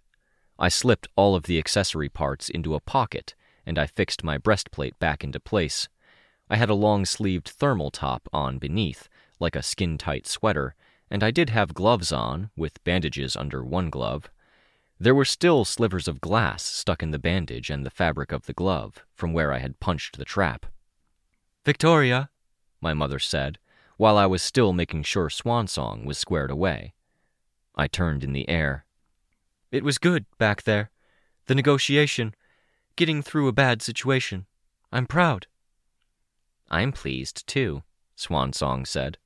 I 0.58 0.70
slipped 0.70 1.08
all 1.16 1.36
of 1.36 1.44
the 1.44 1.60
accessory 1.60 2.10
parts 2.10 2.50
into 2.50 2.76
a 2.76 2.80
pocket, 2.80 3.36
and 3.66 3.78
I 3.78 3.88
fixed 3.88 4.24
my 4.24 4.38
breastplate 4.38 4.98
back 5.00 5.24
into 5.24 5.40
place. 5.40 5.90
I 6.50 6.58
had 6.58 6.70
a 6.70 6.76
long 6.76 7.06
sleeved 7.06 7.50
thermal 7.50 7.92
top 7.92 8.30
on 8.32 8.60
beneath, 8.60 9.10
like 9.40 9.56
a 9.56 9.64
skin 9.64 9.98
tight 9.98 10.28
sweater, 10.28 10.76
and 11.10 11.24
I 11.24 11.32
did 11.32 11.50
have 11.50 11.74
gloves 11.74 12.12
on, 12.12 12.52
with 12.56 12.84
bandages 12.84 13.36
under 13.36 13.64
one 13.64 13.90
glove. 13.90 14.30
There 14.98 15.16
were 15.16 15.26
still 15.26 15.66
slivers 15.66 16.08
of 16.08 16.22
glass 16.22 16.64
stuck 16.64 17.04
in 17.04 17.12
the 17.12 17.20
bandage 17.20 17.70
and 17.70 17.86
the 17.86 17.90
fabric 17.90 18.32
of 18.32 18.46
the 18.46 18.54
glove 18.54 19.04
from 19.14 19.34
where 19.34 19.52
I 19.52 19.60
had 19.60 19.80
punched 19.80 20.18
the 20.18 20.26
trap. 20.26 20.66
Victoria, 21.66 22.30
my 22.80 22.94
mother 22.94 23.20
said, 23.20 23.58
while 23.98 24.18
I 24.18 24.26
was 24.26 24.42
still 24.42 24.72
making 24.72 25.04
sure 25.04 25.30
Swansong 25.30 26.06
was 26.06 26.18
squared 26.18 26.52
away. 26.52 26.94
I 27.76 27.88
turned 27.88 28.24
in 28.24 28.32
the 28.32 28.48
air. 28.48 28.86
It 29.72 29.84
was 29.84 29.98
good 29.98 30.26
back 30.38 30.64
there. 30.64 30.92
The 31.48 31.56
negotiation. 31.56 32.34
Getting 32.96 33.22
through 33.22 33.48
a 33.48 33.54
bad 33.54 33.82
situation. 33.82 34.46
I'm 34.92 35.06
proud. 35.08 35.48
I'm 36.70 36.92
pleased, 36.92 37.46
too, 37.48 37.84
Swansong 38.18 38.88
said. 38.88 39.18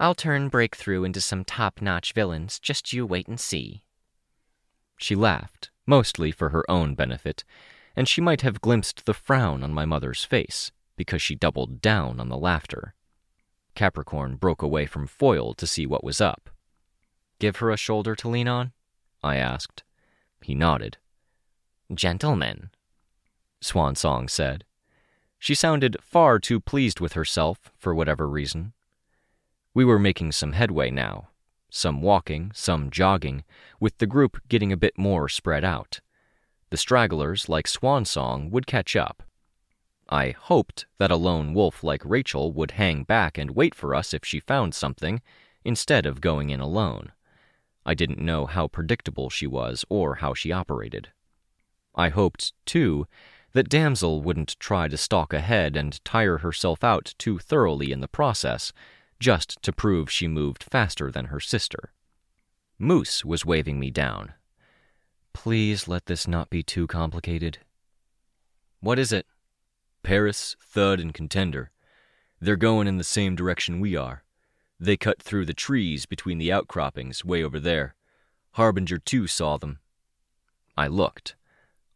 I'll 0.00 0.14
turn 0.14 0.48
Breakthrough 0.48 1.04
into 1.04 1.20
some 1.20 1.44
top 1.44 1.82
notch 1.82 2.12
villains, 2.12 2.58
just 2.58 2.92
you 2.92 3.06
wait 3.06 3.28
and 3.28 3.38
see. 3.38 3.82
She 4.96 5.14
laughed, 5.14 5.70
mostly 5.86 6.30
for 6.30 6.50
her 6.50 6.68
own 6.70 6.94
benefit, 6.94 7.44
and 7.94 8.08
she 8.08 8.20
might 8.20 8.42
have 8.42 8.60
glimpsed 8.60 9.06
the 9.06 9.14
frown 9.14 9.62
on 9.62 9.72
my 9.72 9.84
mother's 9.84 10.24
face, 10.24 10.72
because 10.96 11.22
she 11.22 11.34
doubled 11.34 11.80
down 11.80 12.20
on 12.20 12.28
the 12.28 12.38
laughter. 12.38 12.94
Capricorn 13.74 14.36
broke 14.36 14.62
away 14.62 14.86
from 14.86 15.06
Foil 15.06 15.54
to 15.54 15.66
see 15.66 15.86
what 15.86 16.04
was 16.04 16.20
up. 16.20 16.50
Give 17.38 17.56
her 17.56 17.70
a 17.70 17.76
shoulder 17.76 18.14
to 18.16 18.28
lean 18.28 18.48
on? 18.48 18.72
I 19.22 19.36
asked. 19.36 19.82
He 20.40 20.54
nodded. 20.54 20.98
Gentlemen, 21.92 22.70
Swansong 23.62 24.28
said. 24.28 24.64
She 25.38 25.54
sounded 25.54 25.96
far 26.00 26.38
too 26.38 26.60
pleased 26.60 27.00
with 27.00 27.12
herself, 27.12 27.70
for 27.76 27.94
whatever 27.94 28.28
reason. 28.28 28.72
We 29.74 29.84
were 29.84 29.98
making 29.98 30.32
some 30.32 30.52
headway 30.52 30.90
now, 30.90 31.28
some 31.70 32.02
walking, 32.02 32.50
some 32.54 32.90
jogging, 32.90 33.44
with 33.80 33.98
the 33.98 34.06
group 34.06 34.40
getting 34.48 34.72
a 34.72 34.76
bit 34.76 34.96
more 34.96 35.28
spread 35.28 35.64
out. 35.64 36.00
The 36.70 36.76
stragglers, 36.76 37.48
like 37.48 37.66
Swansong, 37.66 38.50
would 38.50 38.66
catch 38.66 38.96
up. 38.96 39.22
I 40.08 40.30
hoped 40.30 40.86
that 40.98 41.10
a 41.10 41.16
lone 41.16 41.52
wolf 41.52 41.82
like 41.82 42.04
Rachel 42.04 42.52
would 42.52 42.72
hang 42.72 43.04
back 43.04 43.38
and 43.38 43.56
wait 43.56 43.74
for 43.74 43.94
us 43.94 44.14
if 44.14 44.24
she 44.24 44.40
found 44.40 44.74
something, 44.74 45.20
instead 45.64 46.06
of 46.06 46.20
going 46.20 46.50
in 46.50 46.60
alone. 46.60 47.12
I 47.84 47.94
didn't 47.94 48.18
know 48.18 48.46
how 48.46 48.68
predictable 48.68 49.30
she 49.30 49.46
was 49.46 49.84
or 49.88 50.16
how 50.16 50.34
she 50.34 50.52
operated. 50.52 51.08
I 51.94 52.10
hoped, 52.10 52.52
too, 52.66 53.06
that 53.52 53.68
Damsel 53.68 54.20
wouldn't 54.22 54.58
try 54.60 54.86
to 54.86 54.96
stalk 54.96 55.32
ahead 55.32 55.76
and 55.76 56.04
tire 56.04 56.38
herself 56.38 56.84
out 56.84 57.14
too 57.16 57.38
thoroughly 57.38 57.90
in 57.90 58.00
the 58.00 58.08
process, 58.08 58.72
just 59.18 59.60
to 59.62 59.72
prove 59.72 60.10
she 60.10 60.28
moved 60.28 60.64
faster 60.64 61.10
than 61.10 61.26
her 61.26 61.40
sister. 61.40 61.92
Moose 62.78 63.24
was 63.24 63.46
waving 63.46 63.80
me 63.80 63.90
down. 63.90 64.34
Please 65.32 65.88
let 65.88 66.06
this 66.06 66.26
not 66.26 66.50
be 66.50 66.62
too 66.62 66.86
complicated. 66.86 67.58
What 68.80 68.98
is 68.98 69.12
it? 69.12 69.26
Paris, 70.02 70.56
Thud, 70.62 71.00
and 71.00 71.12
Contender. 71.12 71.70
They're 72.40 72.56
going 72.56 72.86
in 72.86 72.98
the 72.98 73.04
same 73.04 73.34
direction 73.34 73.80
we 73.80 73.96
are. 73.96 74.22
They 74.78 74.96
cut 74.96 75.22
through 75.22 75.46
the 75.46 75.54
trees 75.54 76.06
between 76.06 76.38
the 76.38 76.52
outcroppings 76.52 77.24
way 77.24 77.42
over 77.42 77.58
there. 77.58 77.94
Harbinger, 78.52 78.98
too, 78.98 79.26
saw 79.26 79.56
them. 79.56 79.78
I 80.76 80.86
looked. 80.86 81.34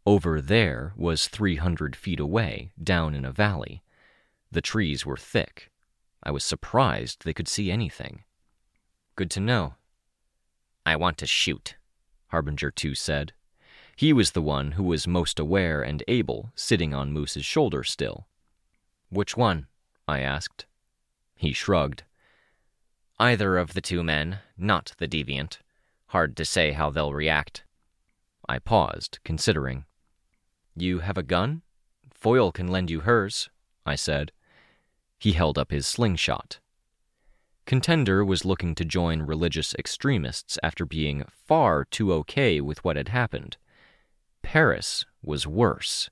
Over 0.07 0.41
there 0.41 0.95
was 0.97 1.29
300 1.29 1.95
feet 1.95 2.21
away, 2.21 2.73
down 2.83 3.14
in 3.14 3.25
a 3.25 3.33
valley. 3.33 3.83
The 4.51 4.62
trees 4.62 5.05
were 5.05 5.18
thick. 5.18 5.71
I 6.23 6.31
was 6.31 6.45
surprised 6.45 7.25
they 7.25 7.33
could 7.33 7.49
see 7.49 7.71
anything. 7.71 8.25
Good 9.16 9.31
to 9.33 9.41
know. 9.41 9.75
I 10.85 10.97
want 10.97 11.18
to 11.18 11.27
shoot, 11.27 11.77
Harbinger 12.29 12.71
2 12.71 12.95
said. 12.95 13.33
He 13.97 14.12
was 14.12 14.31
the 14.31 14.43
one 14.43 14.73
who 14.73 14.85
was 14.85 15.07
most 15.07 15.39
aware 15.39 15.83
and 15.83 16.03
able, 16.09 16.53
sitting 16.55 16.95
on 16.95 17.12
Moose's 17.12 17.45
shoulder 17.45 17.85
still. 17.85 18.27
Which 19.11 19.37
one? 19.37 19.66
I 20.09 20.21
asked. 20.21 20.66
He 21.37 21.53
shrugged. 21.53 22.05
Either 23.18 23.59
of 23.59 23.75
the 23.75 23.81
two 23.81 24.03
men, 24.03 24.39
not 24.57 24.93
the 24.99 25.07
deviant. 25.07 25.59
Hard 26.07 26.37
to 26.39 26.45
say 26.45 26.73
how 26.73 26.91
they'll 26.91 27.12
react. 27.12 27.64
I 28.49 28.59
paused, 28.59 29.18
considering. 29.25 29.85
You 30.75 31.01
have 31.01 31.18
a 31.18 31.23
gun? 31.23 31.62
Foil 32.12 32.53
can 32.53 32.68
lend 32.68 32.91
you 32.91 33.01
hers, 33.01 33.51
I 33.85 33.95
said. 33.95 34.33
He 35.21 35.33
held 35.33 35.59
up 35.59 35.71
his 35.71 35.87
slingshot. 35.87 36.61
Contender 37.66 38.25
was 38.25 38.47
looking 38.47 38.75
to 38.75 38.87
join 38.87 39.21
religious 39.21 39.75
extremists 39.75 40.59
after 40.62 40.87
being 40.87 41.25
far 41.29 41.85
too 41.85 42.11
okay 42.14 42.61
with 42.61 42.83
what 42.83 42.97
had 42.97 43.11
happened. 43.11 43.59
Paris 44.43 45.05
was 45.23 45.47
worse. 45.47 46.09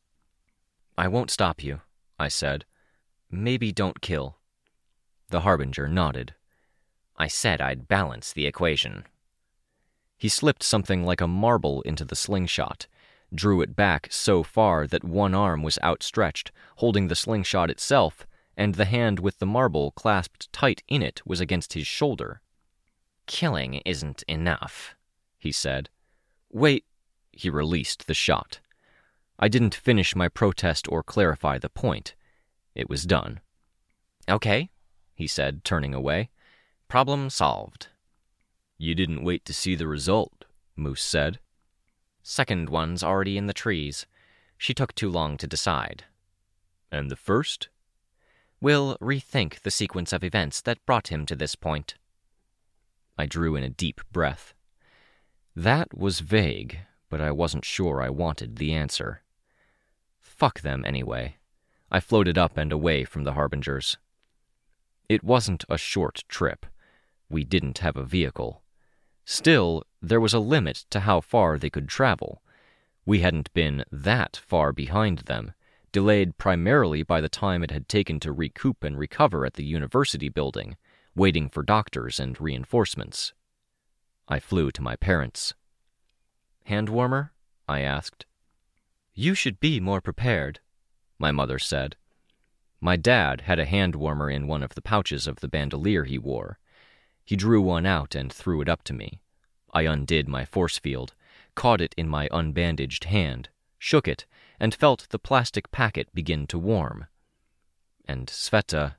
I 0.99 1.09
won't 1.09 1.31
stop 1.31 1.65
you, 1.65 1.81
I 2.19 2.29
said. 2.29 2.67
Maybe 3.31 3.73
don't 3.73 4.03
kill. 4.03 4.37
The 5.31 5.41
Harbinger 5.41 5.89
nodded. 5.89 6.35
I 7.17 7.29
said 7.29 7.63
I'd 7.63 7.89
balance 7.89 8.33
the 8.35 8.47
equation. 8.47 9.05
He 10.19 10.29
slipped 10.29 10.63
something 10.63 11.03
like 11.05 11.23
a 11.23 11.27
marble 11.27 11.81
into 11.83 12.05
the 12.05 12.15
slingshot, 12.15 12.87
drew 13.35 13.63
it 13.63 13.75
back 13.75 14.09
so 14.11 14.43
far 14.43 14.87
that 14.87 15.03
one 15.03 15.35
arm 15.35 15.63
was 15.63 15.79
outstretched, 15.83 16.53
holding 16.77 17.09
the 17.09 17.17
slingshot 17.17 17.71
itself, 17.71 18.27
and 18.59 18.75
the 18.75 18.87
hand 18.87 19.21
with 19.21 19.39
the 19.39 19.47
marble 19.47 19.93
clasped 19.93 20.53
tight 20.53 20.83
in 20.89 21.01
it 21.01 21.23
was 21.25 21.41
against 21.41 21.75
his 21.75 21.87
shoulder. 21.87 22.43
Killing 23.27 23.75
isn't 23.87 24.25
enough, 24.27 24.97
he 25.39 25.53
said. 25.53 25.89
Wait, 26.51 26.85
he 27.31 27.49
released 27.49 28.09
the 28.09 28.15
shot. 28.15 28.59
I 29.39 29.47
didn't 29.47 29.77
finish 29.77 30.17
my 30.17 30.29
protest 30.29 30.91
or 30.91 31.05
clarify 31.05 31.59
the 31.59 31.69
point. 31.69 32.17
It 32.75 32.91
was 32.91 33.05
done. 33.05 33.41
Okay, 34.29 34.71
he 35.15 35.29
said, 35.29 35.63
turning 35.63 35.95
away. 35.95 36.29
Problem 36.89 37.31
solved. 37.31 37.87
You 38.77 38.97
didn't 38.97 39.23
wait 39.23 39.45
to 39.45 39.55
see 39.55 39.77
the 39.77 39.87
result, 39.87 40.47
Moose 40.75 41.03
said. 41.03 41.39
Second 42.25 42.71
one's 42.71 43.05
already 43.05 43.39
in 43.39 43.47
the 43.47 43.53
trees. 43.53 44.07
She 44.57 44.75
took 44.75 44.97
too 44.97 45.11
long 45.11 45.37
to 45.37 45.47
decide. 45.47 46.05
And 46.91 47.09
the 47.09 47.17
first? 47.17 47.69
We'll 48.61 48.97
rethink 48.99 49.61
the 49.61 49.71
sequence 49.71 50.13
of 50.13 50.25
events 50.25 50.61
that 50.63 50.85
brought 50.85 51.09
him 51.09 51.27
to 51.27 51.37
this 51.37 51.55
point. 51.55 51.95
I 53.17 53.27
drew 53.27 53.57
in 53.57 53.65
a 53.65 53.71
deep 53.71 54.01
breath. 54.13 54.55
That 55.55 55.97
was 55.97 56.21
vague, 56.21 56.79
but 57.09 57.21
I 57.21 57.31
wasn't 57.31 57.65
sure 57.65 58.03
I 58.03 58.11
wanted 58.11 58.57
the 58.57 58.73
answer. 58.73 59.23
Fuck 60.21 60.61
them 60.61 60.85
anyway. 60.85 61.37
I 61.91 62.01
floated 62.01 62.37
up 62.37 62.57
and 62.57 62.73
away 62.73 63.05
from 63.05 63.25
the 63.25 63.33
Harbingers. 63.33 63.97
It 65.09 65.25
wasn't 65.25 65.65
a 65.69 65.79
short 65.79 66.23
trip. 66.29 66.67
We 67.31 67.45
didn't 67.45 67.79
have 67.79 67.97
a 67.97 68.05
vehicle. 68.05 68.63
Still, 69.25 69.85
there 70.01 70.21
was 70.21 70.35
a 70.35 70.39
limit 70.39 70.85
to 70.91 71.01
how 71.01 71.21
far 71.21 71.59
they 71.59 71.71
could 71.71 71.89
travel. 71.89 72.43
We 73.07 73.21
hadn't 73.21 73.53
been 73.53 73.85
that 73.91 74.37
far 74.37 74.73
behind 74.73 75.21
them, 75.21 75.53
delayed 75.99 76.39
primarily 76.39 77.03
by 77.03 77.21
the 77.21 77.29
time 77.29 77.65
it 77.65 77.73
had 77.73 77.89
taken 77.89 78.21
to 78.21 78.31
recoup 78.31 78.85
and 78.85 78.97
recover 78.97 79.45
at 79.45 79.55
the 79.55 79.65
university 79.65 80.29
building, 80.29 80.77
waiting 81.17 81.49
for 81.49 81.65
doctors 81.65 82.21
and 82.21 82.41
reinforcements. 82.41 83.33
I 84.29 84.39
flew 84.39 84.71
to 84.71 84.81
my 84.81 84.95
parents. 84.95 85.55
Hand 86.67 86.89
warmer? 86.89 87.33
I 87.67 87.81
asked. 87.81 88.27
You 89.13 89.35
should 89.35 89.59
be 89.59 89.81
more 89.81 90.01
prepared, 90.01 90.61
my 91.19 91.33
mother 91.33 91.59
said. 91.59 91.97
My 92.81 92.95
dad 92.95 93.41
had 93.41 93.59
a 93.59 93.65
hand 93.65 93.97
warmer 93.97 94.31
in 94.31 94.47
one 94.47 94.63
of 94.63 94.77
the 94.77 94.83
pouches 94.91 95.27
of 95.27 95.41
the 95.41 95.49
bandolier 95.49 96.05
he 96.05 96.17
wore. 96.17 96.61
He 97.25 97.35
drew 97.35 97.61
one 97.61 97.87
out 97.87 98.15
and 98.15 98.33
threw 98.33 98.61
it 98.61 98.69
up 98.69 98.85
to 98.85 98.93
me. 98.93 99.21
I 99.75 99.83
undid 99.83 100.29
my 100.29 100.45
force 100.45 100.79
field, 100.79 101.15
caught 101.57 101.81
it 101.81 101.93
in 101.99 102.09
my 102.09 102.29
unbandaged 102.29 103.07
hand, 103.07 103.49
shook 103.81 104.07
it, 104.07 104.27
and 104.61 104.75
felt 104.75 105.07
the 105.11 105.19
plastic 105.19 105.71
packet 105.71 106.09
begin 106.15 106.47
to 106.49 106.59
warm. 106.59 107.07
And 108.07 108.29
Sveta. 108.29 108.97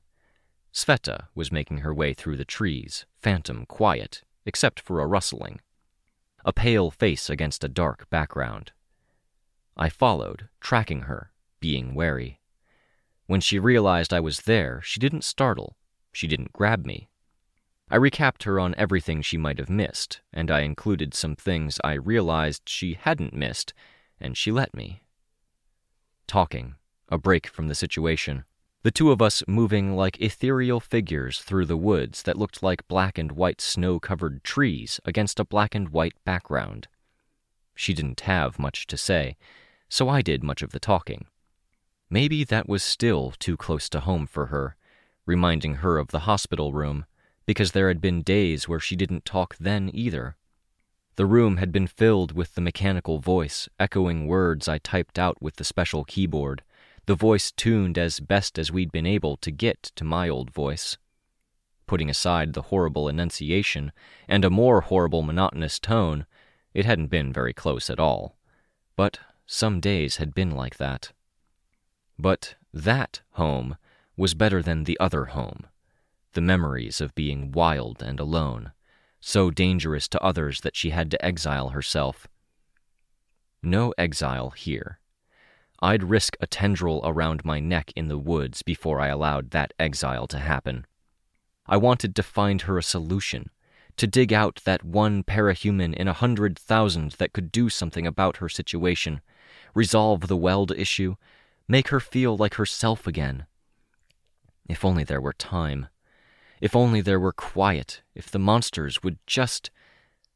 Sveta 0.73 1.27
was 1.35 1.51
making 1.51 1.79
her 1.79 1.93
way 1.93 2.13
through 2.13 2.37
the 2.37 2.45
trees, 2.45 3.05
phantom 3.17 3.65
quiet, 3.65 4.23
except 4.45 4.79
for 4.79 4.99
a 4.99 5.07
rustling. 5.07 5.59
A 6.45 6.53
pale 6.53 6.91
face 6.91 7.29
against 7.29 7.63
a 7.63 7.69
dark 7.69 8.09
background. 8.09 8.71
I 9.75 9.89
followed, 9.89 10.49
tracking 10.61 11.01
her, 11.01 11.31
being 11.59 11.93
wary. 11.93 12.39
When 13.27 13.41
she 13.41 13.59
realized 13.59 14.13
I 14.13 14.19
was 14.19 14.41
there, 14.41 14.81
she 14.83 14.99
didn't 14.99 15.23
startle. 15.23 15.75
She 16.11 16.27
didn't 16.27 16.53
grab 16.53 16.85
me. 16.85 17.09
I 17.91 17.97
recapped 17.97 18.43
her 18.43 18.59
on 18.59 18.75
everything 18.75 19.21
she 19.21 19.37
might 19.37 19.57
have 19.57 19.69
missed, 19.69 20.21
and 20.31 20.51
I 20.51 20.61
included 20.61 21.13
some 21.13 21.35
things 21.35 21.79
I 21.83 21.93
realized 21.93 22.69
she 22.69 22.93
hadn't 22.93 23.33
missed, 23.33 23.73
and 24.19 24.37
she 24.37 24.51
let 24.51 24.73
me. 24.73 25.01
Talking, 26.29 26.75
a 27.07 27.17
break 27.17 27.47
from 27.47 27.69
the 27.69 27.73
situation. 27.73 28.45
The 28.83 28.91
two 28.91 29.09
of 29.09 29.19
us 29.19 29.41
moving 29.47 29.95
like 29.95 30.21
ethereal 30.21 30.79
figures 30.79 31.39
through 31.39 31.65
the 31.65 31.75
woods 31.75 32.21
that 32.21 32.37
looked 32.37 32.61
like 32.61 32.87
black 32.87 33.17
and 33.17 33.31
white 33.31 33.59
snow 33.59 33.99
covered 33.99 34.43
trees 34.43 34.99
against 35.05 35.39
a 35.39 35.43
black 35.43 35.73
and 35.73 35.89
white 35.89 36.13
background. 36.25 36.87
She 37.73 37.95
didn't 37.95 38.19
have 38.21 38.59
much 38.59 38.85
to 38.85 38.95
say, 38.95 39.37
so 39.89 40.07
I 40.07 40.21
did 40.21 40.43
much 40.43 40.61
of 40.61 40.69
the 40.69 40.79
talking. 40.79 41.25
Maybe 42.11 42.43
that 42.43 42.69
was 42.69 42.83
still 42.83 43.33
too 43.39 43.57
close 43.57 43.89
to 43.89 44.01
home 44.01 44.27
for 44.27 44.45
her, 44.45 44.75
reminding 45.25 45.77
her 45.77 45.97
of 45.97 46.09
the 46.09 46.27
hospital 46.29 46.73
room, 46.73 47.07
because 47.47 47.71
there 47.71 47.87
had 47.87 48.01
been 48.01 48.21
days 48.21 48.69
where 48.69 48.79
she 48.79 48.95
didn't 48.95 49.25
talk 49.25 49.57
then 49.59 49.89
either. 49.95 50.35
The 51.15 51.25
room 51.25 51.57
had 51.57 51.71
been 51.71 51.87
filled 51.87 52.31
with 52.31 52.55
the 52.55 52.61
mechanical 52.61 53.19
voice, 53.19 53.67
echoing 53.79 54.27
words 54.27 54.67
I 54.67 54.77
typed 54.77 55.19
out 55.19 55.41
with 55.41 55.57
the 55.57 55.63
special 55.63 56.05
keyboard, 56.05 56.63
the 57.05 57.15
voice 57.15 57.51
tuned 57.51 57.97
as 57.97 58.19
best 58.19 58.59
as 58.59 58.71
we'd 58.71 58.91
been 58.91 59.05
able 59.05 59.35
to 59.37 59.51
get 59.51 59.83
to 59.95 60.03
my 60.03 60.29
old 60.29 60.51
voice. 60.51 60.97
Putting 61.87 62.09
aside 62.09 62.53
the 62.53 62.63
horrible 62.63 63.09
enunciation 63.09 63.91
and 64.27 64.45
a 64.45 64.49
more 64.49 64.81
horrible 64.81 65.23
monotonous 65.23 65.79
tone, 65.79 66.25
it 66.73 66.85
hadn't 66.85 67.07
been 67.07 67.33
very 67.33 67.53
close 67.53 67.89
at 67.89 67.99
all. 67.99 68.37
But 68.95 69.19
some 69.45 69.79
days 69.79 70.17
had 70.17 70.35
been 70.35 70.51
like 70.51 70.77
that. 70.77 71.11
But 72.19 72.55
that 72.71 73.21
home 73.31 73.77
was 74.15 74.35
better 74.35 74.61
than 74.61 74.83
the 74.83 74.99
other 74.99 75.25
home. 75.25 75.65
The 76.33 76.41
memories 76.41 77.01
of 77.01 77.15
being 77.15 77.51
wild 77.51 78.03
and 78.03 78.19
alone, 78.19 78.71
so 79.19 79.51
dangerous 79.51 80.07
to 80.07 80.23
others 80.23 80.61
that 80.61 80.75
she 80.75 80.91
had 80.91 81.11
to 81.11 81.25
exile 81.25 81.69
herself. 81.69 82.27
No 83.61 83.93
exile 83.97 84.51
here. 84.51 84.99
I'd 85.81 86.03
risk 86.03 86.35
a 86.39 86.47
tendril 86.47 87.01
around 87.03 87.45
my 87.45 87.59
neck 87.59 87.93
in 87.95 88.07
the 88.07 88.17
woods 88.17 88.61
before 88.61 88.99
I 88.99 89.07
allowed 89.07 89.51
that 89.51 89.73
exile 89.79 90.27
to 90.27 90.39
happen. 90.39 90.85
I 91.65 91.77
wanted 91.77 92.15
to 92.15 92.23
find 92.23 92.63
her 92.63 92.77
a 92.77 92.83
solution, 92.83 93.49
to 93.95 94.07
dig 94.07 94.33
out 94.33 94.61
that 94.65 94.83
one 94.83 95.23
parahuman 95.23 95.93
in 95.93 96.07
a 96.07 96.13
hundred 96.13 96.57
thousand 96.57 97.11
that 97.13 97.33
could 97.33 97.51
do 97.51 97.69
something 97.69 98.07
about 98.07 98.37
her 98.37 98.49
situation, 98.49 99.21
resolve 99.73 100.27
the 100.27 100.37
weld 100.37 100.71
issue, 100.71 101.15
make 101.67 101.89
her 101.89 101.99
feel 101.99 102.35
like 102.35 102.55
herself 102.55 103.05
again. 103.07 103.45
If 104.67 104.83
only 104.83 105.03
there 105.03 105.21
were 105.21 105.33
time. 105.33 105.87
If 106.61 106.75
only 106.75 107.01
there 107.01 107.19
were 107.19 107.33
quiet. 107.33 108.01
If 108.13 108.29
the 108.29 108.39
monsters 108.39 109.01
would 109.03 109.17
just 109.25 109.71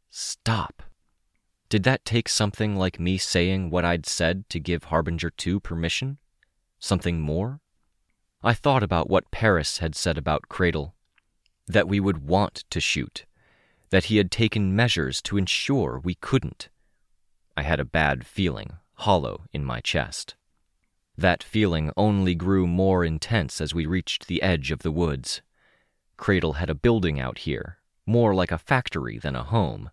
stop. 0.10 0.84
Did 1.70 1.84
that 1.84 2.06
take 2.06 2.30
something 2.30 2.76
like 2.76 3.00
me 3.00 3.18
saying 3.18 3.70
what 3.70 3.84
I'd 3.84 4.06
said 4.06 4.48
to 4.50 4.60
give 4.60 4.86
Harbinger 4.86 5.32
2 5.32 5.60
permission? 5.60 6.18
Something 6.80 7.20
more? 7.20 7.60
I 8.44 8.54
thought 8.54 8.84
about 8.84 9.10
what 9.10 9.32
Paris 9.32 9.80
had 9.80 9.96
said 9.96 10.18
about 10.18 10.50
Cradle 10.50 10.94
that 11.68 11.88
we 11.88 12.00
would 12.00 12.28
want 12.28 12.66
to 12.70 12.80
shoot, 12.80 13.26
that 13.90 14.06
he 14.06 14.18
had 14.18 14.32
taken 14.32 14.76
measures 14.76 15.22
to 15.24 15.38
ensure 15.38 16.00
we 16.04 16.16
couldn't. 16.16 16.70
I 17.56 17.64
had 17.64 17.80
a 17.80 17.86
bad 17.86 18.26
feeling, 18.26 18.74
hollow 18.96 19.46
in 19.54 19.64
my 19.64 19.80
chest. 19.80 20.36
That 21.18 21.44
feeling 21.44 21.92
only 21.96 22.36
grew 22.36 22.68
more 22.68 23.06
intense 23.06 23.62
as 23.62 23.74
we 23.74 23.86
reached 23.86 24.28
the 24.28 24.42
edge 24.42 24.72
of 24.72 24.80
the 24.80 24.92
woods. 24.92 25.42
Cradle 26.24 26.54
had 26.54 26.70
a 26.70 26.74
building 26.74 27.20
out 27.20 27.40
here, 27.40 27.80
more 28.06 28.34
like 28.34 28.54
a 28.54 28.58
factory 28.58 29.18
than 29.18 29.36
a 29.36 29.44
home, 29.44 29.92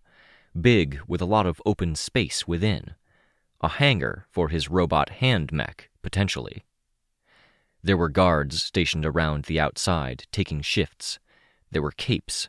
big 0.54 1.00
with 1.08 1.20
a 1.20 1.24
lot 1.24 1.44
of 1.44 1.60
open 1.66 1.96
space 1.96 2.46
within. 2.46 2.94
A 3.62 3.66
hangar 3.66 4.26
for 4.30 4.48
his 4.48 4.70
robot 4.70 5.08
hand 5.08 5.50
mech, 5.50 5.90
potentially. 6.02 6.62
There 7.82 7.96
were 7.96 8.08
guards 8.08 8.62
stationed 8.62 9.04
around 9.04 9.46
the 9.46 9.58
outside, 9.58 10.28
taking 10.30 10.60
shifts. 10.60 11.18
There 11.72 11.82
were 11.82 11.90
capes. 11.90 12.48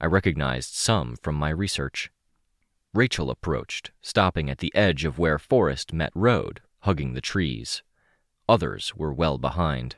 I 0.00 0.06
recognized 0.06 0.74
some 0.74 1.14
from 1.14 1.36
my 1.36 1.50
research. 1.50 2.10
Rachel 2.92 3.30
approached, 3.30 3.92
stopping 4.00 4.50
at 4.50 4.58
the 4.58 4.74
edge 4.74 5.04
of 5.04 5.20
where 5.20 5.38
forest 5.38 5.92
met 5.92 6.10
road, 6.16 6.60
hugging 6.80 7.12
the 7.12 7.20
trees. 7.20 7.84
Others 8.48 8.96
were 8.96 9.12
well 9.12 9.38
behind. 9.38 9.94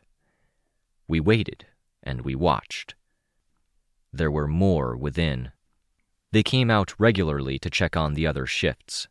We 1.08 1.20
waited 1.20 1.64
and 2.02 2.20
we 2.20 2.34
watched. 2.34 2.94
There 4.16 4.30
were 4.30 4.46
more 4.46 4.96
within. 4.96 5.50
They 6.30 6.44
came 6.44 6.70
out 6.70 6.94
regularly 6.98 7.58
to 7.58 7.68
check 7.68 7.96
on 7.96 8.14
the 8.14 8.28
other 8.28 8.46
shifts. 8.46 9.08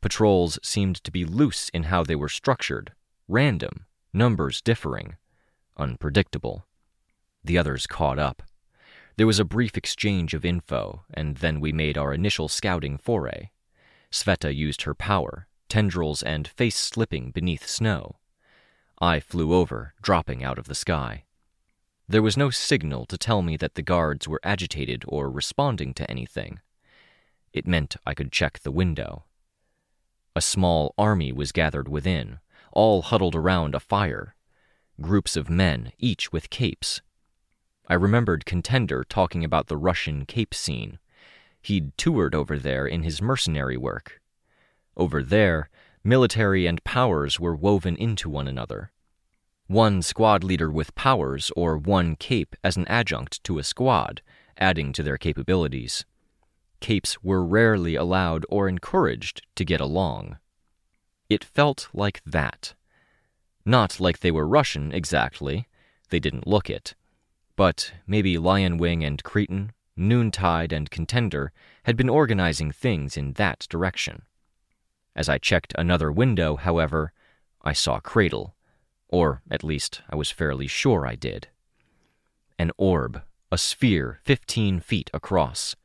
Patrols 0.00 0.60
seemed 0.62 1.02
to 1.02 1.10
be 1.10 1.24
loose 1.24 1.68
in 1.70 1.84
how 1.84 2.04
they 2.04 2.14
were 2.14 2.28
structured, 2.28 2.92
random, 3.26 3.86
numbers 4.12 4.62
differing, 4.62 5.16
unpredictable. 5.76 6.64
The 7.42 7.58
others 7.58 7.88
caught 7.88 8.20
up. 8.20 8.40
There 9.16 9.26
was 9.26 9.40
a 9.40 9.44
brief 9.44 9.76
exchange 9.76 10.32
of 10.32 10.44
info, 10.44 11.04
and 11.12 11.38
then 11.38 11.58
we 11.58 11.72
made 11.72 11.98
our 11.98 12.14
initial 12.14 12.46
scouting 12.48 12.98
foray. 12.98 13.50
Sveta 14.12 14.54
used 14.54 14.82
her 14.82 14.94
power, 14.94 15.48
tendrils 15.68 16.22
and 16.22 16.46
face 16.46 16.76
slipping 16.76 17.32
beneath 17.32 17.66
snow. 17.66 18.20
I 19.00 19.18
flew 19.18 19.52
over, 19.52 19.94
dropping 20.00 20.44
out 20.44 20.58
of 20.58 20.68
the 20.68 20.76
sky. 20.76 21.24
There 22.08 22.22
was 22.22 22.36
no 22.36 22.50
signal 22.50 23.04
to 23.06 23.18
tell 23.18 23.42
me 23.42 23.56
that 23.56 23.74
the 23.74 23.82
guards 23.82 24.28
were 24.28 24.40
agitated 24.44 25.04
or 25.08 25.28
responding 25.28 25.92
to 25.94 26.08
anything. 26.08 26.60
It 27.52 27.66
meant 27.66 27.96
I 28.06 28.14
could 28.14 28.30
check 28.30 28.60
the 28.60 28.70
window. 28.70 29.24
A 30.36 30.40
small 30.40 30.94
army 30.96 31.32
was 31.32 31.50
gathered 31.50 31.88
within, 31.88 32.38
all 32.70 33.02
huddled 33.02 33.34
around 33.34 33.74
a 33.74 33.80
fire. 33.80 34.36
Groups 35.00 35.36
of 35.36 35.50
men, 35.50 35.92
each 35.98 36.30
with 36.30 36.48
capes. 36.48 37.00
I 37.88 37.94
remembered 37.94 38.46
Contender 38.46 39.02
talking 39.02 39.44
about 39.44 39.66
the 39.66 39.76
Russian 39.76 40.26
cape 40.26 40.54
scene. 40.54 40.98
He'd 41.60 41.96
toured 41.98 42.34
over 42.34 42.58
there 42.58 42.86
in 42.86 43.02
his 43.02 43.20
mercenary 43.20 43.76
work. 43.76 44.20
Over 44.96 45.22
there, 45.22 45.70
military 46.04 46.66
and 46.66 46.84
powers 46.84 47.40
were 47.40 47.56
woven 47.56 47.96
into 47.96 48.28
one 48.28 48.46
another. 48.46 48.92
One 49.68 50.00
squad 50.00 50.44
leader 50.44 50.70
with 50.70 50.94
powers 50.94 51.50
or 51.56 51.76
one 51.76 52.14
cape 52.14 52.54
as 52.62 52.76
an 52.76 52.86
adjunct 52.86 53.42
to 53.44 53.58
a 53.58 53.64
squad, 53.64 54.22
adding 54.56 54.92
to 54.92 55.02
their 55.02 55.18
capabilities. 55.18 56.04
Capes 56.80 57.20
were 57.22 57.44
rarely 57.44 57.96
allowed 57.96 58.46
or 58.48 58.68
encouraged 58.68 59.42
to 59.56 59.64
get 59.64 59.80
along. 59.80 60.38
It 61.28 61.42
felt 61.42 61.88
like 61.92 62.22
that. 62.24 62.74
Not 63.64 63.98
like 63.98 64.20
they 64.20 64.30
were 64.30 64.46
Russian 64.46 64.92
exactly, 64.92 65.66
they 66.10 66.20
didn't 66.20 66.46
look 66.46 66.70
it. 66.70 66.94
But 67.56 67.92
maybe 68.06 68.38
Lion 68.38 68.78
Wing 68.78 69.02
and 69.02 69.24
Cretan, 69.24 69.72
Noontide 69.96 70.72
and 70.72 70.90
Contender 70.90 71.50
had 71.82 71.96
been 71.96 72.08
organizing 72.08 72.70
things 72.70 73.16
in 73.16 73.32
that 73.32 73.66
direction. 73.68 74.22
As 75.16 75.28
I 75.28 75.38
checked 75.38 75.72
another 75.76 76.12
window, 76.12 76.54
however, 76.54 77.12
I 77.62 77.72
saw 77.72 77.98
Cradle 77.98 78.55
or, 79.08 79.42
at 79.50 79.64
least, 79.64 80.02
I 80.10 80.16
was 80.16 80.30
fairly 80.30 80.66
sure 80.66 81.06
I 81.06 81.14
did. 81.14 81.48
An 82.58 82.72
orb, 82.76 83.22
a 83.52 83.58
sphere 83.58 84.20
15 84.24 84.80
feet 84.80 85.10
across. 85.14 85.76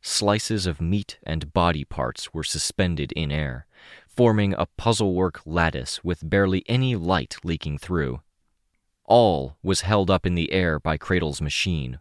Slices 0.00 0.66
of 0.66 0.80
meat 0.80 1.18
and 1.22 1.52
body 1.52 1.84
parts 1.84 2.32
were 2.32 2.44
suspended 2.44 3.12
in 3.12 3.30
air, 3.30 3.66
forming 4.06 4.54
a 4.54 4.66
puzzlework 4.78 5.40
lattice 5.44 6.02
with 6.02 6.28
barely 6.28 6.64
any 6.68 6.96
light 6.96 7.36
leaking 7.44 7.78
through. 7.78 8.20
All 9.04 9.56
was 9.62 9.82
held 9.82 10.10
up 10.10 10.26
in 10.26 10.34
the 10.34 10.52
air 10.52 10.78
by 10.78 10.96
Cradle's 10.96 11.40
machine, 11.40 12.00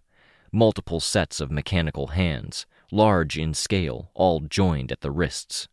multiple 0.52 1.00
sets 1.00 1.40
of 1.40 1.52
mechanical 1.52 2.08
hands, 2.08 2.66
large 2.92 3.38
in 3.38 3.54
scale, 3.54 4.12
all 4.14 4.40
joined 4.40 4.92
at 4.92 5.02
the 5.02 5.12
wrists. 5.12 5.68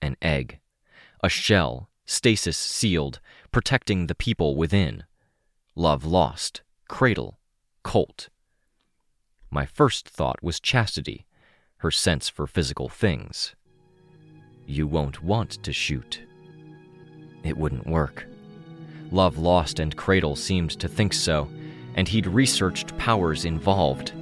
An 0.00 0.16
egg, 0.20 0.58
a 1.22 1.28
shell, 1.28 1.88
stasis 2.06 2.56
sealed, 2.56 3.20
protecting 3.50 4.06
the 4.06 4.14
people 4.14 4.56
within. 4.56 5.04
Love 5.74 6.04
lost, 6.04 6.62
cradle, 6.88 7.38
colt. 7.82 8.28
My 9.50 9.66
first 9.66 10.08
thought 10.08 10.42
was 10.42 10.60
chastity, 10.60 11.26
her 11.78 11.90
sense 11.90 12.28
for 12.28 12.46
physical 12.46 12.88
things. 12.88 13.54
You 14.66 14.86
won't 14.86 15.22
want 15.22 15.62
to 15.62 15.72
shoot. 15.72 16.22
It 17.42 17.56
wouldn't 17.56 17.86
work. 17.86 18.26
Love 19.10 19.36
Lost 19.36 19.78
and 19.78 19.94
Cradle 19.94 20.36
seemed 20.36 20.70
to 20.80 20.88
think 20.88 21.12
so, 21.12 21.50
and 21.96 22.08
he'd 22.08 22.26
researched 22.26 22.96
powers 22.96 23.44
involved. 23.44 24.12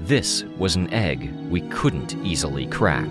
This 0.00 0.44
was 0.58 0.76
an 0.76 0.92
egg 0.92 1.32
we 1.48 1.62
couldn't 1.62 2.14
easily 2.24 2.66
crack. 2.66 3.10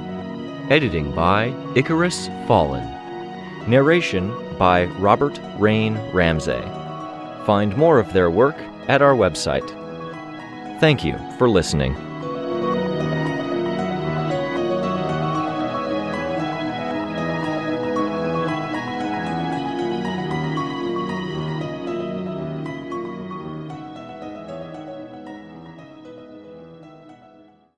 Editing 0.71 1.11
by 1.11 1.53
Icarus 1.75 2.29
Fallen. 2.47 2.85
Narration 3.69 4.33
by 4.57 4.85
Robert 5.01 5.37
Rain 5.59 5.97
Ramsay. 6.13 6.61
Find 7.45 7.75
more 7.75 7.99
of 7.99 8.13
their 8.13 8.31
work 8.31 8.55
at 8.87 9.01
our 9.01 9.13
website. 9.13 9.69
Thank 10.79 11.03
you 11.03 11.17
for 11.37 11.49
listening. 11.49 11.93